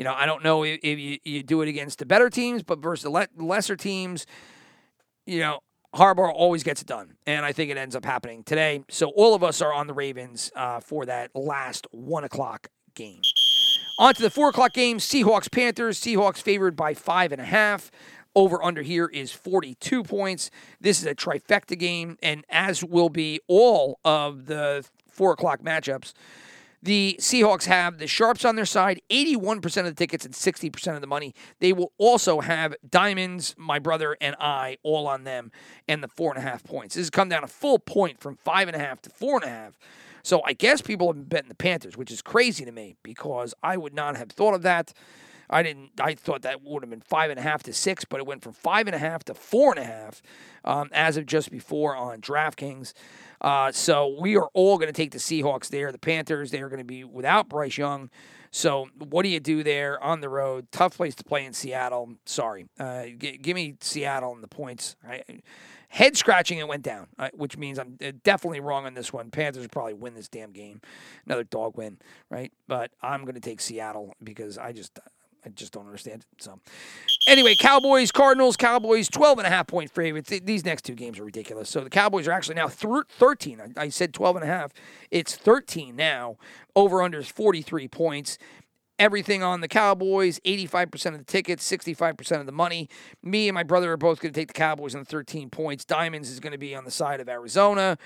You 0.00 0.04
know, 0.04 0.14
I 0.14 0.24
don't 0.24 0.42
know 0.42 0.62
if, 0.64 0.82
you, 0.82 1.18
you 1.24 1.42
do 1.42 1.60
it 1.60 1.68
against 1.68 1.98
the 1.98 2.06
better 2.06 2.30
teams, 2.30 2.62
but 2.62 2.78
versus 2.78 3.02
the 3.02 3.10
le- 3.10 3.28
lesser 3.36 3.76
teams, 3.76 4.24
you 5.26 5.40
know, 5.40 5.60
Harbaugh 5.94 6.32
always 6.32 6.62
gets 6.62 6.80
it 6.80 6.86
done, 6.86 7.16
and 7.26 7.44
I 7.44 7.52
think 7.52 7.70
it 7.70 7.76
ends 7.76 7.94
up 7.94 8.06
happening 8.06 8.42
today. 8.42 8.82
So 8.88 9.10
all 9.10 9.34
of 9.34 9.44
us 9.44 9.60
are 9.60 9.74
on 9.74 9.88
the 9.88 9.92
Ravens 9.92 10.50
uh, 10.56 10.80
for 10.80 11.04
that 11.04 11.32
last 11.34 11.86
one 11.90 12.24
o'clock 12.24 12.68
game. 12.94 13.20
On 13.98 14.14
to 14.14 14.22
the 14.22 14.30
four 14.30 14.48
o'clock 14.48 14.72
game: 14.72 14.96
Seahawks 15.00 15.52
Panthers. 15.52 16.00
Seahawks 16.00 16.40
favored 16.40 16.76
by 16.76 16.94
five 16.94 17.30
and 17.30 17.40
a 17.42 17.44
half. 17.44 17.90
Over 18.34 18.64
under 18.64 18.80
here 18.80 19.04
is 19.06 19.32
42 19.32 20.02
points. 20.04 20.50
This 20.80 21.00
is 21.00 21.06
a 21.06 21.14
trifecta 21.14 21.78
game, 21.78 22.16
and 22.22 22.46
as 22.48 22.82
will 22.82 23.10
be 23.10 23.40
all 23.48 24.00
of 24.02 24.46
the 24.46 24.88
four 25.10 25.32
o'clock 25.32 25.60
matchups. 25.60 26.14
The 26.82 27.16
Seahawks 27.20 27.66
have 27.66 27.98
the 27.98 28.06
Sharps 28.06 28.44
on 28.44 28.56
their 28.56 28.64
side, 28.64 29.02
81% 29.10 29.64
of 29.80 29.84
the 29.84 29.94
tickets 29.94 30.24
and 30.24 30.32
60% 30.32 30.94
of 30.94 31.02
the 31.02 31.06
money. 31.06 31.34
They 31.58 31.74
will 31.74 31.92
also 31.98 32.40
have 32.40 32.74
Diamonds, 32.88 33.54
my 33.58 33.78
brother, 33.78 34.16
and 34.20 34.34
I 34.40 34.78
all 34.82 35.06
on 35.06 35.24
them, 35.24 35.52
and 35.86 36.02
the 36.02 36.08
four 36.08 36.32
and 36.32 36.38
a 36.38 36.48
half 36.48 36.64
points. 36.64 36.94
This 36.94 37.02
has 37.02 37.10
come 37.10 37.28
down 37.28 37.44
a 37.44 37.48
full 37.48 37.78
point 37.78 38.20
from 38.20 38.36
five 38.36 38.66
and 38.66 38.76
a 38.76 38.80
half 38.80 39.02
to 39.02 39.10
four 39.10 39.36
and 39.36 39.44
a 39.44 39.48
half. 39.48 39.78
So 40.22 40.42
I 40.44 40.54
guess 40.54 40.80
people 40.80 41.08
have 41.08 41.16
been 41.16 41.24
betting 41.24 41.48
the 41.48 41.54
Panthers, 41.54 41.96
which 41.96 42.10
is 42.10 42.22
crazy 42.22 42.64
to 42.64 42.72
me 42.72 42.96
because 43.02 43.54
I 43.62 43.76
would 43.76 43.94
not 43.94 44.16
have 44.16 44.30
thought 44.30 44.54
of 44.54 44.62
that. 44.62 44.92
I 45.50 45.62
didn't. 45.62 45.90
I 46.00 46.14
thought 46.14 46.42
that 46.42 46.62
would 46.62 46.82
have 46.82 46.90
been 46.90 47.00
five 47.00 47.30
and 47.30 47.38
a 47.38 47.42
half 47.42 47.64
to 47.64 47.72
six, 47.72 48.04
but 48.04 48.20
it 48.20 48.26
went 48.26 48.42
from 48.42 48.52
five 48.52 48.86
and 48.86 48.94
a 48.94 48.98
half 48.98 49.24
to 49.24 49.34
four 49.34 49.72
and 49.72 49.80
a 49.80 49.84
half 49.84 50.22
um, 50.64 50.88
as 50.92 51.16
of 51.16 51.26
just 51.26 51.50
before 51.50 51.96
on 51.96 52.20
DraftKings. 52.20 52.92
Uh, 53.40 53.72
so 53.72 54.16
we 54.20 54.36
are 54.36 54.48
all 54.54 54.78
going 54.78 54.88
to 54.88 54.92
take 54.92 55.10
the 55.10 55.18
Seahawks 55.18 55.68
there. 55.68 55.90
The 55.90 55.98
Panthers, 55.98 56.50
they 56.50 56.60
are 56.60 56.68
going 56.68 56.78
to 56.78 56.84
be 56.84 57.04
without 57.04 57.48
Bryce 57.48 57.76
Young. 57.76 58.10
So 58.52 58.88
what 58.98 59.22
do 59.22 59.28
you 59.28 59.40
do 59.40 59.62
there 59.62 60.02
on 60.02 60.20
the 60.20 60.28
road? 60.28 60.70
Tough 60.72 60.96
place 60.96 61.14
to 61.16 61.24
play 61.24 61.44
in 61.44 61.52
Seattle. 61.52 62.14
Sorry. 62.26 62.66
Uh, 62.78 63.06
g- 63.16 63.38
give 63.38 63.54
me 63.54 63.76
Seattle 63.80 64.32
and 64.32 64.42
the 64.42 64.48
points. 64.48 64.96
Head 65.88 66.16
scratching, 66.16 66.58
it 66.58 66.68
went 66.68 66.82
down, 66.82 67.08
uh, 67.18 67.30
which 67.32 67.56
means 67.56 67.78
I'm 67.78 67.96
uh, 68.04 68.12
definitely 68.22 68.60
wrong 68.60 68.86
on 68.86 68.94
this 68.94 69.12
one. 69.12 69.30
Panthers 69.30 69.66
probably 69.68 69.94
win 69.94 70.14
this 70.14 70.28
damn 70.28 70.52
game. 70.52 70.80
Another 71.26 71.44
dog 71.44 71.76
win, 71.76 71.98
right? 72.28 72.52
But 72.68 72.92
I'm 73.02 73.22
going 73.22 73.34
to 73.34 73.40
take 73.40 73.60
Seattle 73.60 74.14
because 74.22 74.58
I 74.58 74.72
just 74.72 74.98
I 75.44 75.48
just 75.48 75.72
don't 75.72 75.86
understand 75.86 76.22
it. 76.22 76.42
So, 76.42 76.60
anyway, 77.26 77.54
Cowboys, 77.54 78.12
Cardinals, 78.12 78.56
Cowboys, 78.56 79.08
12 79.08 79.38
and 79.38 79.46
a 79.46 79.50
half 79.50 79.66
point 79.66 79.90
favorites. 79.90 80.30
These 80.42 80.64
next 80.64 80.82
two 80.84 80.94
games 80.94 81.18
are 81.18 81.24
ridiculous. 81.24 81.68
So, 81.68 81.80
the 81.80 81.90
Cowboys 81.90 82.28
are 82.28 82.32
actually 82.32 82.56
now 82.56 82.68
13. 82.68 83.74
I 83.76 83.88
said 83.88 84.12
12 84.12 84.36
and 84.36 84.44
a 84.44 84.48
half. 84.48 84.72
It's 85.10 85.36
13 85.36 85.96
now. 85.96 86.36
Over 86.76 87.02
under 87.02 87.20
is 87.20 87.28
43 87.28 87.88
points. 87.88 88.38
everything 89.00 89.42
on 89.42 89.62
the 89.62 89.68
Cowboys 89.68 90.38
85% 90.44 91.06
of 91.06 91.18
the 91.18 91.24
tickets, 91.24 91.68
65% 91.68 92.40
of 92.40 92.46
the 92.46 92.52
money. 92.52 92.88
Me 93.22 93.48
and 93.48 93.54
my 93.54 93.62
brother 93.62 93.90
are 93.92 93.96
both 93.96 94.20
going 94.20 94.32
to 94.32 94.38
take 94.38 94.48
the 94.48 94.54
Cowboys 94.54 94.94
on 94.94 95.04
13 95.04 95.50
points. 95.50 95.84
Diamonds 95.84 96.30
is 96.30 96.38
going 96.38 96.52
to 96.52 96.58
be 96.58 96.74
on 96.74 96.84
the 96.84 96.90
side 96.90 97.20
of 97.20 97.28
Arizona. 97.28 97.96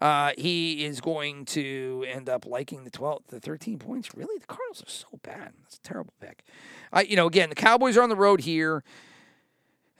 Uh, 0.00 0.32
he 0.38 0.84
is 0.84 1.00
going 1.00 1.44
to 1.44 2.06
end 2.08 2.28
up 2.28 2.46
liking 2.46 2.84
the 2.84 2.90
12, 2.90 3.24
the 3.28 3.40
13 3.40 3.78
points. 3.78 4.14
Really? 4.14 4.38
The 4.38 4.46
Cardinals 4.46 4.82
are 4.82 4.90
so 4.90 5.08
bad. 5.22 5.52
That's 5.62 5.76
a 5.76 5.82
terrible 5.82 6.14
pick. 6.20 6.44
I, 6.92 7.02
you 7.02 7.16
know, 7.16 7.26
again, 7.26 7.50
the 7.50 7.54
Cowboys 7.54 7.96
are 7.96 8.02
on 8.02 8.08
the 8.08 8.16
road 8.16 8.40
here. 8.40 8.82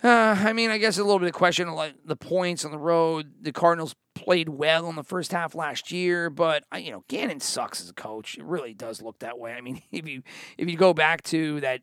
Uh, 0.03 0.35
I 0.39 0.55
mean, 0.55 0.71
I 0.71 0.79
guess 0.79 0.97
a 0.97 1.05
little 1.05 1.19
bit 1.19 1.29
of 1.29 1.35
question 1.35 1.71
like 1.73 1.95
the 2.05 2.17
points 2.17 2.65
on 2.65 2.71
the 2.71 2.79
road. 2.79 3.33
The 3.43 3.53
Cardinals 3.53 3.95
played 4.15 4.49
well 4.49 4.89
in 4.89 4.97
the 4.97 5.05
first 5.05 5.33
half 5.33 5.55
last 5.55 5.93
year, 5.93 6.31
but 6.31 6.65
I, 6.73 6.79
you 6.79 6.91
know, 6.91 7.05
Gannon 7.09 7.41
sucks 7.41 7.83
as 7.83 7.91
a 7.91 7.95
coach. 7.95 8.39
It 8.39 8.45
really 8.45 8.73
does 8.73 9.03
look 9.03 9.19
that 9.19 9.39
way. 9.39 9.53
I 9.53 9.61
mean, 9.61 9.83
if 9.93 10.09
you 10.09 10.23
if 10.57 10.71
you 10.71 10.77
go 10.77 10.95
back 10.95 11.23
to 11.25 11.61
that 11.61 11.83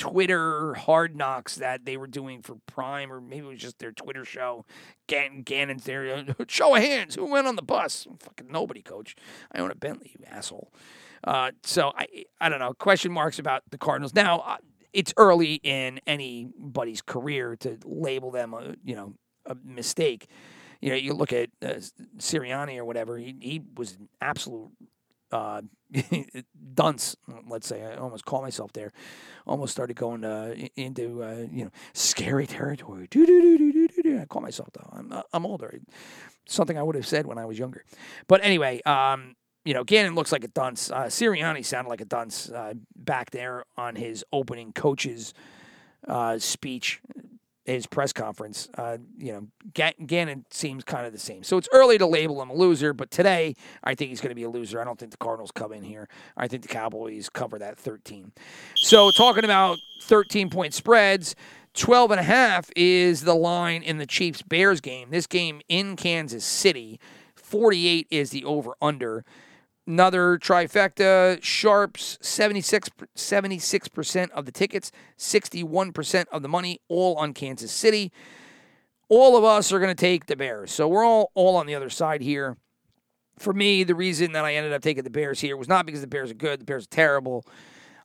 Twitter 0.00 0.72
hard 0.72 1.14
knocks 1.14 1.56
that 1.56 1.84
they 1.84 1.98
were 1.98 2.06
doing 2.06 2.40
for 2.40 2.56
Prime, 2.64 3.12
or 3.12 3.20
maybe 3.20 3.44
it 3.44 3.50
was 3.50 3.58
just 3.58 3.78
their 3.78 3.92
Twitter 3.92 4.24
show. 4.24 4.64
Gannon, 5.06 5.42
Gannon's 5.42 5.84
there. 5.84 6.24
Show 6.48 6.74
of 6.74 6.82
hands. 6.82 7.16
Who 7.16 7.26
went 7.26 7.46
on 7.46 7.56
the 7.56 7.62
bus? 7.62 8.06
Fucking 8.18 8.50
nobody, 8.50 8.80
coach. 8.80 9.14
I 9.52 9.58
own 9.58 9.70
a 9.70 9.74
Bentley, 9.74 10.16
you 10.18 10.24
asshole. 10.26 10.72
Uh, 11.22 11.50
so 11.64 11.92
I, 11.94 12.24
I 12.40 12.48
don't 12.48 12.60
know. 12.60 12.72
Question 12.72 13.12
marks 13.12 13.38
about 13.38 13.62
the 13.70 13.76
Cardinals. 13.76 14.14
Now, 14.14 14.38
uh, 14.38 14.56
it's 14.94 15.12
early 15.18 15.60
in 15.62 16.00
anybody's 16.06 17.02
career 17.02 17.56
to 17.56 17.76
label 17.84 18.30
them 18.30 18.54
a, 18.54 18.76
you 18.82 18.96
know, 18.96 19.12
a 19.44 19.54
mistake. 19.62 20.28
You 20.80 20.90
know, 20.90 20.96
you 20.96 21.12
look 21.12 21.34
at 21.34 21.50
uh, 21.60 21.74
Sirianni 22.16 22.78
or 22.78 22.86
whatever. 22.86 23.18
He, 23.18 23.36
he 23.38 23.60
was 23.76 23.96
an 23.96 24.08
absolute 24.22 24.70
uh, 25.32 25.62
dunce. 26.74 27.16
Let's 27.48 27.66
say 27.66 27.84
I 27.84 27.96
almost 27.96 28.24
call 28.24 28.42
myself 28.42 28.72
there. 28.72 28.92
Almost 29.46 29.72
started 29.72 29.96
going 29.96 30.24
uh, 30.24 30.54
into 30.76 31.22
uh, 31.22 31.46
you 31.50 31.64
know 31.64 31.70
scary 31.92 32.46
territory. 32.46 33.08
I 33.14 34.26
call 34.28 34.42
myself 34.42 34.68
though. 34.72 34.88
I'm 34.92 35.12
uh, 35.12 35.22
I'm 35.32 35.46
older. 35.46 35.80
Something 36.46 36.78
I 36.78 36.82
would 36.82 36.96
have 36.96 37.06
said 37.06 37.26
when 37.26 37.38
I 37.38 37.44
was 37.44 37.58
younger. 37.58 37.84
But 38.26 38.42
anyway, 38.42 38.82
um, 38.82 39.36
you 39.64 39.74
know, 39.74 39.84
Gannon 39.84 40.14
looks 40.14 40.32
like 40.32 40.44
a 40.44 40.48
dunce. 40.48 40.90
Uh, 40.90 41.04
Sirianni 41.04 41.64
sounded 41.64 41.90
like 41.90 42.00
a 42.00 42.06
dunce 42.06 42.50
uh, 42.50 42.74
back 42.96 43.30
there 43.30 43.64
on 43.76 43.94
his 43.94 44.24
opening 44.32 44.72
coach's 44.72 45.34
uh, 46.08 46.38
speech, 46.38 47.00
his 47.70 47.86
press 47.86 48.12
conference. 48.12 48.68
Uh, 48.74 48.98
you 49.18 49.32
know, 49.32 49.46
Ga- 49.74 49.94
Gannon 50.06 50.44
seems 50.50 50.84
kind 50.84 51.06
of 51.06 51.12
the 51.12 51.18
same. 51.18 51.42
So 51.42 51.56
it's 51.56 51.68
early 51.72 51.98
to 51.98 52.06
label 52.06 52.40
him 52.40 52.50
a 52.50 52.54
loser, 52.54 52.92
but 52.92 53.10
today 53.10 53.54
I 53.82 53.94
think 53.94 54.10
he's 54.10 54.20
going 54.20 54.30
to 54.30 54.34
be 54.34 54.42
a 54.42 54.50
loser. 54.50 54.80
I 54.80 54.84
don't 54.84 54.98
think 54.98 55.10
the 55.10 55.16
Cardinals 55.16 55.50
come 55.50 55.72
in 55.72 55.82
here. 55.82 56.08
I 56.36 56.48
think 56.48 56.62
the 56.62 56.68
Cowboys 56.68 57.28
cover 57.28 57.58
that 57.58 57.78
13. 57.78 58.32
So 58.76 59.10
talking 59.16 59.44
about 59.44 59.78
13 60.02 60.50
point 60.50 60.74
spreads. 60.74 61.34
12 61.74 62.10
and 62.10 62.20
a 62.20 62.24
half 62.24 62.68
is 62.74 63.22
the 63.22 63.34
line 63.34 63.82
in 63.82 63.98
the 63.98 64.06
Chiefs 64.06 64.42
Bears 64.42 64.80
game. 64.80 65.10
This 65.10 65.26
game 65.26 65.60
in 65.68 65.94
Kansas 65.94 66.44
City. 66.44 66.98
48 67.36 68.08
is 68.10 68.30
the 68.30 68.44
over 68.44 68.74
under. 68.82 69.24
Another 69.86 70.38
trifecta. 70.38 71.42
Sharps, 71.42 72.18
76, 72.20 72.90
76% 73.16 74.30
of 74.30 74.44
the 74.46 74.52
tickets, 74.52 74.92
61% 75.18 76.24
of 76.30 76.42
the 76.42 76.48
money, 76.48 76.80
all 76.88 77.16
on 77.16 77.32
Kansas 77.32 77.72
City. 77.72 78.12
All 79.08 79.36
of 79.36 79.42
us 79.42 79.72
are 79.72 79.80
going 79.80 79.94
to 79.94 80.00
take 80.00 80.26
the 80.26 80.36
Bears. 80.36 80.70
So 80.70 80.86
we're 80.86 81.04
all, 81.04 81.32
all 81.34 81.56
on 81.56 81.66
the 81.66 81.74
other 81.74 81.90
side 81.90 82.20
here. 82.20 82.56
For 83.38 83.52
me, 83.52 83.84
the 83.84 83.94
reason 83.94 84.32
that 84.32 84.44
I 84.44 84.54
ended 84.54 84.72
up 84.72 84.82
taking 84.82 85.02
the 85.02 85.10
Bears 85.10 85.40
here 85.40 85.56
was 85.56 85.66
not 85.66 85.86
because 85.86 86.02
the 86.02 86.06
Bears 86.06 86.30
are 86.30 86.34
good, 86.34 86.60
the 86.60 86.64
Bears 86.64 86.84
are 86.84 86.90
terrible. 86.90 87.44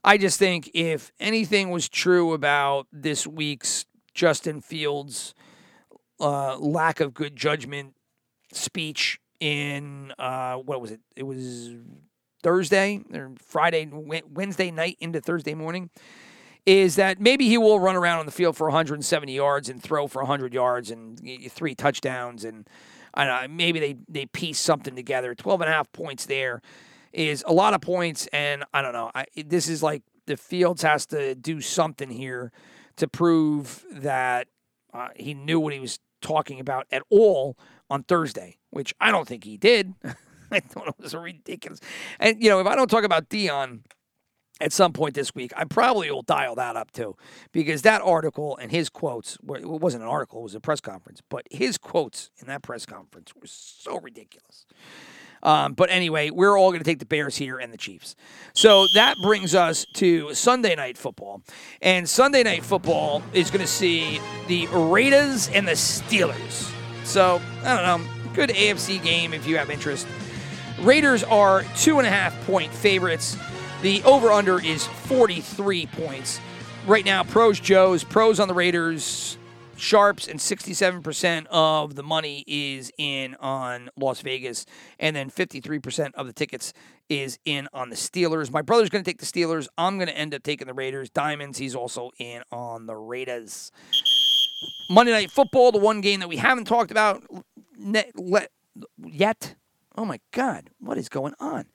I 0.03 0.17
just 0.17 0.39
think 0.39 0.69
if 0.73 1.11
anything 1.19 1.71
was 1.71 1.89
true 1.89 2.33
about 2.33 2.87
this 2.91 3.27
week's 3.27 3.85
Justin 4.13 4.61
Fields' 4.61 5.35
uh, 6.19 6.57
lack 6.57 6.99
of 6.99 7.13
good 7.13 7.35
judgment 7.35 7.95
speech 8.51 9.19
in 9.39 10.13
uh, 10.17 10.55
what 10.55 10.81
was 10.81 10.91
it? 10.91 10.99
It 11.15 11.23
was 11.23 11.71
Thursday 12.43 13.01
or 13.13 13.31
Friday, 13.39 13.89
Wednesday 13.91 14.71
night 14.71 14.97
into 14.99 15.21
Thursday 15.21 15.53
morning. 15.53 15.89
Is 16.65 16.95
that 16.95 17.19
maybe 17.19 17.47
he 17.47 17.59
will 17.59 17.79
run 17.79 17.95
around 17.95 18.19
on 18.19 18.25
the 18.25 18.31
field 18.31 18.57
for 18.57 18.65
170 18.67 19.31
yards 19.31 19.69
and 19.69 19.81
throw 19.81 20.07
for 20.07 20.23
100 20.23 20.51
yards 20.51 20.89
and 20.89 21.19
three 21.51 21.75
touchdowns 21.75 22.43
and 22.43 22.67
I 23.13 23.25
don't 23.25 23.41
know, 23.41 23.55
maybe 23.55 23.79
they 23.79 23.95
they 24.09 24.25
piece 24.25 24.59
something 24.59 24.95
together. 24.95 25.35
12 25.35 25.61
and 25.61 25.69
a 25.69 25.73
half 25.73 25.91
points 25.91 26.25
there 26.25 26.61
is 27.13 27.43
a 27.47 27.53
lot 27.53 27.73
of 27.73 27.81
points 27.81 28.27
and 28.33 28.63
I 28.73 28.81
don't 28.81 28.93
know. 28.93 29.11
I, 29.13 29.25
this 29.35 29.69
is 29.69 29.83
like 29.83 30.01
the 30.25 30.37
Fields 30.37 30.81
has 30.81 31.05
to 31.07 31.35
do 31.35 31.61
something 31.61 32.09
here 32.09 32.51
to 32.97 33.07
prove 33.07 33.85
that 33.91 34.47
uh, 34.93 35.09
he 35.15 35.33
knew 35.33 35.59
what 35.59 35.73
he 35.73 35.79
was 35.79 35.99
talking 36.21 36.59
about 36.59 36.87
at 36.91 37.03
all 37.09 37.57
on 37.89 38.03
Thursday, 38.03 38.57
which 38.75 38.93
I 38.99 39.09
don't 39.09 39.25
think 39.25 39.45
he 39.45 39.55
did. 39.55 39.93
I 40.51 40.59
thought 40.59 40.89
it 40.89 40.95
was 40.99 41.15
ridiculous. 41.15 41.79
And, 42.19 42.43
you 42.43 42.49
know, 42.49 42.59
if 42.59 42.67
I 42.67 42.75
don't 42.75 42.89
talk 42.89 43.05
about 43.05 43.29
Deion 43.29 43.79
at 44.59 44.73
some 44.73 44.91
point 44.91 45.15
this 45.15 45.33
week, 45.33 45.53
I 45.55 45.63
probably 45.63 46.11
will 46.11 46.23
dial 46.23 46.55
that 46.55 46.75
up 46.75 46.91
too, 46.91 47.15
because 47.53 47.83
that 47.83 48.01
article 48.01 48.57
and 48.57 48.71
his 48.71 48.89
quotes, 48.89 49.37
well, 49.41 49.61
it 49.61 49.65
wasn't 49.65 50.03
an 50.03 50.09
article, 50.09 50.41
it 50.41 50.43
was 50.43 50.55
a 50.55 50.59
press 50.59 50.81
conference, 50.81 51.21
but 51.29 51.47
his 51.49 51.77
quotes 51.77 52.31
in 52.37 52.47
that 52.47 52.63
press 52.63 52.85
conference 52.85 53.33
were 53.33 53.47
so 53.47 53.97
ridiculous. 54.01 54.65
Um, 55.41 55.73
but 55.73 55.89
anyway, 55.89 56.29
we're 56.29 56.59
all 56.59 56.71
going 56.71 56.83
to 56.83 56.85
take 56.85 56.99
the 56.99 57.05
Bears 57.05 57.37
here 57.37 57.57
and 57.57 57.71
the 57.71 57.77
Chiefs. 57.77 58.17
So 58.53 58.87
that 58.93 59.15
brings 59.21 59.55
us 59.55 59.85
to 59.95 60.33
Sunday 60.33 60.75
night 60.75 60.97
football. 60.97 61.43
And 61.81 62.09
Sunday 62.09 62.43
night 62.43 62.65
football 62.65 63.23
is 63.31 63.51
going 63.51 63.61
to 63.61 63.71
see 63.71 64.19
the 64.47 64.67
Raiders 64.67 65.47
and 65.49 65.65
the 65.65 65.73
Steelers. 65.73 66.71
So, 67.05 67.39
I 67.63 67.75
don't 67.75 68.01
know, 68.01 68.14
good 68.35 68.49
AFC 68.49 69.01
game 69.01 69.33
if 69.33 69.47
you 69.47 69.57
have 69.57 69.69
interest. 69.69 70.05
Raiders 70.81 71.23
are 71.23 71.63
two 71.77 71.99
and 71.99 72.07
a 72.07 72.09
half 72.09 72.35
point 72.45 72.71
favorites. 72.73 73.37
The 73.81 74.03
over 74.03 74.31
under 74.31 74.61
is 74.61 74.85
43 74.85 75.85
points. 75.87 76.41
Right 76.85 77.05
now, 77.05 77.23
pros 77.23 77.59
Joe's, 77.59 78.03
pros 78.03 78.39
on 78.39 78.49
the 78.49 78.53
Raiders, 78.53 79.37
sharps, 79.77 80.27
and 80.27 80.39
67% 80.39 81.45
of 81.49 81.95
the 81.95 82.03
money 82.03 82.43
is 82.45 82.91
in 82.97 83.35
on 83.35 83.89
Las 83.97 84.19
Vegas. 84.19 84.65
And 84.99 85.15
then 85.15 85.31
53% 85.31 86.13
of 86.15 86.27
the 86.27 86.33
tickets 86.33 86.73
is 87.07 87.39
in 87.45 87.69
on 87.73 87.89
the 87.89 87.95
Steelers. 87.95 88.51
My 88.51 88.61
brother's 88.61 88.89
going 88.89 89.03
to 89.03 89.09
take 89.09 89.19
the 89.19 89.25
Steelers. 89.25 89.67
I'm 89.77 89.97
going 89.97 90.09
to 90.09 90.17
end 90.17 90.33
up 90.35 90.43
taking 90.43 90.67
the 90.67 90.73
Raiders. 90.73 91.09
Diamonds, 91.09 91.57
he's 91.57 91.75
also 91.75 92.11
in 92.19 92.43
on 92.51 92.85
the 92.85 92.95
Raiders. 92.95 93.71
Monday 94.89 95.13
Night 95.13 95.31
Football, 95.31 95.71
the 95.71 95.79
one 95.79 96.01
game 96.01 96.19
that 96.19 96.27
we 96.27 96.37
haven't 96.37 96.65
talked 96.65 96.91
about 96.91 97.23
yet. 99.05 99.55
Oh 99.97 100.05
my 100.05 100.19
God, 100.31 100.69
what 100.79 100.97
is 100.97 101.09
going 101.09 101.33
on? 101.39 101.65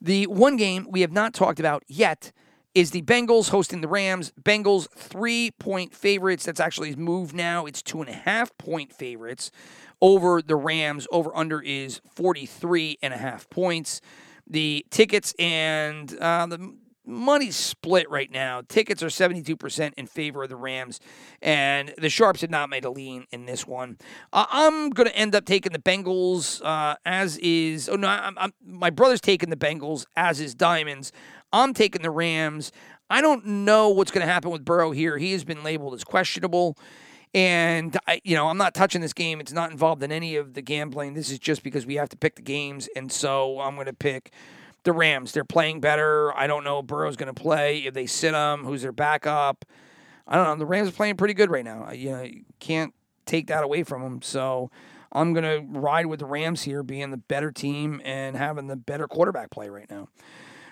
The 0.00 0.26
one 0.26 0.56
game 0.56 0.86
we 0.90 1.00
have 1.00 1.12
not 1.12 1.34
talked 1.34 1.58
about 1.58 1.82
yet 1.88 2.32
is 2.74 2.92
the 2.92 3.02
Bengals 3.02 3.48
hosting 3.48 3.80
the 3.80 3.88
Rams. 3.88 4.32
Bengals 4.40 4.88
three 4.90 5.50
point 5.58 5.94
favorites. 5.94 6.44
That's 6.44 6.60
actually 6.60 6.94
moved 6.94 7.34
now. 7.34 7.66
It's 7.66 7.82
two 7.82 8.00
and 8.00 8.08
a 8.08 8.14
half 8.14 8.56
point 8.58 8.92
favorites 8.92 9.50
over 10.00 10.40
the 10.40 10.54
Rams. 10.54 11.06
Over 11.10 11.34
under 11.36 11.60
is 11.60 12.00
43 12.14 12.98
and 13.02 13.12
a 13.12 13.18
half 13.18 13.50
points. 13.50 14.00
The 14.46 14.86
tickets 14.90 15.34
and 15.38 16.16
uh, 16.18 16.46
the 16.46 16.74
money's 17.08 17.56
split 17.56 18.08
right 18.10 18.30
now. 18.30 18.62
Tickets 18.68 19.02
are 19.02 19.08
72% 19.08 19.92
in 19.96 20.06
favor 20.06 20.42
of 20.42 20.48
the 20.48 20.56
Rams, 20.56 21.00
and 21.42 21.92
the 21.98 22.08
Sharps 22.10 22.42
have 22.42 22.50
not 22.50 22.68
made 22.70 22.84
a 22.84 22.90
lean 22.90 23.26
in 23.32 23.46
this 23.46 23.66
one. 23.66 23.98
Uh, 24.32 24.46
I'm 24.50 24.90
going 24.90 25.08
to 25.08 25.16
end 25.16 25.34
up 25.34 25.44
taking 25.44 25.72
the 25.72 25.78
Bengals, 25.78 26.62
uh, 26.64 26.96
as 27.04 27.38
is. 27.38 27.88
Oh, 27.88 27.96
no, 27.96 28.08
I'm, 28.08 28.36
I'm, 28.38 28.52
my 28.64 28.90
brother's 28.90 29.20
taking 29.20 29.50
the 29.50 29.56
Bengals, 29.56 30.04
as 30.16 30.40
is 30.40 30.54
Diamonds. 30.54 31.10
I'm 31.52 31.74
taking 31.74 32.02
the 32.02 32.10
Rams. 32.10 32.70
I 33.10 33.22
don't 33.22 33.46
know 33.46 33.88
what's 33.88 34.10
going 34.10 34.26
to 34.26 34.32
happen 34.32 34.50
with 34.50 34.64
Burrow 34.64 34.90
here. 34.90 35.16
He 35.16 35.32
has 35.32 35.44
been 35.44 35.64
labeled 35.64 35.94
as 35.94 36.04
questionable. 36.04 36.76
And 37.34 37.96
I, 38.06 38.20
you 38.24 38.34
know, 38.34 38.48
I'm 38.48 38.56
not 38.56 38.74
touching 38.74 39.00
this 39.00 39.12
game. 39.12 39.40
It's 39.40 39.52
not 39.52 39.70
involved 39.70 40.02
in 40.02 40.12
any 40.12 40.36
of 40.36 40.54
the 40.54 40.62
gambling. 40.62 41.14
This 41.14 41.30
is 41.30 41.38
just 41.38 41.62
because 41.62 41.84
we 41.84 41.96
have 41.96 42.08
to 42.10 42.16
pick 42.16 42.36
the 42.36 42.42
games, 42.42 42.88
and 42.96 43.12
so 43.12 43.60
I'm 43.60 43.74
going 43.74 43.86
to 43.86 43.92
pick 43.92 44.32
the 44.84 44.92
Rams. 44.92 45.32
They're 45.32 45.44
playing 45.44 45.80
better. 45.80 46.36
I 46.36 46.46
don't 46.46 46.64
know 46.64 46.80
if 46.80 46.86
Burrow's 46.86 47.16
going 47.16 47.32
to 47.32 47.40
play. 47.40 47.78
If 47.80 47.94
they 47.94 48.06
sit 48.06 48.34
him, 48.34 48.64
who's 48.64 48.82
their 48.82 48.92
backup? 48.92 49.64
I 50.26 50.36
don't 50.36 50.44
know. 50.44 50.56
The 50.56 50.66
Rams 50.66 50.88
are 50.88 50.92
playing 50.92 51.16
pretty 51.16 51.34
good 51.34 51.50
right 51.50 51.64
now. 51.64 51.90
You 51.92 52.10
know, 52.10 52.22
you 52.22 52.44
can't 52.60 52.94
take 53.26 53.46
that 53.48 53.64
away 53.64 53.82
from 53.82 54.02
them. 54.02 54.22
So 54.22 54.70
I'm 55.12 55.32
going 55.32 55.44
to 55.44 55.78
ride 55.78 56.06
with 56.06 56.20
the 56.20 56.26
Rams 56.26 56.62
here, 56.62 56.82
being 56.82 57.10
the 57.10 57.16
better 57.16 57.50
team 57.50 58.00
and 58.04 58.36
having 58.36 58.66
the 58.66 58.76
better 58.76 59.08
quarterback 59.08 59.50
play 59.50 59.68
right 59.68 59.90
now. 59.90 60.08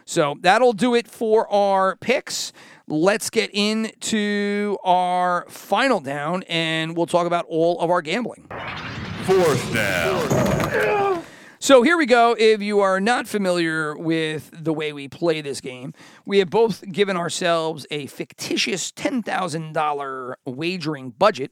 So 0.05 0.37
that'll 0.41 0.73
do 0.73 0.95
it 0.95 1.09
for 1.09 1.53
our 1.53 1.97
picks. 1.97 2.53
Let's 2.87 3.29
get 3.29 3.51
into 3.53 4.77
our 4.85 5.47
final 5.49 5.99
down 5.99 6.45
and 6.45 6.97
we'll 6.97 7.07
talk 7.07 7.27
about 7.27 7.45
all 7.49 7.81
of 7.81 7.91
our 7.91 8.03
gambling. 8.03 8.47
Fourth 9.25 9.75
down. 9.75 10.96
So 11.67 11.83
here 11.83 11.97
we 11.97 12.07
go. 12.07 12.37
If 12.39 12.63
you 12.63 12.79
are 12.79 13.01
not 13.01 13.27
familiar 13.27 13.97
with 13.97 14.53
the 14.53 14.73
way 14.73 14.93
we 14.93 15.09
play 15.09 15.41
this 15.41 15.61
game, 15.61 15.95
we 16.25 16.39
have 16.39 16.49
both 16.49 16.85
given 16.93 17.17
ourselves 17.17 17.89
a 17.91 18.07
fictitious 18.07 18.93
$10,000 18.93 20.35
wagering 20.45 21.11
budget. 21.11 21.51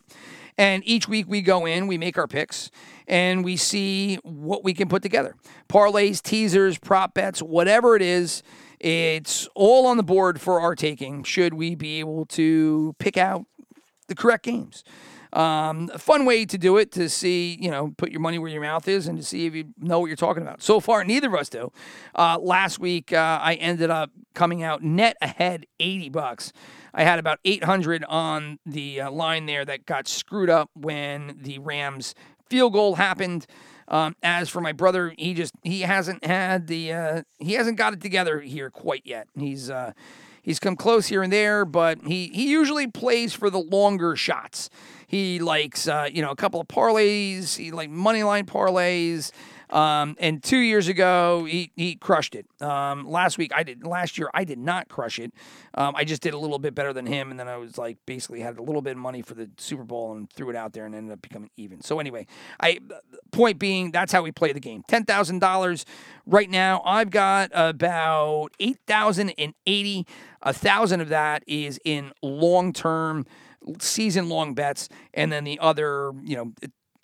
And 0.56 0.84
each 0.86 1.08
week 1.08 1.26
we 1.28 1.42
go 1.42 1.66
in, 1.66 1.88
we 1.88 1.98
make 1.98 2.16
our 2.16 2.28
picks, 2.28 2.70
and 3.08 3.44
we 3.44 3.56
see 3.56 4.20
what 4.22 4.62
we 4.62 4.72
can 4.72 4.88
put 4.88 5.02
together. 5.02 5.34
Parlays, 5.68 6.22
teasers, 6.22 6.78
prop 6.78 7.12
bets, 7.14 7.42
whatever 7.42 7.96
it 7.96 8.02
is, 8.02 8.44
it's 8.78 9.48
all 9.56 9.84
on 9.84 9.96
the 9.96 10.04
board 10.04 10.40
for 10.40 10.60
our 10.60 10.76
taking, 10.76 11.24
should 11.24 11.54
we 11.54 11.74
be 11.74 11.98
able 11.98 12.24
to 12.26 12.94
pick 13.00 13.16
out 13.16 13.46
the 14.06 14.14
correct 14.14 14.44
games. 14.44 14.84
Um, 15.34 15.90
a 15.92 15.98
fun 15.98 16.26
way 16.26 16.44
to 16.46 16.56
do 16.56 16.76
it 16.76 16.92
to 16.92 17.08
see, 17.08 17.58
you 17.60 17.68
know, 17.68 17.92
put 17.96 18.12
your 18.12 18.20
money 18.20 18.38
where 18.38 18.50
your 18.50 18.62
mouth 18.62 18.86
is 18.86 19.08
and 19.08 19.18
to 19.18 19.24
see 19.24 19.46
if 19.46 19.54
you 19.54 19.66
know 19.78 19.98
what 19.98 20.06
you're 20.06 20.16
talking 20.16 20.44
about. 20.44 20.62
So 20.62 20.78
far, 20.78 21.02
neither 21.02 21.26
of 21.26 21.34
us 21.34 21.48
do. 21.48 21.72
Uh, 22.14 22.38
last 22.40 22.78
week, 22.78 23.12
uh, 23.12 23.40
I 23.42 23.54
ended 23.54 23.90
up 23.90 24.12
coming 24.34 24.62
out 24.62 24.82
net 24.82 25.16
ahead 25.20 25.66
80 25.80 26.10
bucks. 26.10 26.52
I 26.94 27.02
had 27.02 27.18
about 27.18 27.40
800 27.44 28.04
on 28.04 28.60
the 28.64 29.00
uh, 29.00 29.10
line 29.10 29.46
there 29.46 29.64
that 29.64 29.86
got 29.86 30.06
screwed 30.06 30.48
up 30.48 30.70
when 30.74 31.36
the 31.42 31.58
Rams 31.58 32.14
field 32.48 32.72
goal 32.72 32.94
happened. 32.94 33.46
Um, 33.88 34.14
as 34.22 34.48
for 34.48 34.60
my 34.60 34.72
brother, 34.72 35.12
he 35.18 35.34
just 35.34 35.52
he 35.62 35.80
hasn't 35.80 36.24
had 36.24 36.68
the 36.68 36.92
uh, 36.92 37.22
he 37.38 37.54
hasn't 37.54 37.76
got 37.76 37.92
it 37.92 38.00
together 38.00 38.40
here 38.40 38.70
quite 38.70 39.02
yet. 39.04 39.28
He's 39.36 39.68
uh, 39.68 39.92
he's 40.40 40.58
come 40.58 40.76
close 40.76 41.08
here 41.08 41.22
and 41.22 41.32
there, 41.32 41.64
but 41.64 41.98
he 42.06 42.28
he 42.28 42.48
usually 42.48 42.86
plays 42.86 43.34
for 43.34 43.50
the 43.50 43.58
longer 43.58 44.16
shots. 44.16 44.70
He 45.06 45.38
likes 45.38 45.88
uh, 45.88 46.08
you 46.12 46.22
know 46.22 46.30
a 46.30 46.36
couple 46.36 46.60
of 46.60 46.68
parlays. 46.68 47.56
He 47.56 47.70
like 47.70 47.90
money 47.90 48.22
line 48.22 48.46
parlays. 48.46 49.32
Um, 49.70 50.14
and 50.20 50.42
two 50.42 50.58
years 50.58 50.86
ago, 50.86 51.46
he, 51.46 51.72
he 51.74 51.96
crushed 51.96 52.36
it. 52.36 52.46
Um, 52.62 53.08
last 53.08 53.38
week, 53.38 53.50
I 53.54 53.64
did. 53.64 53.84
Last 53.84 54.18
year, 54.18 54.30
I 54.32 54.44
did 54.44 54.58
not 54.58 54.88
crush 54.88 55.18
it. 55.18 55.32
Um, 55.74 55.96
I 55.96 56.04
just 56.04 56.22
did 56.22 56.32
a 56.32 56.38
little 56.38 56.60
bit 56.60 56.74
better 56.76 56.92
than 56.92 57.06
him, 57.06 57.30
and 57.30 57.40
then 57.40 57.48
I 57.48 57.56
was 57.56 57.76
like 57.76 57.98
basically 58.06 58.40
had 58.40 58.58
a 58.58 58.62
little 58.62 58.82
bit 58.82 58.92
of 58.92 58.98
money 58.98 59.20
for 59.20 59.34
the 59.34 59.50
Super 59.56 59.82
Bowl 59.82 60.12
and 60.16 60.30
threw 60.30 60.50
it 60.50 60.56
out 60.56 60.74
there 60.74 60.86
and 60.86 60.94
ended 60.94 61.12
up 61.12 61.22
becoming 61.22 61.50
even. 61.56 61.80
So 61.80 61.98
anyway, 61.98 62.26
I 62.60 62.78
point 63.32 63.58
being 63.58 63.90
that's 63.90 64.12
how 64.12 64.22
we 64.22 64.30
play 64.30 64.52
the 64.52 64.60
game. 64.60 64.84
Ten 64.86 65.04
thousand 65.04 65.40
dollars 65.40 65.84
right 66.24 66.48
now. 66.48 66.80
I've 66.84 67.10
got 67.10 67.50
about 67.52 68.50
eight 68.60 68.78
thousand 68.86 69.30
and 69.30 69.54
eighty. 69.66 70.06
A 70.42 70.52
thousand 70.52 71.00
of 71.00 71.08
that 71.08 71.42
is 71.46 71.80
in 71.84 72.12
long 72.22 72.72
term 72.72 73.26
season 73.78 74.28
long 74.28 74.54
bets, 74.54 74.88
and 75.12 75.32
then 75.32 75.44
the 75.44 75.58
other, 75.60 76.12
you 76.22 76.36
know, 76.36 76.52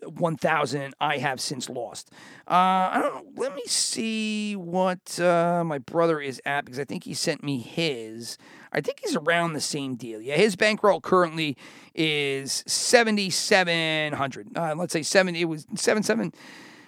1,000 0.05 0.95
I 1.01 1.19
have 1.19 1.41
since 1.41 1.69
lost. 1.69 2.11
Uh, 2.49 2.55
I 2.93 3.01
don't 3.03 3.15
know. 3.15 3.43
Let 3.43 3.55
me 3.55 3.63
see 3.67 4.57
what 4.57 5.21
uh, 5.21 5.63
my 5.65 5.79
brother 5.79 6.21
is 6.21 6.41
at 6.45 6.65
because 6.65 6.79
I 6.79 6.85
think 6.85 7.05
he 7.05 7.15
sent 7.15 7.43
me 7.43 7.59
his. 7.59 8.39
I 8.73 8.81
think 8.81 9.01
he's 9.01 9.17
around 9.17 9.53
the 9.53 9.61
same 9.61 9.97
deal. 9.97 10.21
Yeah, 10.21 10.37
his 10.37 10.57
bankroll 10.57 11.01
currently 11.01 11.57
is 11.95 12.65
7,700. 12.67 14.57
Uh, 14.57 14.75
let's 14.77 14.93
say 14.93 15.03
70, 15.03 15.41
it 15.41 15.45
was 15.45 15.67
7, 15.75 16.03
7. 16.03 16.33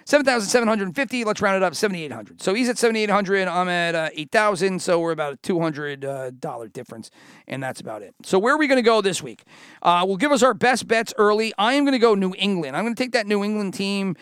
7,750. 0.05 1.23
Let's 1.23 1.41
round 1.41 1.57
it 1.57 1.63
up, 1.63 1.75
7,800. 1.75 2.41
So 2.41 2.53
he's 2.53 2.69
at 2.69 2.77
7,800. 2.77 3.47
I'm 3.47 3.69
at 3.69 3.95
uh, 3.95 4.09
8,000. 4.13 4.81
So 4.81 4.99
we're 4.99 5.11
about 5.11 5.33
a 5.33 5.37
$200 5.37 6.05
uh, 6.05 6.67
difference, 6.73 7.11
and 7.47 7.61
that's 7.61 7.79
about 7.79 8.01
it. 8.01 8.13
So 8.23 8.39
where 8.39 8.53
are 8.53 8.57
we 8.57 8.67
going 8.67 8.77
to 8.77 8.81
go 8.81 9.01
this 9.01 9.21
week? 9.21 9.43
Uh, 9.81 10.03
we'll 10.05 10.17
give 10.17 10.31
us 10.31 10.43
our 10.43 10.53
best 10.53 10.87
bets 10.87 11.13
early. 11.17 11.53
I 11.57 11.73
am 11.73 11.83
going 11.85 11.93
to 11.93 11.99
go 11.99 12.15
New 12.15 12.33
England. 12.37 12.75
I'm 12.75 12.83
going 12.83 12.95
to 12.95 13.01
take 13.03 13.13
that 13.13 13.27
New 13.27 13.43
England 13.43 13.73
team 13.73 14.15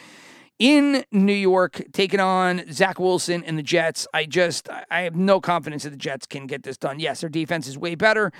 in 0.61 1.03
New 1.11 1.33
York, 1.33 1.81
taking 1.91 2.19
on 2.19 2.71
Zach 2.71 2.99
Wilson 2.99 3.43
and 3.45 3.57
the 3.57 3.63
Jets. 3.63 4.07
I 4.13 4.25
just, 4.25 4.69
I 4.69 5.01
have 5.01 5.15
no 5.15 5.41
confidence 5.41 5.83
that 5.83 5.89
the 5.89 5.97
Jets 5.97 6.27
can 6.27 6.45
get 6.45 6.61
this 6.61 6.77
done. 6.77 6.99
Yes, 6.99 7.21
their 7.21 7.31
defense 7.31 7.65
is 7.65 7.79
way 7.79 7.95
better. 7.95 8.31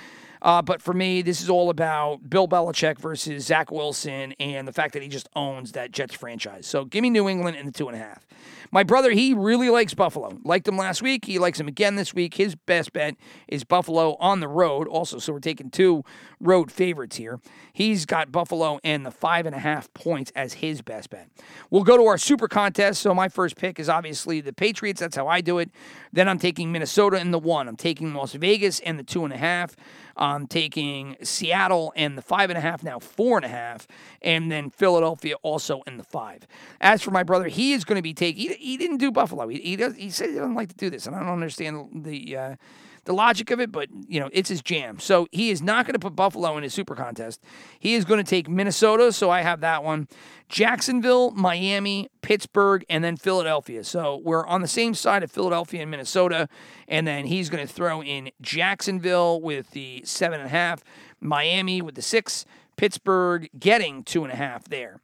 Uh, 0.42 0.60
but 0.60 0.82
for 0.82 0.92
me, 0.92 1.22
this 1.22 1.40
is 1.40 1.48
all 1.48 1.70
about 1.70 2.28
Bill 2.28 2.48
Belichick 2.48 2.98
versus 2.98 3.46
Zach 3.46 3.70
Wilson 3.70 4.34
and 4.40 4.66
the 4.66 4.72
fact 4.72 4.92
that 4.94 5.02
he 5.02 5.08
just 5.08 5.28
owns 5.36 5.72
that 5.72 5.92
Jets 5.92 6.14
franchise. 6.14 6.66
So 6.66 6.84
give 6.84 7.00
me 7.00 7.10
New 7.10 7.28
England 7.28 7.56
in 7.56 7.64
the 7.64 7.72
two 7.72 7.86
and 7.86 7.96
a 7.96 8.00
half. 8.00 8.26
My 8.72 8.82
brother, 8.82 9.12
he 9.12 9.34
really 9.34 9.70
likes 9.70 9.94
Buffalo. 9.94 10.36
Liked 10.44 10.66
him 10.66 10.76
last 10.76 11.00
week. 11.00 11.26
He 11.26 11.38
likes 11.38 11.60
him 11.60 11.68
again 11.68 11.94
this 11.94 12.12
week. 12.12 12.34
His 12.34 12.56
best 12.56 12.92
bet 12.92 13.14
is 13.46 13.62
Buffalo 13.62 14.16
on 14.18 14.40
the 14.40 14.48
road, 14.48 14.88
also. 14.88 15.18
So 15.18 15.32
we're 15.32 15.40
taking 15.40 15.70
two 15.70 16.04
road 16.40 16.72
favorites 16.72 17.16
here. 17.16 17.38
He's 17.72 18.04
got 18.04 18.32
Buffalo 18.32 18.80
and 18.82 19.06
the 19.06 19.10
five 19.12 19.46
and 19.46 19.54
a 19.54 19.58
half 19.60 19.92
points 19.94 20.32
as 20.34 20.54
his 20.54 20.82
best 20.82 21.10
bet. 21.10 21.28
We'll 21.70 21.84
go 21.84 21.96
to 21.96 22.04
our 22.06 22.18
super 22.18 22.48
contest. 22.48 23.00
So 23.02 23.14
my 23.14 23.28
first 23.28 23.56
pick 23.56 23.78
is 23.78 23.88
obviously 23.88 24.40
the 24.40 24.52
Patriots. 24.52 25.00
That's 25.00 25.16
how 25.16 25.28
I 25.28 25.40
do 25.40 25.58
it. 25.58 25.70
Then 26.12 26.28
I'm 26.28 26.38
taking 26.38 26.72
Minnesota 26.72 27.18
in 27.18 27.30
the 27.30 27.38
one. 27.38 27.68
I'm 27.68 27.76
taking 27.76 28.12
Las 28.14 28.32
Vegas 28.32 28.80
and 28.80 28.98
the 28.98 29.04
two 29.04 29.24
and 29.24 29.32
a 29.32 29.38
half. 29.38 29.76
I'm 30.16 30.46
taking 30.46 31.16
Seattle 31.22 31.92
and 31.96 32.16
the 32.16 32.22
five 32.22 32.50
and 32.50 32.58
a 32.58 32.60
half, 32.60 32.82
now 32.82 32.98
four 32.98 33.38
and 33.38 33.44
a 33.44 33.48
half, 33.48 33.86
and 34.20 34.50
then 34.50 34.70
Philadelphia 34.70 35.34
also 35.42 35.82
in 35.86 35.96
the 35.96 36.04
five. 36.04 36.46
As 36.80 37.02
for 37.02 37.10
my 37.10 37.22
brother, 37.22 37.48
he 37.48 37.72
is 37.72 37.84
going 37.84 37.96
to 37.96 38.02
be 38.02 38.14
taking. 38.14 38.48
He, 38.48 38.54
he 38.54 38.76
didn't 38.76 38.98
do 38.98 39.10
Buffalo. 39.10 39.48
He 39.48 39.58
he, 39.60 39.76
does, 39.76 39.96
he 39.96 40.10
said 40.10 40.30
he 40.30 40.36
doesn't 40.36 40.54
like 40.54 40.68
to 40.68 40.76
do 40.76 40.90
this, 40.90 41.06
and 41.06 41.16
I 41.16 41.20
don't 41.20 41.28
understand 41.28 42.04
the. 42.04 42.36
Uh, 42.36 42.56
the 43.04 43.12
logic 43.12 43.50
of 43.50 43.60
it, 43.60 43.72
but 43.72 43.88
you 44.06 44.20
know, 44.20 44.28
it's 44.32 44.48
his 44.48 44.62
jam. 44.62 44.98
So 44.98 45.26
he 45.32 45.50
is 45.50 45.60
not 45.60 45.86
going 45.86 45.94
to 45.94 45.98
put 45.98 46.14
Buffalo 46.14 46.56
in 46.56 46.62
his 46.62 46.72
super 46.72 46.94
contest. 46.94 47.42
He 47.78 47.94
is 47.94 48.04
going 48.04 48.22
to 48.22 48.28
take 48.28 48.48
Minnesota, 48.48 49.12
so 49.12 49.30
I 49.30 49.42
have 49.42 49.60
that 49.60 49.82
one. 49.82 50.08
Jacksonville, 50.48 51.30
Miami, 51.32 52.08
Pittsburgh, 52.20 52.84
and 52.88 53.02
then 53.02 53.16
Philadelphia. 53.16 53.84
So 53.84 54.20
we're 54.22 54.46
on 54.46 54.60
the 54.60 54.68
same 54.68 54.94
side 54.94 55.22
of 55.22 55.32
Philadelphia 55.32 55.82
and 55.82 55.90
Minnesota, 55.90 56.48
and 56.86 57.06
then 57.06 57.26
he's 57.26 57.50
going 57.50 57.66
to 57.66 57.72
throw 57.72 58.02
in 58.02 58.30
Jacksonville 58.40 59.40
with 59.40 59.70
the 59.70 60.02
seven 60.04 60.40
and 60.40 60.46
a 60.46 60.52
half, 60.52 60.84
Miami 61.20 61.82
with 61.82 61.94
the 61.94 62.02
six, 62.02 62.44
Pittsburgh 62.76 63.48
getting 63.58 64.02
two 64.04 64.24
and 64.24 64.32
a 64.32 64.36
half 64.36 64.64
there. 64.64 65.00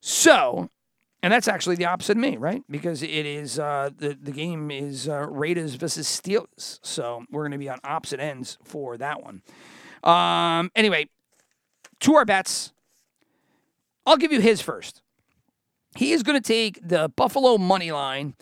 So 0.00 0.70
and 1.22 1.32
that's 1.32 1.48
actually 1.48 1.76
the 1.76 1.84
opposite 1.84 2.12
of 2.12 2.18
me, 2.18 2.36
right? 2.36 2.62
Because 2.68 3.02
it 3.02 3.08
is 3.10 3.58
uh, 3.58 3.90
the 3.96 4.16
the 4.20 4.32
game 4.32 4.70
is 4.70 5.08
uh, 5.08 5.26
Raiders 5.28 5.74
versus 5.76 6.06
Steelers, 6.06 6.80
so 6.82 7.24
we're 7.30 7.42
going 7.42 7.52
to 7.52 7.58
be 7.58 7.68
on 7.68 7.78
opposite 7.84 8.20
ends 8.20 8.58
for 8.64 8.96
that 8.96 9.22
one. 9.22 9.42
Um, 10.02 10.70
anyway, 10.74 11.08
to 12.00 12.14
our 12.14 12.24
bets. 12.24 12.72
I'll 14.04 14.16
give 14.16 14.32
you 14.32 14.40
his 14.40 14.60
first. 14.60 15.00
He 15.96 16.12
is 16.12 16.24
going 16.24 16.40
to 16.40 16.46
take 16.46 16.80
the 16.82 17.08
Buffalo 17.14 17.56
money 17.56 17.92
line, 17.92 18.34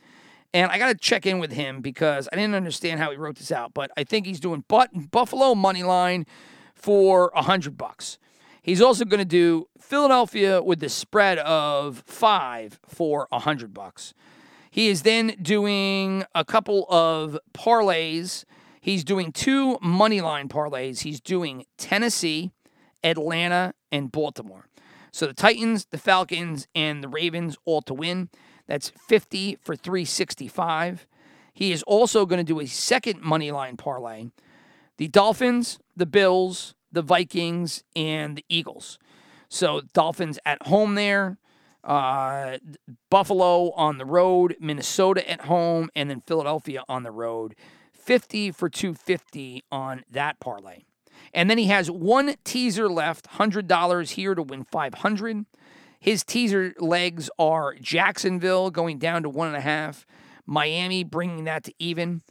and 0.54 0.70
I 0.70 0.78
got 0.78 0.88
to 0.88 0.94
check 0.94 1.26
in 1.26 1.38
with 1.38 1.52
him 1.52 1.82
because 1.82 2.28
I 2.32 2.36
didn't 2.36 2.54
understand 2.54 2.98
how 3.00 3.10
he 3.10 3.18
wrote 3.18 3.36
this 3.36 3.52
out, 3.52 3.74
but 3.74 3.90
I 3.96 4.04
think 4.04 4.24
he's 4.24 4.40
doing 4.40 4.64
but 4.68 4.88
Buffalo 5.10 5.54
money 5.54 5.82
line 5.82 6.24
for 6.74 7.30
a 7.34 7.42
hundred 7.42 7.76
bucks. 7.76 8.18
He's 8.62 8.80
also 8.80 9.04
going 9.04 9.18
to 9.18 9.24
do 9.24 9.68
Philadelphia 9.90 10.62
with 10.62 10.78
the 10.78 10.88
spread 10.88 11.38
of 11.38 12.04
five 12.06 12.78
for 12.86 13.26
a 13.32 13.40
hundred 13.40 13.74
bucks. 13.74 14.14
He 14.70 14.86
is 14.86 15.02
then 15.02 15.34
doing 15.42 16.22
a 16.32 16.44
couple 16.44 16.86
of 16.88 17.36
parlays. 17.52 18.44
He's 18.80 19.02
doing 19.02 19.32
two 19.32 19.78
money 19.82 20.20
line 20.20 20.48
parlays. 20.48 21.00
He's 21.00 21.20
doing 21.20 21.66
Tennessee, 21.76 22.52
Atlanta, 23.02 23.74
and 23.90 24.12
Baltimore. 24.12 24.68
So 25.10 25.26
the 25.26 25.34
Titans, 25.34 25.86
the 25.90 25.98
Falcons, 25.98 26.68
and 26.72 27.02
the 27.02 27.08
Ravens 27.08 27.56
all 27.64 27.82
to 27.82 27.92
win. 27.92 28.28
That's 28.68 28.90
50 29.08 29.58
for 29.60 29.74
365. 29.74 31.04
He 31.52 31.72
is 31.72 31.82
also 31.82 32.26
going 32.26 32.38
to 32.38 32.44
do 32.44 32.60
a 32.60 32.66
second 32.66 33.22
money 33.22 33.50
line 33.50 33.76
parlay. 33.76 34.26
The 34.98 35.08
Dolphins, 35.08 35.80
the 35.96 36.06
Bills, 36.06 36.76
the 36.92 37.02
Vikings, 37.02 37.82
and 37.96 38.36
the 38.36 38.44
Eagles. 38.48 39.00
So 39.50 39.82
Dolphins 39.92 40.38
at 40.46 40.66
home 40.68 40.94
there, 40.94 41.36
uh, 41.82 42.58
Buffalo 43.10 43.72
on 43.72 43.98
the 43.98 44.04
road, 44.04 44.56
Minnesota 44.60 45.28
at 45.28 45.42
home, 45.42 45.90
and 45.94 46.08
then 46.08 46.20
Philadelphia 46.20 46.84
on 46.88 47.02
the 47.02 47.10
road. 47.10 47.56
50 47.92 48.52
for 48.52 48.68
250 48.68 49.64
on 49.70 50.04
that 50.10 50.38
parlay. 50.40 50.84
And 51.34 51.50
then 51.50 51.58
he 51.58 51.66
has 51.66 51.90
one 51.90 52.36
teaser 52.44 52.88
left, 52.88 53.32
$100 53.32 54.10
here 54.10 54.34
to 54.34 54.42
win 54.42 54.64
500 54.64 55.44
His 55.98 56.24
teaser 56.24 56.72
legs 56.78 57.28
are 57.38 57.74
Jacksonville 57.74 58.70
going 58.70 58.98
down 58.98 59.22
to 59.24 59.28
one 59.28 59.48
and 59.48 59.56
a 59.56 59.60
half, 59.60 60.06
Miami 60.46 61.04
bringing 61.04 61.44
that 61.44 61.64
to 61.64 61.74
even, 61.78 62.22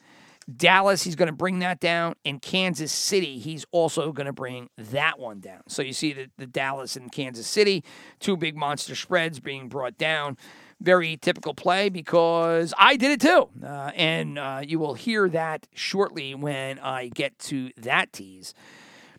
Dallas, 0.56 1.04
he's 1.04 1.16
going 1.16 1.28
to 1.28 1.34
bring 1.36 1.60
that 1.60 1.80
down. 1.80 2.16
And 2.26 2.42
Kansas 2.42 2.92
City, 2.92 3.40
he's 3.40 3.66
also 3.72 4.12
going 4.12 4.26
to 4.26 4.34
bring 4.34 4.70
that 4.78 5.20
one 5.20 5.40
down. 5.40 5.62
So 5.68 5.82
you 5.82 5.94
see 5.94 6.14
the, 6.14 6.30
the 6.38 6.48
Dallas 6.48 6.96
and 6.96 7.12
Kansas 7.12 7.48
City, 7.48 7.84
two 8.20 8.38
big 8.38 8.56
monster 8.56 8.96
spreads 8.96 9.40
being 9.40 9.68
brought 9.68 9.98
down. 9.98 10.38
Very 10.82 11.18
typical 11.18 11.54
play 11.54 11.90
because 11.90 12.74
I 12.78 12.96
did 12.96 13.12
it 13.12 13.22
too. 13.22 13.50
Uh, 13.62 13.92
and 13.96 14.40
uh, 14.40 14.62
you 14.66 14.80
will 14.80 14.94
hear 14.94 15.28
that 15.30 15.68
shortly 15.74 16.34
when 16.36 16.80
I 16.80 17.10
get 17.10 17.38
to 17.40 17.72
that 17.78 18.14
tease. 18.14 18.54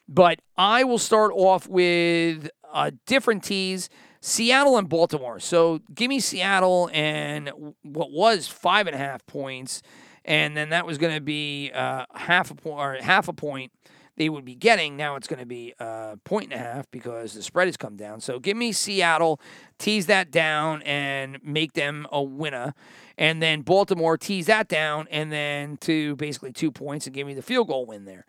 But 0.09 0.41
I 0.57 0.85
will 0.85 0.99
start 0.99 1.33
off 1.35 1.69
with 1.69 2.49
a 2.73 2.93
different 3.07 3.45
tease 3.45 3.89
Seattle 4.21 4.77
and 4.77 4.89
Baltimore. 4.89 5.41
So 5.41 5.81
give 5.95 6.09
me 6.09 6.21
Seattle 6.21 6.91
and 6.93 7.51
what 7.83 8.11
was 8.11 8.47
five 8.47 8.87
and 8.87 8.95
a 8.95 8.99
half 8.99 9.25
points, 9.27 9.83
and 10.25 10.57
then 10.57 10.71
that 10.71 10.87
was 10.87 10.99
going 10.99 11.15
to 11.15 11.21
be 11.21 11.71
uh, 11.75 12.07
half 12.15 12.51
a 12.51 12.55
point 12.55 12.79
or 12.79 12.95
half 13.03 13.29
a 13.29 13.33
point 13.33 13.73
they 14.21 14.29
would 14.29 14.45
be 14.45 14.55
getting. 14.55 14.99
Now 14.99 15.17
it's 15.17 15.27
going 15.27 15.39
to 15.39 15.47
be 15.47 15.73
a 15.79 16.19
point 16.25 16.53
and 16.53 16.61
a 16.61 16.63
half 16.63 16.91
because 16.91 17.33
the 17.33 17.43
spread 17.43 17.69
has 17.69 17.79
come 17.79 17.97
down. 17.97 18.21
So 18.21 18.39
give 18.39 18.55
me 18.55 18.71
Seattle, 18.71 19.41
tease 19.79 20.05
that 20.07 20.31
down, 20.31 20.83
and 20.83 21.39
make 21.43 21.73
them 21.73 22.07
a 22.13 22.23
winner. 22.23 22.75
And 23.17 23.41
then 23.43 23.63
Baltimore 23.63 24.19
tease 24.19 24.45
that 24.45 24.69
down, 24.69 25.09
and 25.11 25.33
then 25.33 25.79
to 25.79 26.17
basically 26.17 26.53
two 26.53 26.71
points 26.71 27.07
and 27.07 27.15
give 27.15 27.27
me 27.27 27.33
the 27.33 27.41
field 27.41 27.69
goal 27.69 27.87
win 27.87 28.05
there. 28.05 28.27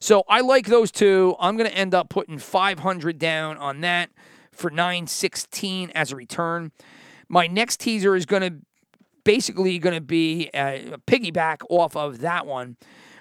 So 0.00 0.24
I 0.30 0.40
like 0.40 0.66
those 0.66 0.90
two. 0.90 1.36
I'm 1.38 1.58
going 1.58 1.68
to 1.68 1.76
end 1.76 1.94
up 1.94 2.08
putting 2.08 2.38
500 2.38 3.18
down 3.18 3.58
on 3.58 3.82
that 3.82 4.08
for 4.50 4.70
916 4.70 5.90
as 5.90 6.10
a 6.10 6.16
return. 6.16 6.72
My 7.28 7.46
next 7.46 7.80
teaser 7.80 8.16
is 8.16 8.24
going 8.24 8.42
to 8.42 8.60
basically 9.24 9.78
going 9.78 9.94
to 9.94 10.00
be 10.00 10.50
uh, 10.54 10.78
a 10.92 10.98
piggyback 11.06 11.62
off 11.68 11.96
of 11.96 12.20
that 12.20 12.46
one. 12.46 12.76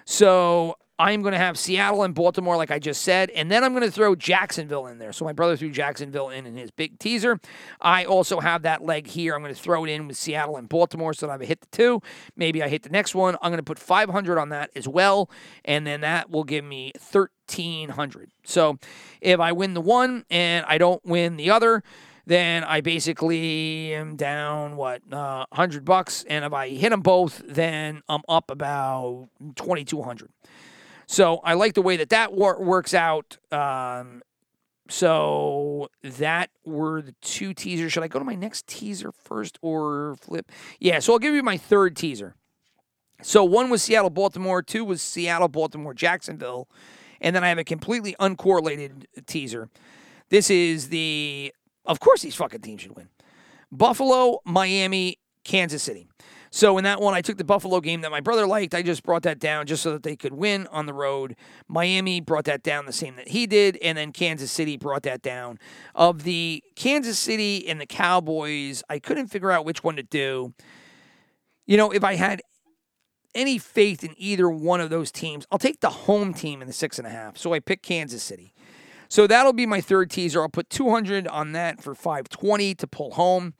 So 0.06 0.76
I'm 0.99 1.22
going 1.22 1.32
to 1.32 1.39
have 1.39 1.58
Seattle 1.58 2.04
and 2.04 2.14
Baltimore, 2.14 2.56
like 2.56 2.70
I 2.70 2.78
just 2.78 3.01
said, 3.01 3.32
and 3.32 3.49
then 3.49 3.64
I'm 3.64 3.74
going 3.74 3.84
to 3.84 3.91
throw 3.91 4.16
Jacksonville 4.16 4.86
in 4.88 4.99
there. 4.99 5.12
So 5.12 5.26
my 5.26 5.34
brother 5.34 5.58
threw 5.58 5.72
Jacksonville 5.72 6.30
in 6.30 6.45
in 6.45 6.56
his 6.56 6.70
big 6.70 6.99
teaser. 6.99 7.39
I 7.82 8.06
also 8.06 8.39
have 8.39 8.62
that 8.62 8.84
leg 8.84 9.08
here. 9.08 9.34
I'm 9.34 9.41
going 9.41 9.54
to 9.54 9.60
throw 9.60 9.86
it 9.86 9.89
in 9.89 10.08
with 10.08 10.18
Seattle 10.18 10.56
and 10.56 10.70
Baltimore 10.70 11.14
so 11.14 11.28
that 11.28 11.41
I 11.41 11.45
hit 11.45 11.62
the 11.62 11.68
two. 11.72 12.01
Maybe 12.36 12.62
I 12.62 12.70
hit 12.70 12.84
the 12.84 12.89
next 12.89 13.16
one. 13.16 13.36
I'm 13.41 13.49
going 13.49 13.58
to 13.58 13.64
put 13.64 13.80
500 13.80 14.38
on 14.38 14.49
that 14.49 14.70
as 14.76 14.88
well, 14.88 15.32
and 15.66 15.88
then 15.88 16.01
that 16.01 16.30
will 16.30 16.43
give 16.43 16.64
me 16.64 16.91
1300. 17.12 18.32
So 18.43 18.78
if 19.20 19.39
I 19.39 19.51
win 19.51 19.74
the 19.74 19.82
one 19.82 20.26
and 20.30 20.64
I 20.68 20.78
don't 20.78 21.04
win 21.04 21.38
the 21.38 21.49
other, 21.49 21.84
then 22.26 22.63
I 22.63 22.82
basically 22.82 23.93
am 23.93 24.15
down 24.15 24.78
what 24.78 25.01
uh, 25.11 25.45
100 25.49 25.84
bucks, 25.84 26.24
and 26.30 26.45
if 26.45 26.53
I 26.53 26.69
hit 26.69 26.89
them 26.89 27.01
both, 27.01 27.41
then 27.47 28.01
I'm 28.07 28.21
up 28.30 28.49
about 28.49 29.28
2200. 29.55 30.30
So 31.05 31.38
I 31.43 31.53
like 31.53 31.74
the 31.74 31.82
way 31.82 31.97
that 31.97 32.09
that 32.09 32.34
wor- 32.34 32.61
works 32.61 32.93
out. 32.93 33.38
Um, 33.51 34.21
so 34.89 35.89
that 36.03 36.49
were 36.65 37.01
the 37.01 37.13
two 37.21 37.53
teasers. 37.53 37.91
Should 37.91 38.03
I 38.03 38.07
go 38.07 38.19
to 38.19 38.26
my 38.26 38.36
next 38.36 38.67
teaser 38.67 39.11
first 39.11 39.57
or 39.61 40.15
flip? 40.19 40.51
Yeah, 40.80 40.99
so 40.99 41.13
I'll 41.13 41.19
give 41.19 41.34
you 41.34 41.43
my 41.43 41.57
third 41.57 41.95
teaser. 41.95 42.36
So 43.21 43.43
one 43.43 43.69
was 43.69 43.82
Seattle, 43.82 44.09
Baltimore. 44.09 44.61
Two 44.61 44.84
was 44.84 45.01
Seattle, 45.01 45.47
Baltimore, 45.47 45.93
Jacksonville. 45.93 46.69
And 47.21 47.36
then 47.36 47.43
I 47.43 47.49
have 47.49 47.57
a 47.57 47.63
completely 47.63 48.15
uncorrelated 48.19 49.05
teaser. 49.26 49.69
This 50.30 50.49
is 50.49 50.89
the, 50.89 51.53
of 51.86 52.00
course, 52.00 52.22
these 52.22 52.36
fucking 52.36 52.62
teams 52.62 52.82
should 52.82 52.96
win 52.96 53.10
Buffalo, 53.72 54.40
Miami, 54.46 55.18
Kansas 55.44 55.84
City. 55.84 56.08
So 56.52 56.78
in 56.78 56.84
that 56.84 57.02
one, 57.02 57.16
I 57.16 57.22
took 57.22 57.38
the 57.38 57.44
Buffalo 57.44 57.82
game 57.82 58.02
that 58.02 58.12
my 58.12 58.22
brother 58.22 58.46
liked. 58.46 58.76
I 58.76 58.84
just 58.84 59.02
brought 59.02 59.24
that 59.24 59.40
down 59.40 59.66
just 59.66 59.82
so 59.82 59.92
that 59.92 60.04
they 60.04 60.16
could 60.16 60.34
win 60.34 60.68
on 60.68 60.86
the 60.86 60.94
road. 60.94 61.36
Miami 61.68 62.22
brought 62.22 62.46
that 62.46 62.62
down 62.62 62.86
the 62.86 62.94
same 62.94 63.16
that 63.16 63.30
he 63.30 63.48
did, 63.48 63.76
and 63.82 63.98
then 63.98 64.12
Kansas 64.12 64.52
City 64.52 64.78
brought 64.78 65.02
that 65.02 65.24
down. 65.24 65.58
Of 65.96 66.24
the 66.24 66.64
Kansas 66.76 67.18
City 67.18 67.68
and 67.68 67.82
the 67.82 67.88
Cowboys, 67.88 68.84
I 68.88 69.00
couldn't 69.00 69.30
figure 69.30 69.52
out 69.52 69.66
which 69.66 69.84
one 69.84 69.96
to 69.96 70.04
do. 70.04 70.54
You 71.66 71.76
know, 71.76 71.90
if 71.90 72.04
I 72.04 72.14
had 72.14 72.44
any 73.34 73.58
faith 73.58 74.04
in 74.04 74.14
either 74.18 74.48
one 74.48 74.80
of 74.80 74.92
those 74.92 75.12
teams, 75.12 75.48
I'll 75.52 75.58
take 75.58 75.80
the 75.80 75.90
home 75.90 76.36
team 76.36 76.62
in 76.62 76.68
the 76.68 76.74
six 76.74 77.00
and 77.00 77.08
a 77.08 77.12
half. 77.12 77.36
So 77.36 77.54
I 77.54 77.62
picked 77.62 77.84
Kansas 77.84 78.22
City. 78.22 78.53
So 79.14 79.28
that'll 79.28 79.53
be 79.53 79.68
my 79.68 79.80
third 79.80 80.09
teaser. 80.09 80.41
I'll 80.41 80.49
put 80.49 80.72
200 80.72 81.28
on 81.28 81.51
that 81.51 81.84
for 81.84 81.93
520 81.93 82.74
to 82.74 82.88
pull 82.88 83.11
home. 83.11 83.53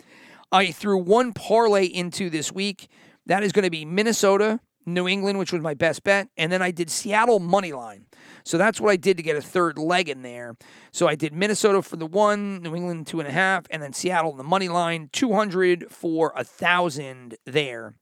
I 0.52 0.72
threw 0.72 0.98
one 0.98 1.32
parlay 1.32 1.86
into 1.86 2.32
this 2.32 2.52
week. 2.52 2.88
That 3.28 3.44
is 3.44 3.52
going 3.52 3.62
to 3.64 3.70
be 3.70 3.86
Minnesota, 3.86 4.62
New 4.88 5.08
England, 5.08 5.38
which 5.38 5.54
was 5.54 5.62
my 5.62 5.76
best 5.76 6.04
bet. 6.04 6.28
And 6.38 6.52
then 6.52 6.64
I 6.64 6.72
did 6.72 6.90
Seattle 6.90 7.40
money 7.40 7.72
line. 7.72 8.08
So 8.44 8.58
that's 8.58 8.82
what 8.82 8.90
I 8.90 8.96
did 8.96 9.16
to 9.18 9.22
get 9.22 9.36
a 9.36 9.44
third 9.44 9.78
leg 9.78 10.10
in 10.10 10.24
there. 10.24 10.58
So 10.92 11.08
I 11.08 11.14
did 11.14 11.36
Minnesota 11.36 11.84
for 11.84 11.98
the 11.98 12.08
one, 12.08 12.64
New 12.64 12.76
England 12.76 13.06
two 13.06 13.20
and 13.20 13.30
a 13.30 13.32
half, 13.32 13.68
and 13.70 13.80
then 13.80 13.94
Seattle 13.94 14.32
in 14.32 14.38
the 14.38 14.44
money 14.44 14.70
line, 14.70 15.12
200 15.14 15.92
for 15.92 16.34
a 16.36 16.44
thousand 16.44 17.38
there. 17.46 17.94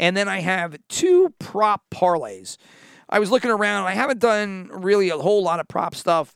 And 0.00 0.16
then 0.16 0.26
I 0.26 0.40
have 0.40 0.76
two 0.88 1.32
prop 1.38 1.90
parlays. 1.92 2.56
I 3.08 3.20
was 3.20 3.30
looking 3.30 3.52
around. 3.52 3.86
I 3.86 3.92
haven't 3.92 4.18
done 4.18 4.68
really 4.72 5.10
a 5.10 5.16
whole 5.16 5.44
lot 5.44 5.60
of 5.60 5.68
prop 5.68 5.94
stuff. 5.94 6.34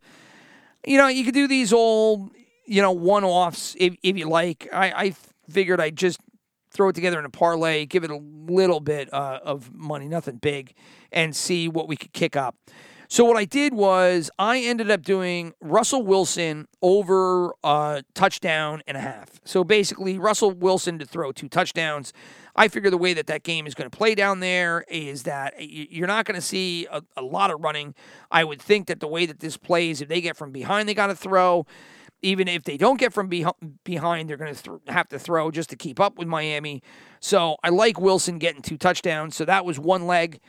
You 0.86 0.98
know, 0.98 1.08
you 1.08 1.24
could 1.24 1.34
do 1.34 1.46
these 1.46 1.72
all, 1.72 2.30
you 2.66 2.82
know, 2.82 2.92
one 2.92 3.24
offs 3.24 3.76
if, 3.78 3.94
if 4.02 4.16
you 4.16 4.28
like. 4.28 4.68
I, 4.72 4.92
I 4.92 5.14
figured 5.48 5.80
I'd 5.80 5.96
just 5.96 6.20
throw 6.70 6.88
it 6.88 6.94
together 6.94 7.18
in 7.18 7.24
a 7.24 7.30
parlay, 7.30 7.86
give 7.86 8.02
it 8.02 8.10
a 8.10 8.16
little 8.16 8.80
bit 8.80 9.12
uh, 9.12 9.40
of 9.42 9.72
money, 9.72 10.08
nothing 10.08 10.36
big, 10.36 10.74
and 11.12 11.36
see 11.36 11.68
what 11.68 11.86
we 11.86 11.96
could 11.96 12.12
kick 12.12 12.34
up. 12.36 12.56
So 13.12 13.26
what 13.26 13.36
I 13.36 13.44
did 13.44 13.74
was 13.74 14.30
I 14.38 14.60
ended 14.60 14.90
up 14.90 15.02
doing 15.02 15.52
Russell 15.60 16.02
Wilson 16.02 16.66
over 16.80 17.48
a 17.62 17.66
uh, 17.66 18.02
touchdown 18.14 18.82
and 18.86 18.96
a 18.96 19.00
half. 19.00 19.38
So 19.44 19.64
basically, 19.64 20.18
Russell 20.18 20.52
Wilson 20.52 20.98
to 20.98 21.04
throw 21.04 21.30
two 21.30 21.50
touchdowns. 21.50 22.14
I 22.56 22.68
figure 22.68 22.88
the 22.88 22.96
way 22.96 23.12
that 23.12 23.26
that 23.26 23.42
game 23.42 23.66
is 23.66 23.74
going 23.74 23.90
to 23.90 23.94
play 23.94 24.14
down 24.14 24.40
there 24.40 24.86
is 24.88 25.24
that 25.24 25.52
you're 25.58 26.06
not 26.06 26.24
going 26.24 26.36
to 26.36 26.40
see 26.40 26.86
a, 26.90 27.02
a 27.14 27.20
lot 27.20 27.50
of 27.50 27.60
running. 27.60 27.94
I 28.30 28.44
would 28.44 28.62
think 28.62 28.86
that 28.86 29.00
the 29.00 29.08
way 29.08 29.26
that 29.26 29.40
this 29.40 29.58
plays, 29.58 30.00
if 30.00 30.08
they 30.08 30.22
get 30.22 30.34
from 30.34 30.50
behind, 30.50 30.88
they 30.88 30.94
got 30.94 31.08
to 31.08 31.14
throw 31.14 31.66
even 32.22 32.46
if 32.46 32.62
they 32.62 32.76
don't 32.76 32.98
get 32.98 33.12
from 33.12 33.28
behind, 33.28 34.30
they're 34.30 34.36
going 34.36 34.54
to 34.54 34.62
th- 34.62 34.80
have 34.86 35.08
to 35.08 35.18
throw 35.18 35.50
just 35.50 35.68
to 35.70 35.76
keep 35.76 35.98
up 35.98 36.16
with 36.16 36.28
Miami. 36.28 36.80
So 37.20 37.56
I 37.64 37.68
like 37.70 38.00
Wilson 38.00 38.38
getting 38.38 38.62
two 38.62 38.78
touchdowns. 38.78 39.34
So 39.36 39.44
that 39.44 39.64
was 39.64 39.78
one 39.78 40.06
leg. 40.06 40.40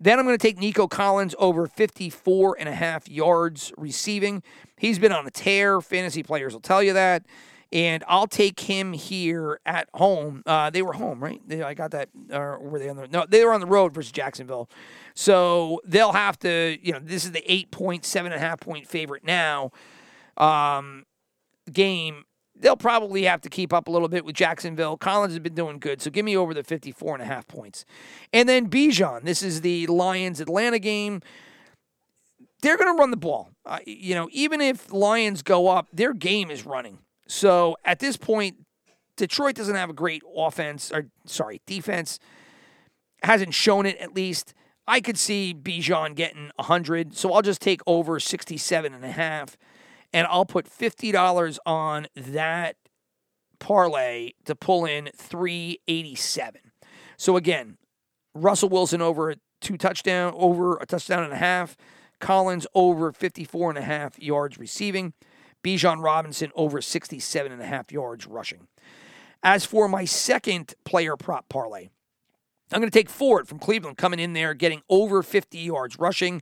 Then 0.00 0.18
I'm 0.18 0.24
going 0.24 0.36
to 0.36 0.42
take 0.42 0.58
Nico 0.58 0.86
Collins 0.86 1.34
over 1.38 1.66
54 1.66 2.56
and 2.58 2.68
a 2.68 2.74
half 2.74 3.08
yards 3.08 3.72
receiving. 3.76 4.42
He's 4.76 4.98
been 4.98 5.12
on 5.12 5.26
a 5.26 5.30
tear. 5.30 5.80
Fantasy 5.80 6.22
players 6.22 6.52
will 6.52 6.60
tell 6.60 6.82
you 6.82 6.92
that. 6.94 7.24
And 7.72 8.04
I'll 8.06 8.26
take 8.26 8.60
him 8.60 8.92
here 8.92 9.58
at 9.66 9.88
home. 9.94 10.42
Uh, 10.46 10.70
they 10.70 10.82
were 10.82 10.92
home, 10.92 11.22
right? 11.22 11.40
They, 11.46 11.62
I 11.62 11.74
got 11.74 11.90
that. 11.92 12.08
Or 12.30 12.58
were 12.60 12.78
they 12.78 12.88
on 12.88 12.96
the? 12.96 13.08
No, 13.08 13.24
they 13.28 13.44
were 13.44 13.52
on 13.52 13.60
the 13.60 13.66
road 13.66 13.92
versus 13.92 14.12
Jacksonville. 14.12 14.70
So 15.14 15.80
they'll 15.84 16.12
have 16.12 16.38
to. 16.40 16.78
You 16.80 16.92
know, 16.92 17.00
this 17.02 17.24
is 17.24 17.32
the 17.32 17.42
eight 17.52 17.72
point, 17.72 18.04
seven 18.04 18.30
and 18.30 18.40
a 18.40 18.44
half 18.44 18.60
point 18.60 18.86
favorite 18.86 19.24
now. 19.24 19.72
Um, 20.36 21.04
game, 21.72 22.24
they'll 22.58 22.76
probably 22.76 23.24
have 23.24 23.40
to 23.42 23.50
keep 23.50 23.72
up 23.72 23.88
a 23.88 23.90
little 23.90 24.08
bit 24.08 24.24
with 24.24 24.34
Jacksonville. 24.34 24.96
Collins 24.96 25.32
has 25.32 25.40
been 25.40 25.54
doing 25.54 25.78
good, 25.78 26.00
so 26.00 26.10
give 26.10 26.24
me 26.24 26.36
over 26.36 26.54
the 26.54 26.62
54 26.62 27.14
and 27.14 27.22
a 27.22 27.26
half 27.26 27.46
points. 27.46 27.84
And 28.32 28.48
then 28.48 28.68
Bijan, 28.68 29.24
this 29.24 29.42
is 29.42 29.60
the 29.60 29.86
Lions 29.86 30.40
Atlanta 30.40 30.78
game. 30.78 31.20
They're 32.62 32.76
going 32.76 32.94
to 32.94 32.98
run 32.98 33.10
the 33.10 33.16
ball. 33.16 33.50
Uh, 33.66 33.78
you 33.84 34.14
know, 34.14 34.28
even 34.32 34.60
if 34.60 34.92
Lions 34.92 35.42
go 35.42 35.68
up, 35.68 35.88
their 35.92 36.14
game 36.14 36.50
is 36.50 36.64
running. 36.64 36.98
So 37.26 37.76
at 37.84 37.98
this 37.98 38.16
point, 38.16 38.56
Detroit 39.16 39.54
doesn't 39.54 39.76
have 39.76 39.90
a 39.90 39.94
great 39.94 40.22
offense, 40.36 40.90
or 40.92 41.06
sorry, 41.26 41.60
defense. 41.66 42.18
Hasn't 43.22 43.54
shown 43.54 43.86
it 43.86 43.96
at 43.98 44.14
least. 44.14 44.54
I 44.86 45.00
could 45.00 45.18
see 45.18 45.54
Bijan 45.54 46.14
getting 46.14 46.50
100, 46.56 47.16
so 47.16 47.32
I'll 47.32 47.42
just 47.42 47.62
take 47.62 47.80
over 47.86 48.20
67 48.20 48.92
and 48.92 49.04
a 49.04 49.12
half 49.12 49.56
and 50.14 50.28
I'll 50.30 50.46
put 50.46 50.66
$50 50.70 51.58
on 51.66 52.06
that 52.14 52.76
parlay 53.58 54.30
to 54.44 54.54
pull 54.54 54.84
in 54.84 55.10
387. 55.14 56.60
So 57.16 57.36
again, 57.36 57.76
Russell 58.32 58.68
Wilson 58.68 59.02
over 59.02 59.34
two 59.60 59.76
touchdown, 59.76 60.32
over 60.36 60.76
a 60.76 60.86
touchdown 60.86 61.24
and 61.24 61.32
a 61.32 61.36
half. 61.36 61.76
Collins 62.20 62.66
over 62.74 63.12
54 63.12 63.70
and 63.70 63.78
a 63.78 63.82
half 63.82 64.18
yards 64.18 64.56
receiving. 64.56 65.14
Bijan 65.64 66.02
Robinson 66.02 66.52
over 66.54 66.80
67 66.80 67.50
and 67.50 67.60
a 67.60 67.66
half 67.66 67.90
yards 67.90 68.26
rushing. 68.26 68.68
As 69.42 69.66
for 69.66 69.88
my 69.88 70.04
second 70.04 70.74
player 70.84 71.16
prop 71.16 71.48
parlay, 71.48 71.88
I'm 72.72 72.80
going 72.80 72.90
to 72.90 72.98
take 72.98 73.10
Ford 73.10 73.48
from 73.48 73.58
Cleveland 73.58 73.96
coming 73.96 74.20
in 74.20 74.32
there, 74.32 74.54
getting 74.54 74.82
over 74.88 75.22
50 75.22 75.58
yards 75.58 75.98
rushing 75.98 76.40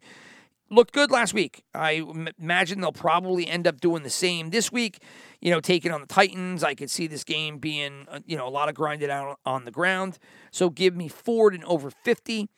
looked 0.72 0.92
good 0.92 1.10
last 1.10 1.34
week. 1.34 1.62
I 1.74 1.96
m- 1.96 2.28
imagine 2.40 2.80
they'll 2.80 2.92
probably 2.92 3.46
end 3.46 3.66
up 3.66 3.80
doing 3.80 4.02
the 4.02 4.10
same 4.10 4.50
this 4.50 4.72
week. 4.72 5.02
You 5.40 5.50
know, 5.50 5.60
taking 5.60 5.92
on 5.92 6.00
the 6.00 6.06
Titans. 6.06 6.64
I 6.64 6.74
could 6.74 6.90
see 6.90 7.06
this 7.06 7.24
game 7.24 7.58
being, 7.58 8.06
uh, 8.10 8.20
you 8.26 8.36
know, 8.36 8.46
a 8.46 8.50
lot 8.50 8.68
of 8.68 8.74
grinded 8.74 9.10
out 9.10 9.38
on 9.44 9.64
the 9.64 9.70
ground. 9.70 10.18
So 10.50 10.70
give 10.70 10.96
me 10.96 11.08
Ford 11.08 11.54
and 11.54 11.64
over 11.64 11.90
50. 11.90 12.48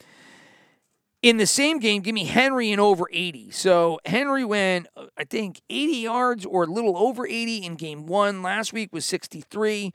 In 1.23 1.39
the 1.39 1.47
same 1.47 1.79
game, 1.79 2.03
give 2.03 2.15
me 2.15 2.25
Henry 2.25 2.71
and 2.71 2.81
over 2.81 3.07
80. 3.11 3.51
So 3.51 3.99
Henry 4.05 4.45
went, 4.45 4.89
uh, 4.95 5.07
I 5.17 5.25
think, 5.25 5.63
80 5.71 5.97
yards 5.97 6.45
or 6.45 6.65
a 6.65 6.67
little 6.67 6.99
over 6.99 7.27
80 7.27 7.65
in 7.65 7.77
game 7.77 8.07
one. 8.07 8.43
Last 8.43 8.75
week 8.75 8.93
was 8.93 9.07
63 9.07 9.93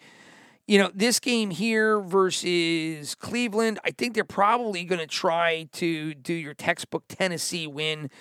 you 0.70 0.78
know, 0.78 0.92
this 0.94 1.20
game 1.20 1.50
here 1.50 2.00
versus 2.00 3.16
Cleveland, 3.16 3.80
I 3.84 3.90
think 3.90 4.14
they're 4.14 4.24
probably 4.24 4.84
going 4.84 5.00
to 5.00 5.08
try 5.08 5.68
to 5.74 6.14
do 6.14 6.32
your 6.32 6.54
textbook 6.54 7.06
Tennessee 7.08 7.66
win, 7.66 8.12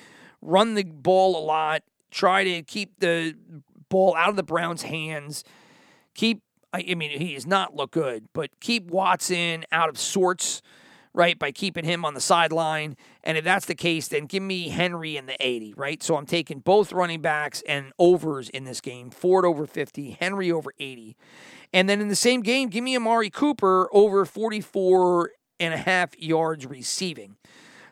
run 0.41 0.73
the 0.73 0.85
ball 0.85 1.37
a 1.37 1.45
lot, 1.45 1.83
try 2.11 2.45
to 2.45 2.63
keep 2.63 3.01
the 3.01 3.35
ball 3.91 4.17
out 4.17 4.31
of 4.31 4.37
the 4.37 4.43
Browns' 4.43 4.81
hands. 4.81 5.45
Keep, 6.15 6.41
I 6.73 6.87
I 6.91 6.95
mean, 6.95 7.21
he 7.21 7.35
does 7.35 7.47
not 7.47 7.77
look 7.77 7.91
good, 7.91 8.29
but 8.33 8.59
keep 8.61 8.91
Watson 8.91 9.67
out 9.71 9.91
of 9.91 9.99
sorts, 9.99 10.63
right, 11.19 11.37
by 11.37 11.51
keeping 11.51 11.85
him 11.85 12.05
on 12.05 12.15
the 12.15 12.21
sideline. 12.21 12.97
And 13.25 13.37
if 13.37 13.43
that's 13.43 13.67
the 13.67 13.75
case, 13.75 14.07
then 14.07 14.27
give 14.27 14.43
me 14.43 14.69
Henry 14.69 15.17
in 15.17 15.27
the 15.27 15.37
80, 15.41 15.75
right? 15.75 16.01
So 16.01 16.17
I'm 16.17 16.27
taking 16.27 16.61
both 16.61 16.93
running 16.93 17.21
backs 17.21 17.61
and 17.67 17.93
overs 17.99 18.49
in 18.49 18.63
this 18.63 18.81
game 18.81 19.11
Ford 19.11 19.45
over 19.45 19.67
50, 19.67 20.13
Henry 20.13 20.53
over 20.53 20.73
80. 20.79 21.17
And 21.73 21.89
then 21.89 22.01
in 22.01 22.07
the 22.07 22.15
same 22.15 22.41
game, 22.41 22.69
give 22.69 22.85
me 22.85 22.97
Amari 22.97 23.31
Cooper 23.31 23.89
over 23.93 24.25
44 24.25 25.33
and 25.59 25.75
a 25.75 25.79
half 25.79 26.17
yards 26.17 26.67
receiving. 26.67 27.35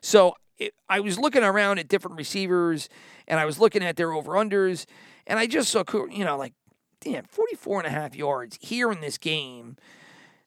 So 0.00 0.36
it, 0.56 0.74
I 0.88 1.00
was 1.00 1.18
looking 1.18 1.42
around 1.42 1.80
at 1.80 1.88
different 1.88 2.16
receivers 2.16 2.88
and 3.26 3.40
I 3.40 3.44
was 3.44 3.58
looking 3.58 3.82
at 3.82 3.96
their 3.96 4.12
over 4.12 4.34
unders, 4.34 4.86
and 5.26 5.40
I 5.40 5.48
just 5.48 5.70
saw, 5.70 5.82
you 6.08 6.24
know, 6.24 6.38
like, 6.38 6.54
damn, 7.00 7.24
44 7.24 7.80
and 7.80 7.88
a 7.88 7.90
half 7.90 8.14
yards 8.14 8.56
here 8.60 8.92
in 8.92 9.00
this 9.00 9.18
game. 9.18 9.76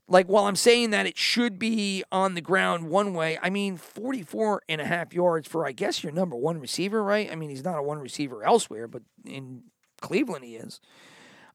Like, 0.10 0.28
while 0.28 0.45
I'm 0.45 0.55
saying 0.55 0.89
that 0.89 1.05
it 1.05 1.18
should 1.18 1.60
be 1.60 2.03
on 2.12 2.34
the 2.34 2.41
ground 2.41 2.89
one 2.89 3.14
way, 3.14 3.38
I 3.41 3.49
mean, 3.49 3.78
44 3.78 4.64
and 4.68 4.82
a 4.82 4.86
half 4.86 5.14
yards 5.14 5.47
for, 5.47 5.68
I 5.68 5.72
guess, 5.72 6.03
your 6.03 6.12
number 6.12 6.36
one 6.36 6.60
receiver, 6.60 7.03
right? 7.03 7.32
I 7.32 7.36
mean, 7.36 7.49
he's 7.49 7.64
not 7.64 7.78
a 7.78 7.84
one 7.84 7.99
receiver 7.99 8.43
elsewhere, 8.43 8.88
but 8.88 9.03
in 9.24 9.64
Cleveland 10.01 10.45
he 10.45 10.55
is. 10.55 10.80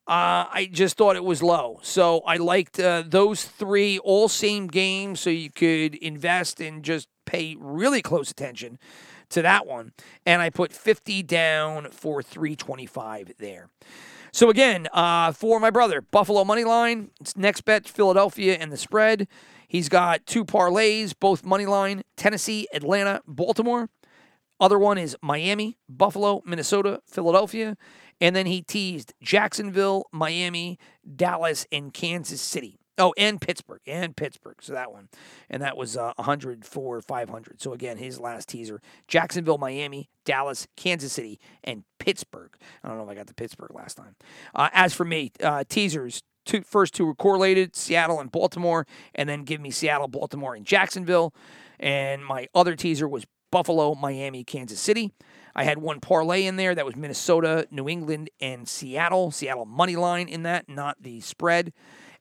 Uh, 0.06 0.44
I 0.52 0.68
just 0.70 0.96
thought 0.96 1.16
it 1.16 1.24
was 1.24 1.42
low. 1.42 1.80
So 1.82 2.20
I 2.20 2.36
liked 2.36 2.78
uh, 2.78 3.04
those 3.06 3.44
three, 3.44 3.98
all 3.98 4.28
same 4.28 4.68
games, 4.68 5.20
so 5.20 5.30
you 5.30 5.50
could 5.50 5.94
invest 5.96 6.60
and 6.60 6.84
just 6.84 7.08
pay 7.24 7.56
really 7.58 8.02
close 8.02 8.30
attention 8.30 8.78
to 9.30 9.42
that 9.42 9.66
one. 9.66 9.92
And 10.26 10.42
I 10.42 10.50
put 10.50 10.72
50 10.72 11.22
down 11.22 11.90
for 11.90 12.22
325 12.22 13.32
there. 13.38 13.70
So 14.34 14.50
again, 14.50 14.88
uh, 14.92 15.30
for 15.30 15.60
my 15.60 15.70
brother, 15.70 16.00
Buffalo 16.00 16.42
money 16.42 16.64
line. 16.64 17.12
Next 17.36 17.60
bet 17.60 17.86
Philadelphia 17.86 18.56
and 18.58 18.72
the 18.72 18.76
spread. 18.76 19.28
He's 19.68 19.88
got 19.88 20.26
two 20.26 20.44
parlays, 20.44 21.14
both 21.16 21.44
money 21.44 21.66
line: 21.66 22.02
Tennessee, 22.16 22.66
Atlanta, 22.74 23.22
Baltimore. 23.28 23.90
Other 24.58 24.76
one 24.76 24.98
is 24.98 25.16
Miami, 25.22 25.78
Buffalo, 25.88 26.42
Minnesota, 26.44 27.00
Philadelphia. 27.06 27.76
And 28.20 28.34
then 28.34 28.46
he 28.46 28.60
teased 28.60 29.14
Jacksonville, 29.22 30.06
Miami, 30.10 30.80
Dallas, 31.14 31.64
and 31.70 31.94
Kansas 31.94 32.40
City. 32.40 32.80
Oh, 32.96 33.12
and 33.16 33.40
Pittsburgh, 33.40 33.80
and 33.86 34.16
Pittsburgh. 34.16 34.58
So 34.60 34.72
that 34.72 34.92
one. 34.92 35.08
And 35.50 35.62
that 35.62 35.76
was 35.76 35.96
uh, 35.96 36.12
100 36.16 36.64
for 36.64 37.00
500. 37.00 37.60
So 37.60 37.72
again, 37.72 37.96
his 37.96 38.20
last 38.20 38.48
teaser 38.48 38.80
Jacksonville, 39.08 39.58
Miami, 39.58 40.08
Dallas, 40.24 40.68
Kansas 40.76 41.12
City, 41.12 41.40
and 41.64 41.84
Pittsburgh. 41.98 42.56
I 42.82 42.88
don't 42.88 42.98
know 42.98 43.04
if 43.04 43.10
I 43.10 43.14
got 43.14 43.26
the 43.26 43.34
Pittsburgh 43.34 43.74
last 43.74 43.96
time. 43.96 44.14
Uh, 44.54 44.68
as 44.72 44.94
for 44.94 45.04
me, 45.04 45.32
uh, 45.42 45.64
teasers. 45.68 46.22
Two, 46.44 46.60
first 46.60 46.92
two 46.92 47.06
were 47.06 47.14
correlated 47.14 47.74
Seattle 47.74 48.20
and 48.20 48.30
Baltimore, 48.30 48.86
and 49.14 49.26
then 49.26 49.44
give 49.44 49.62
me 49.62 49.70
Seattle, 49.70 50.08
Baltimore, 50.08 50.54
and 50.54 50.66
Jacksonville. 50.66 51.32
And 51.80 52.22
my 52.22 52.48
other 52.54 52.76
teaser 52.76 53.08
was 53.08 53.24
Buffalo, 53.50 53.94
Miami, 53.94 54.44
Kansas 54.44 54.78
City. 54.78 55.12
I 55.54 55.64
had 55.64 55.78
one 55.78 56.00
parlay 56.00 56.44
in 56.44 56.56
there 56.56 56.74
that 56.74 56.84
was 56.84 56.96
Minnesota, 56.96 57.66
New 57.70 57.88
England, 57.88 58.28
and 58.40 58.68
Seattle. 58.68 59.30
Seattle 59.30 59.64
money 59.64 59.96
line 59.96 60.28
in 60.28 60.42
that, 60.42 60.68
not 60.68 60.96
the 61.00 61.20
spread. 61.20 61.72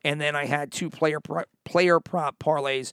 And 0.04 0.20
then 0.20 0.36
I 0.36 0.45
had 0.45 0.72
two 0.72 0.89
player 0.89 1.20
pro- 1.20 1.43
player 1.66 1.99
prop 1.99 2.39
parlays. 2.39 2.91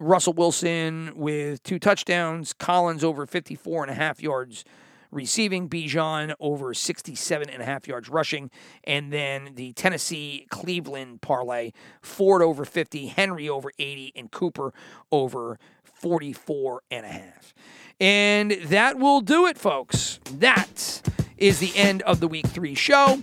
Russell 0.00 0.32
Wilson 0.32 1.12
with 1.16 1.62
two 1.64 1.78
touchdowns, 1.78 2.52
Collins 2.52 3.02
over 3.02 3.26
54 3.26 3.82
and 3.82 3.90
a 3.90 3.94
half 3.94 4.22
yards 4.22 4.64
receiving, 5.10 5.68
Bijan 5.68 6.34
over 6.40 6.74
67 6.74 7.48
and 7.48 7.62
a 7.62 7.64
half 7.64 7.88
yards 7.88 8.08
rushing, 8.08 8.50
and 8.84 9.12
then 9.12 9.54
the 9.54 9.72
Tennessee 9.72 10.46
Cleveland 10.50 11.20
parlay, 11.20 11.72
Ford 12.02 12.42
over 12.42 12.64
50, 12.64 13.06
Henry 13.06 13.48
over 13.48 13.70
80, 13.78 14.12
and 14.14 14.30
Cooper 14.30 14.72
over 15.10 15.58
44 15.82 16.82
and 16.90 17.06
a 17.06 17.08
half. 17.08 17.54
And 18.00 18.52
that 18.52 18.98
will 18.98 19.20
do 19.20 19.46
it, 19.46 19.58
folks. 19.58 20.20
That 20.32 21.02
is 21.36 21.58
the 21.58 21.76
end 21.76 22.02
of 22.02 22.20
the 22.20 22.28
week 22.28 22.46
three 22.46 22.74
show. 22.74 23.22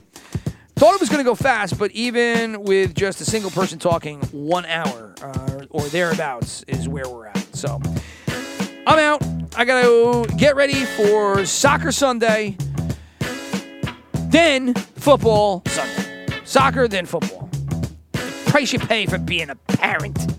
Thought 0.86 0.93
it 0.93 0.99
was 0.99 1.09
going 1.09 1.25
to 1.25 1.27
go 1.27 1.33
fast, 1.33 1.79
but 1.79 1.89
even 1.93 2.61
with 2.61 2.93
just 2.93 3.19
a 3.19 3.25
single 3.25 3.49
person 3.49 3.79
talking, 3.79 4.21
one 4.25 4.67
hour 4.67 5.15
uh, 5.19 5.65
or 5.71 5.81
thereabouts 5.86 6.61
is 6.67 6.88
where 6.88 7.09
we're 7.09 7.25
at. 7.25 7.55
So 7.55 7.81
I'm 8.86 8.99
out. 8.99 9.23
I 9.57 9.65
got 9.65 9.81
to 9.81 10.31
get 10.38 10.55
ready 10.55 10.86
for 10.86 11.43
Soccer 11.43 11.91
Sunday, 11.91 12.55
then 14.27 14.75
football 14.75 15.63
Sunday. 15.65 16.27
Soccer, 16.43 16.88
then 16.88 17.07
football. 17.07 17.49
The 18.11 18.43
price 18.45 18.71
you 18.71 18.77
pay 18.77 19.07
for 19.07 19.17
being 19.17 19.49
a 19.49 19.55
parent. 19.55 20.38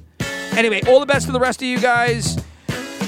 Anyway, 0.52 0.80
all 0.86 1.00
the 1.00 1.06
best 1.06 1.26
to 1.26 1.32
the 1.32 1.40
rest 1.40 1.60
of 1.60 1.66
you 1.66 1.80
guys. 1.80 2.38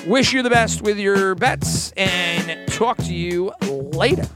Wish 0.09 0.32
you 0.32 0.43
the 0.43 0.51
best 0.51 0.82
with 0.82 0.99
your 0.99 1.36
bets 1.36 1.93
and 1.93 2.66
talk 2.66 2.97
to 2.97 3.14
you 3.14 3.53
later. 3.62 4.28